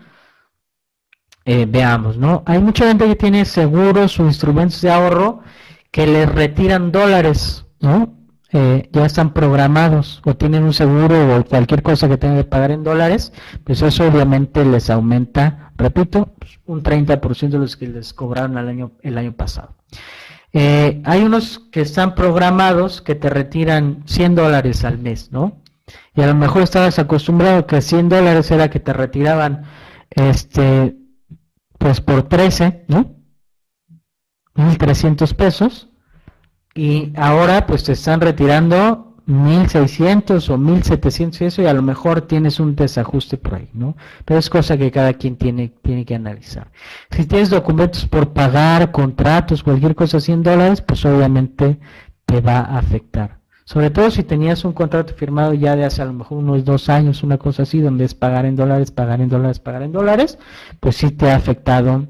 eh, 1.44 1.66
veamos, 1.68 2.16
¿no? 2.16 2.42
Hay 2.46 2.58
mucha 2.58 2.86
gente 2.86 3.06
que 3.06 3.16
tiene 3.16 3.44
seguros 3.44 4.18
o 4.18 4.24
instrumentos 4.24 4.80
de 4.80 4.90
ahorro 4.90 5.42
que 5.90 6.06
les 6.06 6.28
retiran 6.32 6.90
dólares, 6.90 7.66
¿no? 7.80 8.14
Eh, 8.56 8.88
ya 8.92 9.04
están 9.04 9.34
programados 9.34 10.22
o 10.24 10.36
tienen 10.36 10.62
un 10.62 10.72
seguro 10.72 11.36
o 11.36 11.44
cualquier 11.44 11.82
cosa 11.82 12.08
que 12.08 12.16
tengan 12.16 12.38
que 12.38 12.44
pagar 12.44 12.70
en 12.70 12.84
dólares, 12.84 13.32
pues 13.64 13.82
eso 13.82 14.06
obviamente 14.06 14.64
les 14.64 14.90
aumenta, 14.90 15.72
repito, 15.76 16.32
pues, 16.38 16.60
un 16.64 16.82
30% 16.82 17.50
de 17.50 17.58
los 17.58 17.76
que 17.76 17.88
les 17.88 18.14
cobraron 18.14 18.56
el 18.56 18.68
año, 18.68 18.92
el 19.02 19.18
año 19.18 19.32
pasado. 19.32 19.74
Eh, 20.52 21.02
hay 21.04 21.24
unos 21.24 21.58
que 21.72 21.80
están 21.80 22.14
programados 22.14 23.02
que 23.02 23.16
te 23.16 23.28
retiran 23.28 24.04
100 24.06 24.36
dólares 24.36 24.84
al 24.84 24.98
mes, 24.98 25.32
¿no? 25.32 25.63
Y 26.14 26.22
a 26.22 26.26
lo 26.26 26.34
mejor 26.34 26.62
estabas 26.62 26.98
acostumbrado 26.98 27.66
que 27.66 27.80
100 27.80 28.08
dólares 28.08 28.50
era 28.50 28.70
que 28.70 28.80
te 28.80 28.92
retiraban 28.92 29.64
este 30.10 30.96
pues 31.78 32.00
por 32.00 32.28
13, 32.28 32.84
¿no? 32.88 33.16
1300 34.54 35.34
pesos 35.34 35.90
y 36.74 37.12
ahora 37.16 37.66
pues 37.66 37.84
te 37.84 37.92
están 37.92 38.20
retirando 38.20 39.14
1600 39.26 40.50
o 40.50 40.58
1700 40.58 41.40
y 41.40 41.44
eso 41.44 41.62
y 41.62 41.66
a 41.66 41.72
lo 41.72 41.82
mejor 41.82 42.22
tienes 42.22 42.60
un 42.60 42.76
desajuste 42.76 43.38
por 43.38 43.54
ahí, 43.54 43.70
¿no? 43.72 43.96
Pero 44.24 44.38
es 44.38 44.50
cosa 44.50 44.76
que 44.76 44.90
cada 44.90 45.14
quien 45.14 45.36
tiene, 45.36 45.72
tiene 45.82 46.04
que 46.04 46.14
analizar. 46.14 46.70
Si 47.10 47.24
tienes 47.24 47.50
documentos 47.50 48.06
por 48.06 48.32
pagar, 48.32 48.90
contratos, 48.90 49.62
cualquier 49.62 49.94
cosa 49.94 50.20
100 50.20 50.42
dólares, 50.42 50.82
pues 50.82 51.04
obviamente 51.06 51.78
te 52.26 52.40
va 52.40 52.58
a 52.58 52.78
afectar. 52.78 53.43
Sobre 53.64 53.90
todo 53.90 54.10
si 54.10 54.22
tenías 54.22 54.64
un 54.64 54.74
contrato 54.74 55.14
firmado 55.14 55.54
ya 55.54 55.74
de 55.74 55.84
hace 55.84 56.02
a 56.02 56.04
lo 56.04 56.12
mejor 56.12 56.38
unos 56.38 56.64
dos 56.64 56.88
años, 56.90 57.22
una 57.22 57.38
cosa 57.38 57.62
así, 57.62 57.80
donde 57.80 58.04
es 58.04 58.14
pagar 58.14 58.44
en 58.44 58.56
dólares, 58.56 58.90
pagar 58.90 59.20
en 59.20 59.30
dólares, 59.30 59.58
pagar 59.58 59.82
en 59.82 59.92
dólares, 59.92 60.38
pues 60.80 60.96
sí 60.96 61.10
te 61.10 61.30
ha 61.30 61.36
afectado 61.36 62.06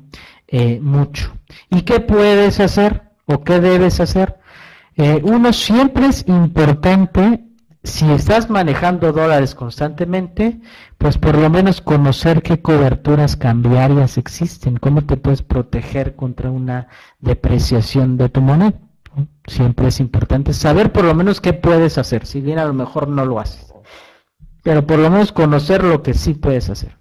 eh, 0.49 0.81
mucho. 0.81 1.33
¿Y 1.71 1.83
qué 1.83 2.01
puedes 2.01 2.59
hacer 2.59 3.03
o 3.27 3.45
qué 3.45 3.61
debes 3.61 4.01
hacer? 4.01 4.41
Eh, 4.97 5.21
uno 5.25 5.53
siempre 5.53 6.07
es 6.07 6.27
importante 6.29 7.45
si 7.85 8.11
estás 8.11 8.49
manejando 8.49 9.13
dólares 9.13 9.55
constantemente, 9.55 10.61
pues 10.97 11.19
por 11.19 11.37
lo 11.37 11.51
menos 11.51 11.83
conocer 11.83 12.43
qué 12.43 12.63
coberturas 12.63 13.37
cambiarias 13.37 14.17
existen, 14.17 14.79
cómo 14.79 15.05
te 15.05 15.19
puedes 15.19 15.43
proteger 15.43 16.17
contra 16.17 16.51
una 16.51 16.89
depreciación 17.21 18.17
de 18.17 18.29
tu 18.31 18.41
moneda. 18.41 18.75
Siempre 19.47 19.89
es 19.89 20.01
importante 20.01 20.53
saber 20.53 20.93
por 20.93 21.05
lo 21.05 21.15
menos 21.15 21.41
qué 21.41 21.53
puedes 21.53 21.99
hacer, 21.99 22.27
si 22.27 22.41
bien 22.41 22.59
a 22.59 22.65
lo 22.65 22.75
mejor 22.75 23.09
no 23.09 23.25
lo 23.25 23.39
haces, 23.39 23.73
pero 24.63 24.87
por 24.87 24.99
lo 24.99 25.11
menos 25.11 25.33
conocer 25.33 25.85
lo 25.85 26.03
que 26.03 26.15
sí 26.15 26.35
puedes 26.35 26.71
hacer. 26.71 26.97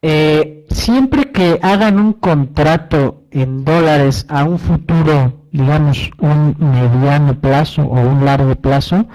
Eh, 0.00 0.64
siempre 0.70 1.32
que 1.32 1.58
hagan 1.60 1.98
un 1.98 2.12
contrato 2.12 3.24
en 3.32 3.64
dólares 3.64 4.26
a 4.28 4.44
un 4.44 4.58
futuro, 4.58 5.48
digamos, 5.50 6.10
un 6.18 6.56
mediano 6.58 7.40
plazo 7.40 7.82
o 7.82 8.00
un 8.00 8.24
largo 8.24 8.54
plazo, 8.54 9.06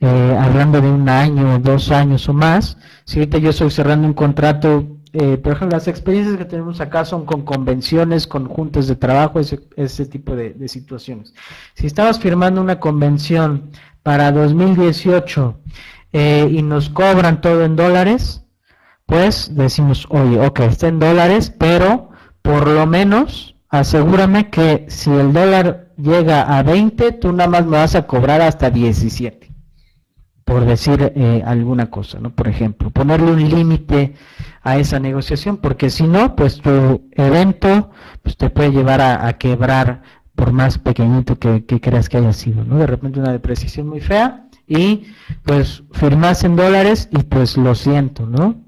eh, 0.00 0.38
hablando 0.40 0.80
de 0.80 0.90
un 0.90 1.08
año, 1.08 1.58
dos 1.58 1.90
años 1.90 2.28
o 2.28 2.32
más. 2.32 2.78
Si 3.04 3.18
ahorita 3.18 3.38
yo 3.38 3.50
estoy 3.50 3.70
cerrando 3.70 4.06
un 4.06 4.14
contrato, 4.14 4.86
eh, 5.16 5.38
por 5.38 5.52
ejemplo, 5.52 5.76
las 5.76 5.86
experiencias 5.86 6.36
que 6.36 6.44
tenemos 6.44 6.80
acá 6.80 7.04
son 7.04 7.24
con 7.24 7.42
convenciones, 7.42 8.26
con 8.26 8.48
juntas 8.48 8.88
de 8.88 8.96
trabajo, 8.96 9.38
ese, 9.38 10.06
tipo 10.06 10.34
de, 10.34 10.68
situaciones. 10.68 11.32
Si 11.74 11.86
estabas 11.86 12.18
firmando 12.18 12.60
una 12.60 12.80
convención 12.80 13.70
para 14.02 14.32
2018 14.32 15.60
eh, 16.12 16.48
y 16.50 16.62
nos 16.62 16.90
cobran 16.90 17.40
todo 17.40 17.64
en 17.64 17.76
dólares, 17.76 18.44
pues 19.06 19.54
decimos, 19.54 20.04
oye, 20.10 20.40
ok, 20.40 20.60
está 20.60 20.88
en 20.88 20.98
dólares, 20.98 21.54
pero 21.56 22.10
por 22.42 22.66
lo 22.66 22.84
menos 22.84 23.54
asegúrame 23.68 24.50
que 24.50 24.86
si 24.88 25.10
el 25.10 25.32
dólar 25.32 25.92
llega 25.96 26.58
a 26.58 26.64
20, 26.64 27.12
tú 27.12 27.32
nada 27.32 27.48
más 27.48 27.64
me 27.66 27.76
vas 27.76 27.94
a 27.94 28.08
cobrar 28.08 28.42
hasta 28.42 28.68
17 28.68 29.53
por 30.44 30.66
decir 30.66 31.12
eh, 31.14 31.42
alguna 31.44 31.90
cosa, 31.90 32.18
¿no? 32.20 32.30
Por 32.30 32.48
ejemplo, 32.48 32.90
ponerle 32.90 33.32
un 33.32 33.48
límite 33.48 34.14
a 34.62 34.76
esa 34.76 34.98
negociación, 35.00 35.56
porque 35.56 35.90
si 35.90 36.04
no, 36.04 36.36
pues 36.36 36.60
tu 36.60 37.08
evento 37.12 37.90
pues, 38.22 38.36
te 38.36 38.50
puede 38.50 38.72
llevar 38.72 39.00
a, 39.00 39.32
quebrar 39.38 40.02
por 40.34 40.52
más 40.52 40.78
pequeñito 40.78 41.38
que, 41.38 41.64
creas 41.64 42.08
que 42.08 42.18
haya 42.18 42.32
sido, 42.32 42.64
¿no? 42.64 42.78
De 42.78 42.86
repente 42.86 43.20
una 43.20 43.32
depreciación 43.32 43.88
muy 43.88 44.00
fea 44.00 44.48
y 44.66 45.06
pues 45.44 45.82
firmas 45.92 46.44
en 46.44 46.56
dólares 46.56 47.08
y 47.10 47.22
pues 47.22 47.56
lo 47.56 47.74
siento, 47.74 48.26
¿no? 48.26 48.62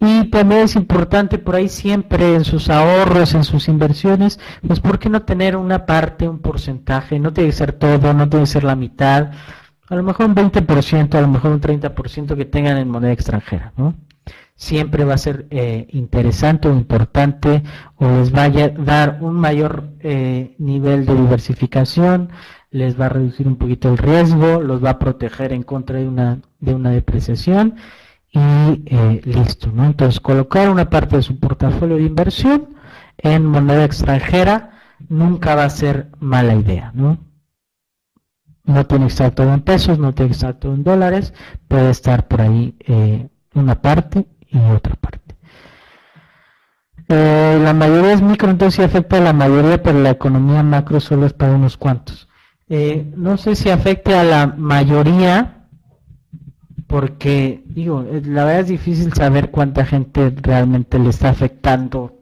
Y 0.00 0.30
también 0.30 0.62
es 0.62 0.76
importante 0.76 1.38
por 1.38 1.56
ahí 1.56 1.68
siempre 1.68 2.34
en 2.34 2.44
sus 2.44 2.68
ahorros, 2.68 3.34
en 3.34 3.44
sus 3.44 3.68
inversiones, 3.68 4.38
pues 4.66 4.80
¿por 4.80 4.98
qué 4.98 5.08
no 5.08 5.22
tener 5.22 5.56
una 5.56 5.86
parte, 5.86 6.28
un 6.28 6.40
porcentaje? 6.40 7.18
No 7.18 7.32
tiene 7.32 7.50
que 7.50 7.56
ser 7.56 7.72
todo, 7.72 8.12
no 8.12 8.28
tiene 8.28 8.44
que 8.44 8.50
ser 8.50 8.64
la 8.64 8.76
mitad, 8.76 9.30
a 9.88 9.96
lo 9.96 10.02
mejor 10.02 10.26
un 10.26 10.34
20%, 10.34 11.14
a 11.14 11.20
lo 11.20 11.28
mejor 11.28 11.52
un 11.52 11.60
30% 11.60 12.36
que 12.36 12.44
tengan 12.44 12.78
en 12.78 12.88
moneda 12.88 13.12
extranjera, 13.12 13.72
¿no? 13.76 13.94
Siempre 14.56 15.04
va 15.04 15.14
a 15.14 15.18
ser 15.18 15.46
eh, 15.50 15.88
interesante 15.90 16.68
o 16.68 16.72
importante 16.72 17.62
o 17.96 18.06
les 18.06 18.34
va 18.34 18.44
a 18.44 18.50
dar 18.50 19.18
un 19.20 19.34
mayor 19.34 19.90
eh, 20.00 20.54
nivel 20.58 21.06
de 21.06 21.14
diversificación, 21.14 22.30
les 22.70 22.98
va 22.98 23.06
a 23.06 23.08
reducir 23.10 23.48
un 23.48 23.56
poquito 23.56 23.88
el 23.90 23.98
riesgo, 23.98 24.60
los 24.60 24.82
va 24.82 24.90
a 24.90 24.98
proteger 24.98 25.52
en 25.52 25.64
contra 25.64 25.98
de 25.98 26.08
una, 26.08 26.40
de 26.60 26.74
una 26.74 26.90
depreciación 26.90 27.76
y 28.30 28.38
eh, 28.86 29.20
listo, 29.24 29.70
¿no? 29.72 29.84
Entonces 29.84 30.20
colocar 30.20 30.70
una 30.70 30.88
parte 30.88 31.16
de 31.16 31.22
su 31.22 31.38
portafolio 31.38 31.96
de 31.96 32.04
inversión 32.04 32.76
en 33.18 33.44
moneda 33.44 33.84
extranjera 33.84 34.70
nunca 35.08 35.54
va 35.54 35.64
a 35.64 35.70
ser 35.70 36.10
mala 36.20 36.54
idea, 36.54 36.90
¿no? 36.94 37.18
No 38.64 38.86
tiene 38.86 39.08
todo 39.08 39.52
en 39.52 39.60
pesos, 39.60 39.98
no 39.98 40.14
tiene 40.14 40.34
todo 40.34 40.74
en 40.74 40.84
dólares, 40.84 41.34
puede 41.68 41.90
estar 41.90 42.26
por 42.28 42.40
ahí 42.40 42.76
eh, 42.80 43.28
una 43.54 43.80
parte 43.80 44.26
y 44.48 44.58
otra 44.58 44.94
parte. 44.96 45.20
Eh, 47.08 47.58
la 47.62 47.74
mayoría 47.74 48.12
es 48.14 48.22
micro, 48.22 48.50
entonces 48.50 48.76
sí 48.76 48.82
afecta 48.82 49.18
a 49.18 49.20
la 49.20 49.32
mayoría, 49.32 49.82
pero 49.82 50.00
la 50.00 50.10
economía 50.10 50.62
macro 50.62 51.00
solo 51.00 51.26
es 51.26 51.34
para 51.34 51.54
unos 51.54 51.76
cuantos. 51.76 52.28
Eh, 52.68 53.12
no 53.16 53.36
sé 53.36 53.56
si 53.56 53.68
afecte 53.68 54.16
a 54.16 54.24
la 54.24 54.46
mayoría, 54.46 55.66
porque, 56.86 57.62
digo, 57.66 58.02
la 58.02 58.44
verdad 58.44 58.60
es 58.60 58.68
difícil 58.68 59.12
saber 59.12 59.50
cuánta 59.50 59.84
gente 59.84 60.32
realmente 60.42 60.98
le 60.98 61.10
está 61.10 61.28
afectando 61.28 62.13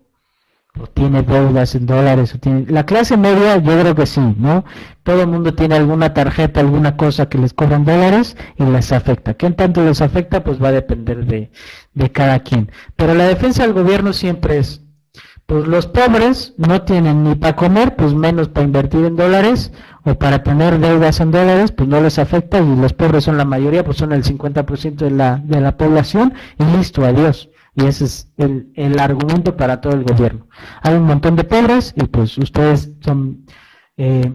o 0.81 0.87
tiene 0.87 1.23
deudas 1.23 1.75
en 1.75 1.85
dólares 1.85 2.35
o 2.35 2.39
tiene 2.39 2.65
la 2.69 2.87
clase 2.87 3.17
media 3.17 3.59
yo 3.59 3.79
creo 3.79 3.95
que 3.95 4.07
sí 4.07 4.21
no 4.39 4.65
todo 5.03 5.21
el 5.23 5.27
mundo 5.27 5.55
tiene 5.55 5.75
alguna 5.75 6.15
tarjeta 6.15 6.61
alguna 6.61 6.97
cosa 6.97 7.29
que 7.29 7.39
les 7.39 7.53
cobran 7.53 7.85
dólares 7.85 8.37
y 8.57 8.65
les 8.65 8.93
afecta. 8.93 9.35
¿qué 9.35 9.51
tanto 9.51 9.85
les 9.85 10.01
afecta? 10.01 10.43
pues 10.45 10.63
va 10.63 10.69
a 10.69 10.73
depender 10.73 11.27
de, 11.27 11.51
de 11.93 12.13
cada 12.13 12.41
quien. 12.41 12.71
Pero 12.97 13.15
la 13.15 13.27
defensa 13.27 13.65
del 13.65 13.73
gobierno 13.75 14.13
siempre 14.13 14.59
es 14.59 14.83
pues 15.47 15.67
los 15.67 15.87
pobres 15.87 16.55
no 16.57 16.83
tienen 16.83 17.25
ni 17.25 17.35
para 17.35 17.57
comer 17.57 17.97
pues 17.97 18.15
menos 18.15 18.49
para 18.49 18.65
invertir 18.65 19.05
en 19.05 19.17
dólares 19.17 19.73
o 20.05 20.15
para 20.15 20.43
tener 20.43 20.79
deudas 20.79 21.21
en 21.21 21.33
dólares 21.33 21.73
pues 21.73 21.89
no 21.89 22.01
les 22.01 22.19
afecta 22.19 22.59
y 22.59 22.77
los 22.77 22.93
pobres 22.93 23.25
son 23.25 23.37
la 23.37 23.45
mayoría 23.45 23.85
pues 23.85 23.99
son 23.99 24.13
el 24.13 24.23
50% 24.23 24.95
de 24.95 25.11
la, 25.11 25.37
de 25.45 25.61
la 25.61 25.77
población 25.77 26.33
y 26.59 26.77
listo 26.77 27.05
adiós 27.05 27.51
y 27.75 27.87
ese 27.87 28.05
es 28.05 28.33
el, 28.37 28.99
argumento 28.99 29.57
para 29.57 29.81
todo 29.81 29.95
el 29.95 30.05
gobierno. 30.05 30.47
Hay 30.83 30.95
un 30.95 31.05
montón 31.05 31.37
de 31.37 31.45
pobres 31.45 31.95
y 31.97 32.05
pues 32.05 32.37
ustedes 32.37 32.93
son, 33.01 33.47
eh, 33.97 34.33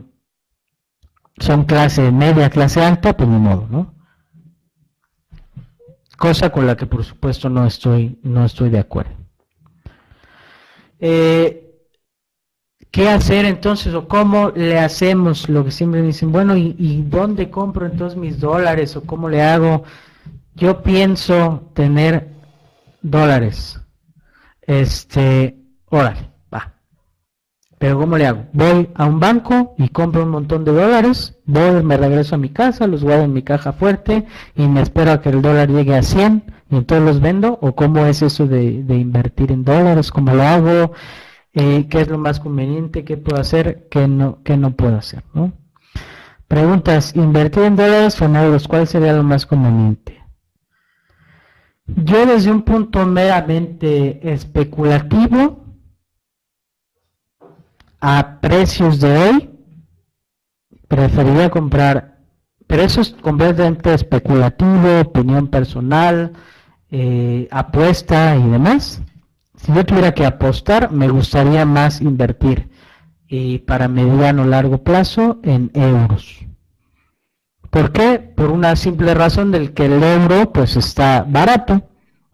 son 1.37 1.65
clase 1.65 2.11
media, 2.11 2.49
clase 2.49 2.83
alta, 2.83 3.15
pues 3.15 3.29
ni 3.29 3.37
modo, 3.37 3.67
¿no? 3.69 3.93
Cosa 6.17 6.49
con 6.49 6.65
la 6.65 6.75
que 6.75 6.87
por 6.87 7.03
supuesto 7.03 7.47
no 7.47 7.65
estoy, 7.67 8.19
no 8.23 8.43
estoy 8.43 8.69
de 8.71 8.79
acuerdo. 8.79 9.11
Eh, 10.99 11.63
¿Qué 12.89 13.07
hacer 13.07 13.45
entonces 13.45 13.93
o 13.93 14.07
cómo 14.07 14.49
le 14.49 14.79
hacemos 14.79 15.47
lo 15.47 15.63
que 15.63 15.69
siempre 15.69 16.01
dicen? 16.01 16.31
Bueno, 16.31 16.57
¿y, 16.57 16.75
¿y, 16.79 17.03
dónde 17.03 17.51
compro 17.51 17.85
entonces 17.85 18.17
mis 18.17 18.39
dólares 18.39 18.95
o 18.95 19.03
cómo 19.03 19.29
le 19.29 19.43
hago? 19.43 19.83
Yo 20.55 20.81
pienso 20.81 21.69
tener 21.75 22.36
dólares. 23.09 23.79
Este, 24.61 25.57
órale, 25.85 26.31
va. 26.53 26.73
Pero 27.77 27.99
¿cómo 27.99 28.17
le 28.17 28.27
hago? 28.27 28.45
Voy 28.53 28.89
a 28.95 29.05
un 29.05 29.19
banco 29.19 29.75
y 29.77 29.89
compro 29.89 30.23
un 30.23 30.29
montón 30.29 30.65
de 30.65 30.73
dólares, 30.73 31.37
voy, 31.45 31.83
me 31.83 31.97
regreso 31.97 32.35
a 32.35 32.37
mi 32.37 32.49
casa, 32.49 32.87
los 32.87 33.03
guardo 33.03 33.23
en 33.23 33.33
mi 33.33 33.43
caja 33.43 33.73
fuerte 33.73 34.25
y 34.55 34.67
me 34.67 34.81
espero 34.81 35.11
a 35.11 35.21
que 35.21 35.29
el 35.29 35.41
dólar 35.41 35.69
llegue 35.69 35.95
a 35.95 36.01
100 36.01 36.43
y 36.69 36.77
entonces 36.77 37.05
los 37.05 37.21
vendo. 37.21 37.59
¿O 37.61 37.75
cómo 37.75 38.05
es 38.05 38.21
eso 38.21 38.47
de, 38.47 38.83
invertir 38.89 39.51
en 39.51 39.63
dólares? 39.63 40.11
¿Cómo 40.11 40.33
lo 40.33 40.43
hago? 40.43 40.93
Eh, 41.53 41.87
¿Qué 41.89 42.01
es 42.01 42.09
lo 42.09 42.17
más 42.17 42.39
conveniente? 42.39 43.03
¿Qué 43.05 43.17
puedo 43.17 43.39
hacer? 43.39 43.87
¿Qué 43.89 44.07
no, 44.07 44.43
qué 44.43 44.57
no 44.57 44.71
puedo 44.71 44.97
hacer? 44.97 45.23
¿no? 45.33 45.53
Preguntas, 46.47 47.15
¿invertir 47.15 47.63
en 47.63 47.75
dólares 47.75 48.21
o 48.21 48.25
en 48.25 48.35
euros? 48.35 48.67
¿Cuál 48.67 48.87
sería 48.87 49.13
lo 49.13 49.23
más 49.23 49.45
conveniente? 49.45 50.16
Yo 51.87 52.25
desde 52.25 52.51
un 52.51 52.63
punto 52.63 53.05
meramente 53.05 54.19
especulativo, 54.31 55.63
a 57.99 58.39
precios 58.41 58.99
de 58.99 59.17
hoy, 59.17 59.49
preferiría 60.87 61.49
comprar, 61.49 62.19
pero 62.67 62.83
eso 62.83 63.01
es 63.01 63.11
completamente 63.21 63.93
especulativo, 63.93 65.01
opinión 65.01 65.47
personal, 65.47 66.33
eh, 66.91 67.47
apuesta 67.51 68.35
y 68.35 68.49
demás. 68.49 69.01
Si 69.55 69.73
yo 69.73 69.85
tuviera 69.85 70.13
que 70.13 70.25
apostar, 70.25 70.91
me 70.91 71.09
gustaría 71.09 71.65
más 71.65 72.01
invertir 72.01 72.69
y 73.27 73.59
para 73.59 73.87
mediano 73.87 74.45
largo 74.45 74.83
plazo 74.83 75.39
en 75.43 75.71
euros. 75.73 76.45
¿Por 77.69 77.91
qué? 77.91 78.19
Por 78.19 78.51
una 78.51 78.75
simple 78.75 79.13
razón 79.13 79.51
del 79.51 79.73
que 79.73 79.85
el 79.85 80.01
euro 80.01 80.51
pues 80.51 80.75
está 80.75 81.25
barato 81.27 81.83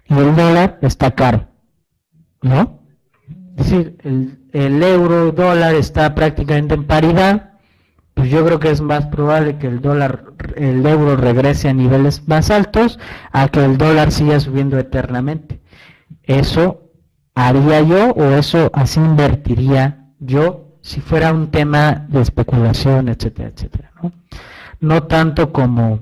y 0.05 0.13
el 0.13 0.36
dólar 0.36 0.79
está 0.81 1.11
caro. 1.11 1.47
¿No? 2.41 2.79
Es 3.57 3.69
decir, 3.69 3.97
el, 4.51 4.84
euro 4.84 5.31
dólar 5.31 5.75
está 5.75 6.13
prácticamente 6.15 6.73
en 6.73 6.86
paridad, 6.86 7.51
pues 8.13 8.29
yo 8.29 8.45
creo 8.45 8.59
que 8.59 8.71
es 8.71 8.81
más 8.81 9.05
probable 9.07 9.57
que 9.57 9.67
el 9.67 9.81
dólar, 9.81 10.34
el 10.55 10.86
euro 10.86 11.15
regrese 11.15 11.69
a 11.69 11.73
niveles 11.73 12.27
más 12.27 12.49
altos 12.49 12.99
a 13.31 13.47
que 13.47 13.63
el 13.63 13.77
dólar 13.77 14.11
siga 14.11 14.39
subiendo 14.39 14.77
eternamente. 14.77 15.61
Eso 16.23 16.91
haría 17.36 17.81
yo 17.81 18.11
o 18.11 18.23
eso 18.31 18.71
así 18.73 18.99
invertiría 18.99 20.09
yo 20.19 20.77
si 20.81 20.99
fuera 20.99 21.31
un 21.31 21.49
tema 21.49 22.05
de 22.09 22.21
especulación, 22.21 23.07
etcétera, 23.07 23.49
etcétera. 23.49 23.91
¿no? 24.01 24.11
No 24.84 25.03
tanto 25.03 25.53
como, 25.53 26.01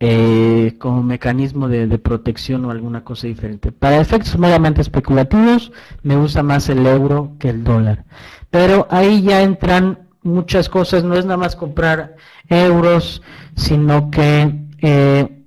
eh, 0.00 0.76
como 0.78 1.02
mecanismo 1.02 1.68
de, 1.68 1.98
protección 1.98 2.64
o 2.64 2.70
alguna 2.70 3.04
cosa 3.04 3.26
diferente. 3.26 3.72
Para 3.72 4.00
efectos 4.00 4.38
meramente 4.38 4.80
especulativos, 4.80 5.70
me 6.02 6.16
gusta 6.16 6.42
más 6.42 6.70
el 6.70 6.86
euro 6.86 7.36
que 7.38 7.50
el 7.50 7.64
dólar. 7.64 8.06
Pero 8.48 8.86
ahí 8.90 9.20
ya 9.20 9.42
entran 9.42 10.08
muchas 10.22 10.70
cosas, 10.70 11.04
no 11.04 11.14
es 11.14 11.26
nada 11.26 11.36
más 11.36 11.56
comprar 11.56 12.16
euros, 12.48 13.20
sino 13.54 14.10
que 14.10 14.70
eh, 14.80 15.44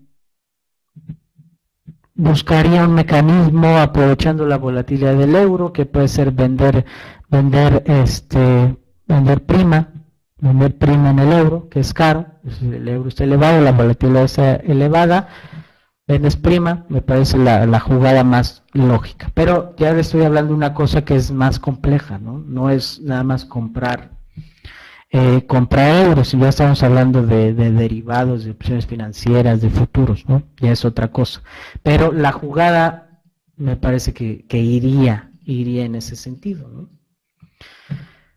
buscaría 2.13 2.85
un 2.85 2.93
mecanismo 2.93 3.79
aprovechando 3.79 4.45
la 4.45 4.59
volatilidad 4.59 5.15
del 5.15 5.35
euro, 5.35 5.73
que 5.73 5.87
puede 5.87 6.07
ser 6.07 6.31
vender, 6.31 6.85
vender, 7.31 7.81
este, 7.87 8.77
vender 9.07 9.43
prima, 9.43 10.00
vender 10.41 10.77
prima 10.77 11.11
en 11.11 11.19
el 11.19 11.31
euro, 11.31 11.69
que 11.69 11.79
es 11.79 11.93
caro, 11.93 12.25
el 12.61 12.87
euro 12.87 13.09
está 13.09 13.23
elevado, 13.23 13.61
la 13.61 13.71
volatilidad 13.71 14.23
está 14.23 14.55
elevada, 14.55 15.29
vendes 16.07 16.35
prima, 16.35 16.85
me 16.89 17.01
parece 17.01 17.37
la, 17.37 17.65
la, 17.65 17.79
jugada 17.79 18.23
más 18.23 18.63
lógica. 18.73 19.31
Pero 19.33 19.75
ya 19.77 19.93
le 19.93 20.01
estoy 20.01 20.23
hablando 20.23 20.49
de 20.49 20.57
una 20.57 20.73
cosa 20.73 21.05
que 21.05 21.15
es 21.15 21.31
más 21.31 21.59
compleja, 21.59 22.17
¿no? 22.17 22.39
No 22.39 22.69
es 22.69 22.99
nada 23.01 23.23
más 23.23 23.45
comprar 23.45 24.21
eh, 25.13 25.45
comprar 25.45 26.05
euros, 26.05 26.31
ya 26.31 26.47
estamos 26.47 26.81
hablando 26.83 27.25
de, 27.25 27.53
derivados, 27.53 28.45
de 28.45 28.51
opciones 28.51 28.87
financieras, 28.87 29.59
de 29.59 29.69
futuros, 29.69 30.25
¿no? 30.29 30.43
Ya 30.61 30.71
es 30.71 30.85
otra 30.85 31.09
cosa. 31.09 31.43
Pero 31.83 32.13
la 32.13 32.31
jugada 32.31 33.21
me 33.57 33.75
parece 33.75 34.13
que, 34.13 34.57
iría, 34.57 35.33
iría 35.43 35.83
en 35.83 35.95
ese 35.95 36.15
sentido, 36.15 36.69
¿no? 36.69 36.89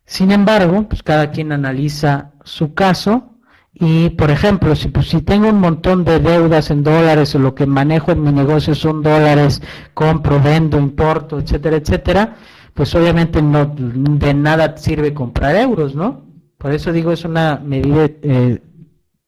Sin 0.07 0.31
embargo, 0.31 0.87
pues 0.89 1.03
cada 1.03 1.31
quien 1.31 1.53
analiza 1.53 2.33
su 2.45 2.75
caso 2.75 3.35
y, 3.73 4.11
por 4.11 4.31
ejemplo, 4.31 4.77
si, 4.77 4.89
pues, 4.89 5.09
si 5.09 5.23
tengo 5.23 5.49
un 5.49 5.61
montón 5.61 6.05
de 6.05 6.21
deudas 6.21 6.71
en 6.71 6.85
dólares 6.85 7.35
o 7.35 7.39
lo 7.39 7.55
que 7.55 7.67
manejo 7.67 8.13
en 8.13 8.23
mi 8.23 8.33
negocio 8.33 8.75
son 8.75 9.03
dólares, 9.03 9.63
compro, 9.95 10.41
vendo, 10.41 10.79
importo, 10.79 11.39
etcétera, 11.41 11.77
etcétera, 11.77 12.37
pues 12.75 12.95
obviamente 12.95 13.41
no 13.43 13.73
de 13.75 14.35
nada 14.35 14.77
sirve 14.77 15.15
comprar 15.15 15.57
euros, 15.57 15.95
¿no? 15.95 16.25
Por 16.59 16.73
eso 16.73 16.93
digo, 16.93 17.13
es 17.13 17.25
una 17.25 17.61
medida 17.63 18.07
eh, 18.23 18.63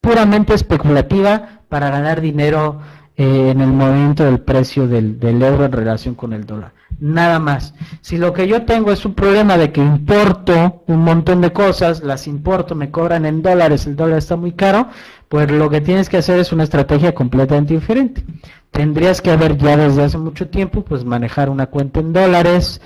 puramente 0.01 0.55
especulativa 0.55 1.62
para 1.68 1.91
ganar 1.91 2.20
dinero 2.20 2.81
eh, 3.16 3.51
en 3.51 3.61
el 3.61 3.68
movimiento 3.68 4.24
del 4.24 4.41
precio 4.41 4.87
del, 4.87 5.18
euro 5.22 5.64
en 5.64 5.72
relación 5.72 6.14
con 6.14 6.33
el 6.33 6.47
dólar. 6.47 6.72
Nada 6.99 7.38
más. 7.38 7.74
Si 8.01 8.16
lo 8.16 8.32
que 8.32 8.49
yo 8.49 8.64
tengo 8.64 8.90
es 8.90 9.05
un 9.05 9.14
problema 9.14 9.59
de 9.59 9.70
que 9.70 9.82
importo 9.82 10.82
un 10.86 11.01
montón 11.01 11.42
de 11.42 11.53
cosas, 11.53 12.03
las 12.03 12.26
importo, 12.26 12.74
me 12.74 12.90
cobran 12.90 13.26
en 13.26 13.42
dólares, 13.42 13.86
el 13.86 13.97
dólar 13.97 14.18
está 14.18 14.36
muy 14.36 14.53
caro, 14.53 14.88
pues 15.28 15.51
lo 15.51 15.68
que 15.68 15.82
tienes 15.82 16.09
que 16.09 16.16
hacer 16.16 16.38
es 16.38 16.53
una 16.53 16.64
estrategia 16.64 17.14
completamente 17.14 17.74
diferente. 17.74 18.24
Tendrías 18.70 19.20
que 19.20 19.30
haber 19.30 19.59
ya 19.59 19.76
desde 19.76 20.05
hace 20.05 20.16
mucho 20.16 20.49
tiempo, 20.49 20.84
pues 20.84 21.05
manejar 21.05 21.51
una 21.51 21.66
cuenta 21.66 22.01
en 22.01 22.12
dólares, 22.14 22.80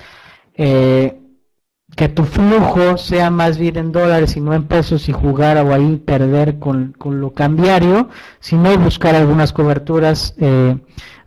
eh, 0.55 1.20
que 1.95 2.07
tu 2.07 2.23
flujo 2.23 2.97
sea 2.97 3.29
más 3.29 3.57
bien 3.57 3.77
en 3.77 3.91
dólares 3.91 4.37
y 4.37 4.41
no 4.41 4.53
en 4.53 4.63
pesos 4.63 5.09
y 5.09 5.11
jugar 5.11 5.57
o 5.57 5.73
ahí 5.73 5.97
perder 5.97 6.57
con, 6.59 6.95
lo 7.03 7.31
cambiario, 7.31 8.09
sino 8.39 8.77
buscar 8.77 9.15
algunas 9.15 9.51
coberturas, 9.51 10.33
eh, 10.39 10.77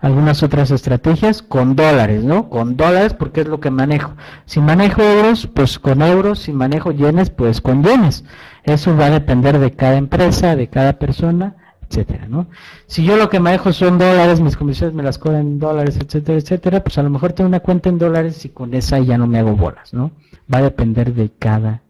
algunas 0.00 0.42
otras 0.42 0.70
estrategias 0.70 1.42
con 1.42 1.76
dólares, 1.76 2.24
¿no? 2.24 2.48
Con 2.48 2.76
dólares 2.76 3.14
porque 3.14 3.42
es 3.42 3.48
lo 3.48 3.60
que 3.60 3.70
manejo. 3.70 4.14
Si 4.46 4.60
manejo 4.60 5.02
euros, 5.02 5.46
pues 5.46 5.78
con 5.78 6.02
euros, 6.02 6.40
si 6.40 6.52
manejo 6.52 6.92
yenes, 6.92 7.30
pues 7.30 7.60
con 7.60 7.84
yenes. 7.84 8.24
Eso 8.64 8.96
va 8.96 9.06
a 9.06 9.10
depender 9.10 9.58
de 9.58 9.72
cada 9.72 9.96
empresa, 9.96 10.56
de 10.56 10.68
cada 10.68 10.94
persona 10.98 11.56
etcétera, 11.94 12.26
¿no? 12.28 12.48
Si 12.86 13.04
yo 13.04 13.16
lo 13.16 13.28
que 13.28 13.38
manejo 13.38 13.72
son 13.72 13.98
dólares, 13.98 14.40
mis 14.40 14.56
comisiones 14.56 14.94
me 14.94 15.02
las 15.02 15.18
cobran 15.18 15.42
en 15.42 15.58
dólares, 15.60 15.96
etcétera, 15.96 16.38
etcétera, 16.38 16.82
pues 16.82 16.98
a 16.98 17.02
lo 17.02 17.10
mejor 17.10 17.32
tengo 17.32 17.48
una 17.48 17.60
cuenta 17.60 17.88
en 17.88 17.98
dólares 17.98 18.44
y 18.44 18.48
con 18.48 18.74
esa 18.74 18.98
ya 18.98 19.16
no 19.16 19.26
me 19.28 19.38
hago 19.38 19.52
bolas, 19.52 19.94
¿no? 19.94 20.10
Va 20.52 20.58
a 20.58 20.62
depender 20.62 21.14
de 21.14 21.30
cada, 21.38 21.82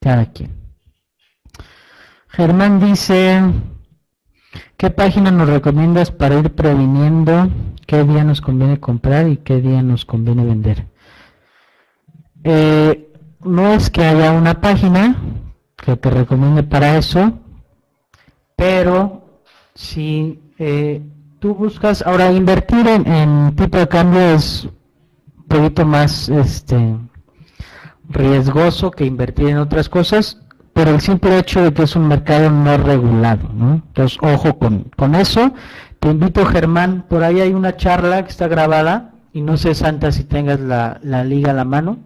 cada 0.00 0.26
quien. 0.32 0.56
Germán 2.28 2.80
dice, 2.80 3.42
¿qué 4.76 4.90
página 4.90 5.30
nos 5.30 5.48
recomiendas 5.48 6.10
para 6.10 6.38
ir 6.38 6.54
previniendo 6.54 7.50
qué 7.86 8.04
día 8.04 8.24
nos 8.24 8.40
conviene 8.40 8.80
comprar 8.80 9.28
y 9.28 9.36
qué 9.38 9.60
día 9.60 9.82
nos 9.82 10.06
conviene 10.06 10.44
vender? 10.44 10.86
Eh, 12.42 13.12
no 13.44 13.72
es 13.72 13.90
que 13.90 14.04
haya 14.04 14.32
una 14.32 14.60
página 14.60 15.16
que 15.76 15.96
te 15.96 16.10
recomiende 16.10 16.62
para 16.62 16.96
eso, 16.96 17.32
pero 18.56 19.25
si 19.76 20.40
eh, 20.58 21.02
tú 21.38 21.54
buscas, 21.54 22.02
ahora 22.02 22.32
invertir 22.32 22.88
en, 22.88 23.54
tipo 23.54 23.78
de 23.78 23.86
cambio 23.86 24.20
es 24.20 24.64
un 24.64 25.44
poquito 25.46 25.84
más 25.84 26.28
este 26.28 26.96
riesgoso 28.08 28.90
que 28.90 29.04
invertir 29.04 29.48
en 29.48 29.58
otras 29.58 29.88
cosas, 29.88 30.40
por 30.72 30.88
el 30.88 31.00
simple 31.00 31.38
hecho 31.38 31.62
de 31.62 31.72
que 31.72 31.82
es 31.82 31.94
un 31.96 32.08
mercado 32.08 32.50
no 32.50 32.76
regulado. 32.76 33.48
Entonces, 33.50 34.18
ojo 34.20 34.58
con, 34.58 34.90
con 34.96 35.14
eso. 35.14 35.52
Te 36.00 36.10
invito, 36.10 36.44
Germán, 36.44 37.06
por 37.08 37.22
ahí 37.22 37.40
hay 37.40 37.54
una 37.54 37.76
charla 37.76 38.22
que 38.24 38.30
está 38.30 38.48
grabada, 38.48 39.14
y 39.32 39.40
no 39.40 39.56
sé, 39.56 39.74
Santa, 39.74 40.12
si 40.12 40.24
tengas 40.24 40.60
la, 40.60 41.00
la 41.02 41.24
liga 41.24 41.52
a 41.52 41.54
la 41.54 41.64
mano. 41.64 41.98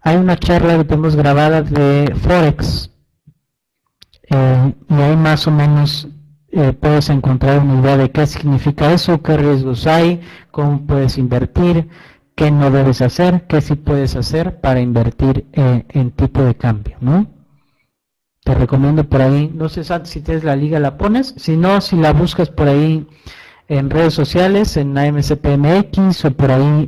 Hay 0.00 0.16
una 0.16 0.36
charla 0.36 0.76
que 0.76 0.84
tenemos 0.84 1.16
grabada 1.16 1.62
de 1.62 2.14
Forex, 2.22 2.90
eh, 4.30 4.74
y 4.88 4.94
ahí 4.94 5.16
más 5.16 5.46
o 5.46 5.50
menos 5.50 6.08
eh, 6.56 6.72
puedes 6.72 7.10
encontrar 7.10 7.58
una 7.60 7.80
idea 7.80 7.96
de 7.96 8.10
qué 8.10 8.26
significa 8.26 8.92
eso, 8.92 9.20
qué 9.22 9.36
riesgos 9.36 9.86
hay, 9.86 10.20
cómo 10.50 10.86
puedes 10.86 11.18
invertir, 11.18 11.88
qué 12.36 12.50
no 12.50 12.70
debes 12.70 13.02
hacer, 13.02 13.46
qué 13.48 13.60
sí 13.60 13.74
puedes 13.74 14.14
hacer 14.14 14.60
para 14.60 14.80
invertir 14.80 15.46
eh, 15.52 15.84
en 15.88 16.12
tipo 16.12 16.42
de 16.42 16.54
cambio, 16.54 16.96
¿no? 17.00 17.26
Te 18.44 18.54
recomiendo 18.54 19.04
por 19.08 19.22
ahí, 19.22 19.50
no 19.54 19.68
sé 19.68 19.82
si 20.04 20.20
tienes 20.20 20.44
la 20.44 20.54
liga 20.54 20.78
la 20.78 20.96
pones, 20.96 21.34
si 21.36 21.56
no, 21.56 21.80
si 21.80 21.96
la 21.96 22.12
buscas 22.12 22.50
por 22.50 22.68
ahí 22.68 23.06
en 23.68 23.90
redes 23.90 24.14
sociales, 24.14 24.76
en 24.76 24.96
AMCPMX 24.96 26.24
o 26.26 26.30
por 26.32 26.50
ahí 26.52 26.86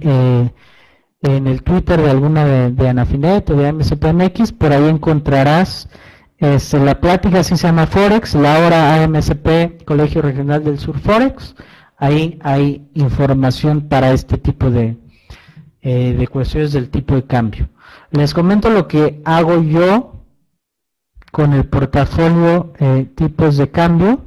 en 1.22 1.46
el 1.46 1.62
Twitter 1.62 2.00
de 2.00 2.10
alguna 2.10 2.44
de, 2.44 2.70
de 2.70 2.88
Anafinet 2.88 3.48
o 3.50 3.56
de 3.56 3.68
AMCPMX, 3.68 4.52
por 4.52 4.72
ahí 4.72 4.88
encontrarás 4.88 5.88
este, 6.38 6.78
la 6.78 7.00
plática 7.00 7.42
sí 7.42 7.56
se 7.56 7.66
llama 7.66 7.86
Forex, 7.86 8.34
la 8.34 8.58
hora 8.58 9.02
AMSP, 9.02 9.84
Colegio 9.86 10.20
Regional 10.20 10.62
del 10.62 10.78
Sur 10.78 10.98
Forex. 10.98 11.54
Ahí 11.96 12.38
hay 12.42 12.90
información 12.92 13.88
para 13.88 14.12
este 14.12 14.36
tipo 14.36 14.70
de, 14.70 14.98
eh, 15.80 16.14
de 16.18 16.28
cuestiones 16.28 16.72
del 16.72 16.90
tipo 16.90 17.14
de 17.14 17.24
cambio. 17.24 17.70
Les 18.10 18.34
comento 18.34 18.68
lo 18.68 18.86
que 18.86 19.22
hago 19.24 19.62
yo 19.62 20.24
con 21.32 21.54
el 21.54 21.64
portafolio 21.64 22.74
eh, 22.78 23.10
tipos 23.14 23.56
de 23.56 23.70
cambio. 23.70 24.20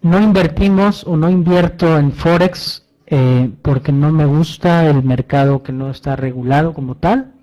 No 0.00 0.20
invertimos 0.20 1.04
o 1.04 1.16
no 1.16 1.28
invierto 1.28 1.98
en 1.98 2.12
Forex 2.12 2.86
eh, 3.06 3.50
porque 3.62 3.90
no 3.90 4.12
me 4.12 4.26
gusta 4.26 4.88
el 4.88 5.02
mercado 5.02 5.62
que 5.62 5.72
no 5.72 5.90
está 5.90 6.14
regulado 6.14 6.72
como 6.72 6.94
tal 6.96 7.33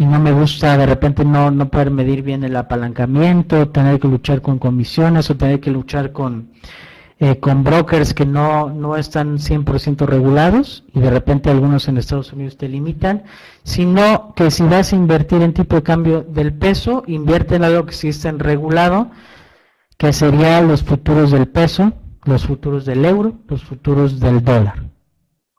y 0.00 0.06
no 0.06 0.18
me 0.18 0.32
gusta 0.32 0.78
de 0.78 0.86
repente 0.86 1.26
no, 1.26 1.50
no 1.50 1.68
poder 1.68 1.90
medir 1.90 2.22
bien 2.22 2.42
el 2.42 2.56
apalancamiento, 2.56 3.68
tener 3.68 4.00
que 4.00 4.08
luchar 4.08 4.40
con 4.40 4.58
comisiones 4.58 5.28
o 5.28 5.36
tener 5.36 5.60
que 5.60 5.70
luchar 5.70 6.10
con, 6.10 6.52
eh, 7.18 7.38
con 7.38 7.62
brokers 7.62 8.14
que 8.14 8.24
no, 8.24 8.70
no 8.70 8.96
están 8.96 9.36
100% 9.36 10.06
regulados 10.06 10.84
y 10.94 11.00
de 11.00 11.10
repente 11.10 11.50
algunos 11.50 11.86
en 11.86 11.98
Estados 11.98 12.32
Unidos 12.32 12.56
te 12.56 12.66
limitan, 12.66 13.24
sino 13.62 14.32
que 14.34 14.50
si 14.50 14.62
vas 14.62 14.94
a 14.94 14.96
invertir 14.96 15.42
en 15.42 15.52
tipo 15.52 15.76
de 15.76 15.82
cambio 15.82 16.22
del 16.22 16.54
peso, 16.54 17.02
invierte 17.06 17.56
en 17.56 17.64
algo 17.64 17.84
que 17.84 17.92
sí 17.92 18.08
está 18.08 18.32
regulado, 18.32 19.10
que 19.98 20.14
serían 20.14 20.66
los 20.66 20.82
futuros 20.82 21.30
del 21.30 21.46
peso, 21.46 21.92
los 22.24 22.46
futuros 22.46 22.86
del 22.86 23.04
euro, 23.04 23.34
los 23.48 23.62
futuros 23.64 24.18
del 24.18 24.42
dólar. 24.42 24.82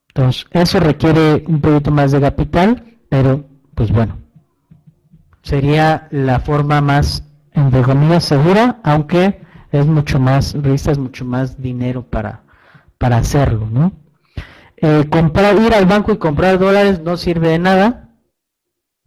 Entonces, 0.07 0.47
eso 0.49 0.79
requiere 0.79 1.43
un 1.47 1.61
poquito 1.61 1.91
más 1.91 2.11
de 2.11 2.21
capital, 2.21 2.83
pero 3.07 3.45
pues 3.75 3.91
bueno, 3.91 4.20
sería 5.43 6.07
la 6.11 6.39
forma 6.39 6.81
más, 6.81 7.23
entre 7.53 7.81
comillas, 7.81 8.23
segura, 8.23 8.79
aunque 8.83 9.41
es 9.71 9.85
mucho 9.85 10.19
más, 10.19 10.55
es 10.55 10.97
mucho 10.97 11.25
más 11.25 11.61
dinero 11.61 12.03
para, 12.03 12.43
para 12.97 13.17
hacerlo, 13.17 13.67
¿no? 13.71 13.93
Eh, 14.77 15.05
comprar, 15.09 15.57
ir 15.57 15.73
al 15.73 15.85
banco 15.85 16.11
y 16.11 16.17
comprar 16.17 16.57
dólares 16.57 17.01
no 17.01 17.15
sirve 17.15 17.49
de 17.49 17.59
nada, 17.59 18.09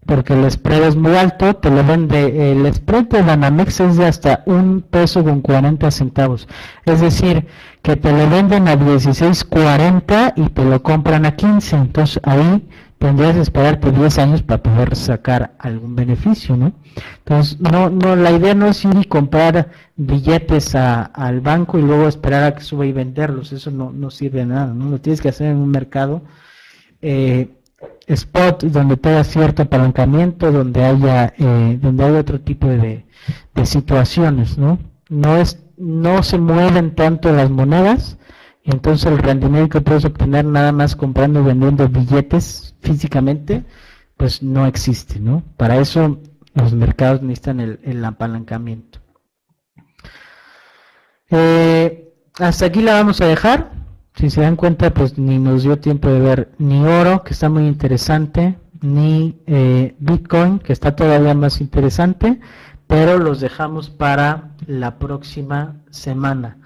porque 0.07 0.35
el 0.35 0.49
spread 0.51 0.85
es 0.85 0.97
muy 0.97 1.17
alto, 1.17 1.57
te 1.57 1.71
lo 1.71 1.83
vende, 1.83 2.53
el 2.53 2.73
spread 2.73 3.07
de 3.07 3.23
Banamex 3.23 3.81
es 3.81 3.97
de 3.97 4.07
hasta 4.07 4.43
un 4.47 4.83
peso 4.83 5.25
con 5.25 5.41
40 5.41 5.91
centavos, 5.91 6.47
es 6.85 7.01
decir, 7.01 7.47
que 7.83 7.97
te 7.97 8.13
lo 8.13 8.29
venden 8.29 8.69
a 8.69 8.77
16.40 8.77 10.35
y 10.37 10.49
te 10.51 10.65
lo 10.65 10.83
compran 10.83 11.27
a 11.27 11.35
15, 11.35 11.77
entonces 11.77 12.21
ahí 12.23 12.69
tendrías 13.05 13.35
que 13.35 13.43
esperarte 13.43 13.93
10 13.93 14.19
años 14.19 14.43
para 14.43 14.63
poder 14.63 14.97
sacar 14.97 15.55
algún 15.59 15.95
beneficio, 15.95 16.57
¿no? 16.57 16.73
Entonces, 17.19 17.61
no, 17.61 17.91
no, 17.91 18.17
la 18.17 18.33
idea 18.33 18.55
no 18.55 18.67
es 18.67 18.83
ir 18.83 18.97
y 18.99 19.05
comprar 19.05 19.73
billetes 19.95 20.75
al 20.75 21.43
banco 21.43 21.79
y 21.79 21.83
luego 21.83 22.09
esperar 22.09 22.45
a 22.45 22.55
que 22.55 22.63
suba 22.63 22.87
y 22.87 22.93
venderlos, 22.93 23.53
eso 23.53 23.71
no, 23.71 23.93
no 23.93 24.11
sirve 24.11 24.39
de 24.39 24.47
nada, 24.47 24.73
¿no? 24.73 24.89
Lo 24.89 25.03
tienes 25.03 25.21
que 25.21 25.29
hacer 25.29 25.49
en 25.49 25.59
un 25.59 25.69
mercado 25.69 26.23
eh, 27.03 27.51
spot 28.07 28.65
donde 28.65 28.97
tenga 28.97 29.23
cierto 29.23 29.65
apalancamiento, 29.65 30.51
donde 30.51 30.83
haya, 30.83 31.35
eh, 31.37 31.79
donde 31.83 32.05
haya 32.05 32.21
otro 32.21 32.41
tipo 32.41 32.69
de, 32.69 33.05
de 33.55 33.67
situaciones, 33.67 34.57
¿no? 34.57 34.79
No 35.11 35.37
es, 35.37 35.63
no 35.77 36.23
se 36.23 36.39
mueven 36.39 36.95
tanto 36.95 37.31
las 37.35 37.51
monedas, 37.51 38.17
entonces 38.65 39.11
el 39.11 39.19
rendimiento 39.19 39.79
que 39.79 39.85
puedes 39.85 40.05
obtener 40.07 40.45
nada 40.47 40.73
más 40.73 40.97
comprando 40.97 41.41
y 41.41 41.45
vendiendo 41.45 41.87
billetes 41.89 42.75
físicamente, 42.81 43.65
pues 44.17 44.43
no 44.43 44.67
existe, 44.67 45.21
¿no? 45.21 45.43
Para 45.59 45.77
eso 45.77 46.19
los 46.55 46.73
mercados 46.73 47.21
necesitan 47.23 47.61
el, 47.61 48.05
apalancamiento. 48.05 49.01
Eh, 51.31 52.15
hasta 52.39 52.67
aquí 52.67 52.81
la 52.81 52.95
vamos 52.95 53.21
a 53.21 53.27
dejar. 53.27 53.73
Si 54.15 54.31
se 54.31 54.41
dan 54.41 54.57
cuenta, 54.57 54.95
pues 54.95 55.19
ni 55.19 55.39
nos 55.39 55.65
dio 55.65 55.79
tiempo 55.79 56.09
de 56.09 56.21
ver 56.21 56.53
ni 56.59 56.85
oro, 56.85 57.25
que 57.25 57.33
está 57.33 57.49
muy 57.49 57.67
interesante, 57.67 58.57
ni 58.81 59.43
eh, 59.47 59.97
Bitcoin, 59.99 60.59
que 60.61 60.73
está 60.73 60.95
todavía 60.95 61.35
más 61.35 61.61
interesante, 61.61 62.41
pero 62.87 63.19
los 63.19 63.41
dejamos 63.41 63.91
para 63.91 64.55
la 64.67 64.99
próxima 64.99 65.83
semana. 65.91 66.64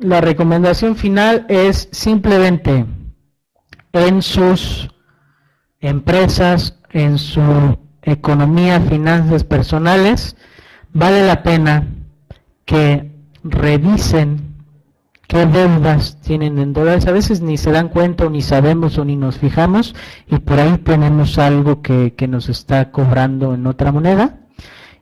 La 0.00 0.20
recomendación 0.20 0.94
final 0.94 1.44
es 1.48 1.88
simplemente 1.90 2.86
en 3.92 4.22
sus 4.22 4.88
empresas, 5.80 6.78
en 6.90 7.18
su 7.18 7.78
economía, 8.02 8.80
finanzas 8.80 9.44
personales, 9.44 10.36
vale 10.92 11.26
la 11.26 11.42
pena 11.42 11.88
que 12.64 13.12
revisen 13.42 14.56
qué 15.26 15.46
deudas 15.46 16.20
tienen 16.20 16.58
en 16.58 16.72
dólares. 16.72 17.06
A 17.06 17.12
veces 17.12 17.40
ni 17.40 17.56
se 17.56 17.72
dan 17.72 17.88
cuenta 17.88 18.26
o 18.26 18.30
ni 18.30 18.42
sabemos 18.42 18.98
o 18.98 19.04
ni 19.04 19.16
nos 19.16 19.38
fijamos 19.38 19.94
y 20.26 20.38
por 20.38 20.58
ahí 20.60 20.78
tenemos 20.78 21.38
algo 21.38 21.82
que, 21.82 22.14
nos 22.28 22.48
está 22.48 22.90
cobrando 22.90 23.54
en 23.54 23.66
otra 23.66 23.92
moneda. 23.92 24.40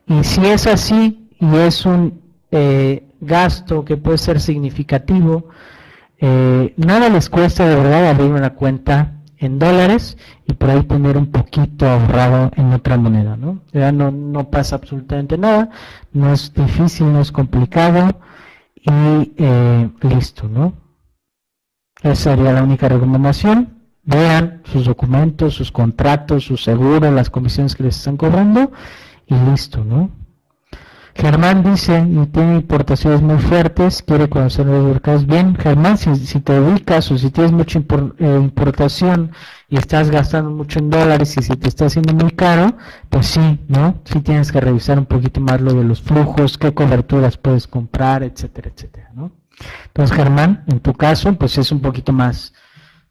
Y 0.07 0.25
si 0.25 0.45
es 0.47 0.67
así 0.67 1.29
y 1.39 1.57
es 1.57 1.85
un 1.85 2.26
eh, 2.59 3.09
gasto 3.21 3.85
que 3.85 3.99
puede 3.99 4.17
ser 4.17 4.41
significativo, 4.41 5.49
eh, 6.19 6.73
nada 6.79 7.11
les 7.11 7.29
cuesta 7.29 7.69
de 7.69 7.77
verdad 7.77 8.09
abrir 8.09 8.31
una 8.31 8.55
cuenta 8.55 9.21
en 9.37 9.59
dólares 9.59 10.17
y 10.47 10.55
por 10.55 10.71
ahí 10.71 10.83
tener 10.85 11.19
un 11.19 11.27
poquito 11.27 11.87
ahorrado 11.87 12.51
en 12.57 12.73
otra 12.73 12.97
moneda, 12.97 13.37
¿no? 13.37 13.61
Ya 13.75 13.93
no, 13.93 14.11
no 14.11 14.51
pasa 14.51 14.77
absolutamente 14.77 15.37
nada, 15.37 15.69
no 16.13 16.33
es 16.33 16.55
difícil, 16.55 17.13
no 17.13 17.21
es 17.21 17.31
complicado 17.31 18.19
y 18.77 19.35
eh, 19.37 19.91
listo, 20.01 20.49
¿no? 20.49 20.73
Esa 22.03 22.35
sería 22.35 22.53
la 22.53 22.63
única 22.63 22.89
recomendación. 22.89 23.75
Vean 24.03 24.63
sus 24.65 24.87
documentos, 24.87 25.55
sus 25.55 25.71
contratos, 25.71 26.45
sus 26.45 26.63
seguros, 26.63 27.13
las 27.13 27.29
comisiones 27.29 27.75
que 27.75 27.83
les 27.83 27.97
están 27.97 28.17
cobrando 28.17 28.73
y 29.27 29.35
listo, 29.51 29.85
¿no? 29.85 30.11
Germán 31.19 31.63
dice, 31.63 31.99
y 31.99 32.27
tiene 32.27 32.57
importaciones 32.57 33.23
muy 33.23 33.39
fuertes, 33.39 34.03
quiere 34.03 34.29
conocer 34.29 34.67
los 34.67 34.85
mercados. 34.85 35.27
Bien, 35.27 35.57
Germán, 35.57 35.97
si, 35.97 36.41
te 36.41 36.61
ubicas 36.61 37.11
o 37.11 37.17
si 37.17 37.31
tienes 37.31 37.53
mucha 37.53 37.79
eh, 37.79 38.39
importación 38.41 39.33
y 39.71 39.79
estás 39.79 40.11
gastando 40.11 40.51
mucho 40.51 40.79
en 40.79 40.91
dólares 40.91 41.35
y 41.39 41.43
si 41.43 41.57
te 41.57 41.69
está 41.69 41.87
haciendo 41.87 42.13
muy 42.13 42.33
caro, 42.33 42.77
pues 43.09 43.29
sí, 43.29 43.61
¿no? 43.67 44.03
Sí 44.05 44.21
tienes 44.21 44.53
que 44.53 44.61
revisar 44.61 44.99
un 44.99 45.07
poquito 45.07 45.41
más 45.41 45.61
lo 45.61 45.73
de 45.73 45.85
los 45.85 46.03
flujos, 46.03 46.59
qué 46.59 46.75
coberturas 46.75 47.39
puedes 47.39 47.67
comprar, 47.67 48.23
etcétera, 48.23 48.71
etcétera, 48.75 49.11
¿no? 49.15 49.33
Entonces, 49.87 50.15
Germán, 50.15 50.65
en 50.67 50.81
tu 50.81 50.93
caso, 50.93 51.33
pues 51.35 51.57
es 51.57 51.73
un 51.73 51.81
poquito 51.81 52.13
más, 52.13 52.53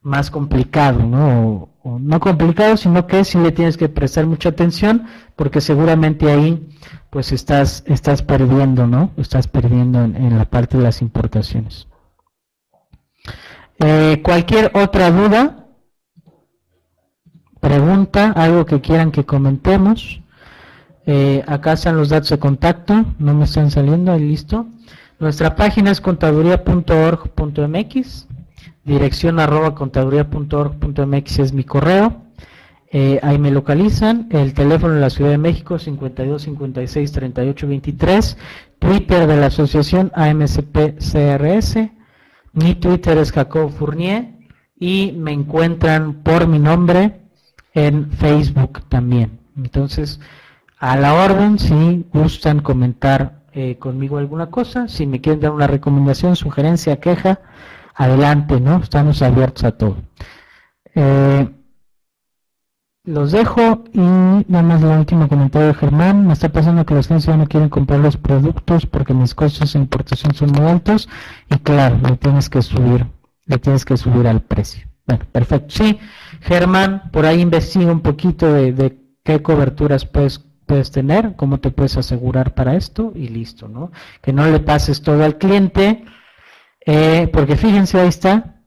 más 0.05 0.29
complicado, 0.29 0.99
¿no? 0.99 1.69
No 1.83 2.19
complicado, 2.19 2.77
sino 2.77 3.07
que 3.07 3.25
sí 3.25 3.39
le 3.39 3.51
tienes 3.51 3.75
que 3.75 3.89
prestar 3.89 4.27
mucha 4.27 4.49
atención 4.49 5.07
porque 5.35 5.61
seguramente 5.61 6.31
ahí 6.31 6.69
pues 7.09 7.31
estás, 7.31 7.83
estás 7.87 8.21
perdiendo, 8.21 8.85
¿no? 8.85 9.09
Estás 9.17 9.47
perdiendo 9.47 10.03
en, 10.03 10.37
la 10.37 10.45
parte 10.45 10.77
de 10.77 10.83
las 10.83 11.01
importaciones. 11.01 11.87
Eh, 13.79 14.21
cualquier 14.23 14.69
otra 14.75 15.09
duda, 15.09 15.65
pregunta, 17.59 18.31
algo 18.35 18.67
que 18.67 18.81
quieran 18.81 19.11
que 19.11 19.25
comentemos. 19.25 20.21
Eh, 21.07 21.43
acá 21.47 21.73
están 21.73 21.97
los 21.97 22.09
datos 22.09 22.29
de 22.29 22.37
contacto, 22.37 23.05
no 23.17 23.33
me 23.33 23.45
están 23.45 23.71
saliendo, 23.71 24.11
ahí 24.11 24.19
listo. 24.19 24.67
Nuestra 25.17 25.55
página 25.55 25.89
es 25.89 25.99
contaduría.org.mx, 25.99 28.27
dirección 28.85 29.39
arroba 29.39 29.75
contaduría.org.mx 29.75 31.39
es 31.39 31.53
mi 31.53 31.63
correo. 31.63 32.21
Eh, 32.91 33.19
ahí 33.23 33.37
me 33.37 33.51
localizan. 33.51 34.29
El 34.31 34.53
teléfono 34.53 34.93
en 34.93 35.01
la 35.01 35.09
Ciudad 35.09 35.31
de 35.31 35.37
México 35.37 35.79
52 35.79 36.43
56 36.43 37.11
38 37.11 37.67
23. 37.67 38.37
Twitter 38.79 39.27
de 39.27 39.37
la 39.37 39.47
asociación 39.47 40.11
AMCP 40.15 40.99
CRS. 40.99 41.89
Mi 42.53 42.75
Twitter 42.75 43.17
es 43.17 43.31
Jacob 43.31 43.71
Fournier. 43.71 44.29
Y 44.77 45.13
me 45.17 45.31
encuentran 45.31 46.21
por 46.23 46.47
mi 46.47 46.59
nombre 46.59 47.19
en 47.73 48.11
Facebook 48.11 48.87
también. 48.87 49.39
Entonces, 49.57 50.19
a 50.79 50.97
la 50.97 51.13
orden, 51.13 51.57
si 51.59 52.05
gustan 52.13 52.61
comentar 52.61 53.41
eh, 53.53 53.77
conmigo 53.77 54.17
alguna 54.17 54.47
cosa, 54.47 54.87
si 54.87 55.07
me 55.07 55.21
quieren 55.21 55.39
dar 55.39 55.51
una 55.51 55.67
recomendación, 55.67 56.35
sugerencia, 56.35 56.99
queja, 56.99 57.39
adelante, 57.95 58.59
¿no? 58.59 58.77
Estamos 58.77 59.21
abiertos 59.21 59.63
a 59.63 59.71
todo. 59.71 59.97
Eh, 60.93 61.49
los 63.05 63.31
dejo 63.31 63.83
y 63.93 63.99
nada 63.99 64.63
más 64.63 64.81
el 64.81 64.89
último 64.89 65.27
comentario 65.27 65.67
de 65.67 65.73
Germán. 65.75 66.25
Me 66.25 66.33
está 66.33 66.49
pasando 66.49 66.85
que 66.85 66.95
los 66.95 67.07
clientes 67.07 67.27
ya 67.27 67.37
no 67.37 67.47
quieren 67.47 67.69
comprar 67.69 67.99
los 67.99 68.17
productos 68.17 68.85
porque 68.85 69.13
mis 69.13 69.35
costos 69.35 69.73
de 69.73 69.79
importación 69.79 70.33
son 70.33 70.51
muy 70.51 70.65
altos 70.65 71.07
y 71.49 71.57
claro, 71.59 71.99
le 72.01 72.17
tienes 72.17 72.49
que 72.49 72.61
subir, 72.61 73.05
le 73.45 73.59
tienes 73.59 73.85
que 73.85 73.95
subir 73.95 74.27
al 74.27 74.41
precio. 74.41 74.87
Bueno, 75.05 75.23
perfecto. 75.31 75.67
Sí, 75.69 75.99
Germán, 76.41 77.11
por 77.11 77.27
ahí 77.27 77.41
investiga 77.41 77.91
un 77.91 78.01
poquito 78.01 78.51
de, 78.51 78.97
qué 79.23 79.41
coberturas 79.41 80.05
puedes, 80.05 80.43
puedes 80.65 80.89
tener, 80.89 81.35
cómo 81.35 81.59
te 81.59 81.69
puedes 81.69 81.97
asegurar 81.97 82.55
para 82.55 82.75
esto 82.75 83.11
y 83.13 83.27
listo, 83.27 83.67
¿no? 83.67 83.91
Que 84.21 84.33
no 84.33 84.47
le 84.47 84.59
pases 84.59 85.03
todo 85.03 85.23
al 85.23 85.37
cliente, 85.37 86.03
eh, 86.85 87.29
porque 87.33 87.57
fíjense, 87.57 87.99
ahí 87.99 88.07
está 88.07 88.61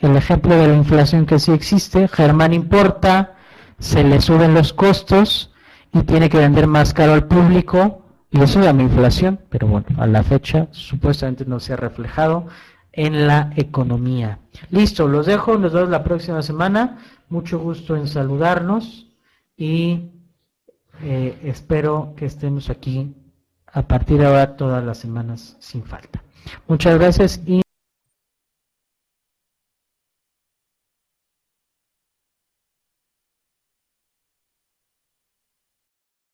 el 0.00 0.16
ejemplo 0.16 0.56
de 0.56 0.68
la 0.68 0.76
inflación 0.76 1.26
que 1.26 1.38
sí 1.38 1.52
existe. 1.52 2.08
Germán 2.08 2.52
importa, 2.52 3.34
se 3.78 4.04
le 4.04 4.20
suben 4.20 4.54
los 4.54 4.72
costos 4.72 5.52
y 5.92 6.02
tiene 6.02 6.28
que 6.28 6.38
vender 6.38 6.66
más 6.66 6.92
caro 6.92 7.12
al 7.12 7.26
público 7.26 8.04
y 8.30 8.42
eso 8.42 8.60
da 8.60 8.70
inflación, 8.72 9.40
pero 9.48 9.68
bueno, 9.68 9.86
a 9.96 10.06
la 10.06 10.24
fecha 10.24 10.66
supuestamente 10.72 11.44
no 11.44 11.60
se 11.60 11.72
ha 11.72 11.76
reflejado 11.76 12.48
en 12.92 13.26
la 13.26 13.52
economía. 13.56 14.40
Listo, 14.70 15.06
los 15.06 15.26
dejo, 15.26 15.56
nos 15.56 15.72
vemos 15.72 15.90
la 15.90 16.02
próxima 16.02 16.42
semana. 16.42 16.98
Mucho 17.28 17.58
gusto 17.58 17.96
en 17.96 18.08
saludarnos 18.08 19.08
y 19.56 20.10
eh, 21.02 21.38
espero 21.44 22.14
que 22.16 22.26
estemos 22.26 22.70
aquí 22.70 23.14
a 23.66 23.82
partir 23.82 24.18
de 24.18 24.26
ahora 24.26 24.56
todas 24.56 24.84
las 24.84 24.98
semanas 24.98 25.56
sin 25.60 25.84
falta. 25.84 26.22
Muchas 26.66 26.98
gracias 26.98 27.40
y 27.46 27.63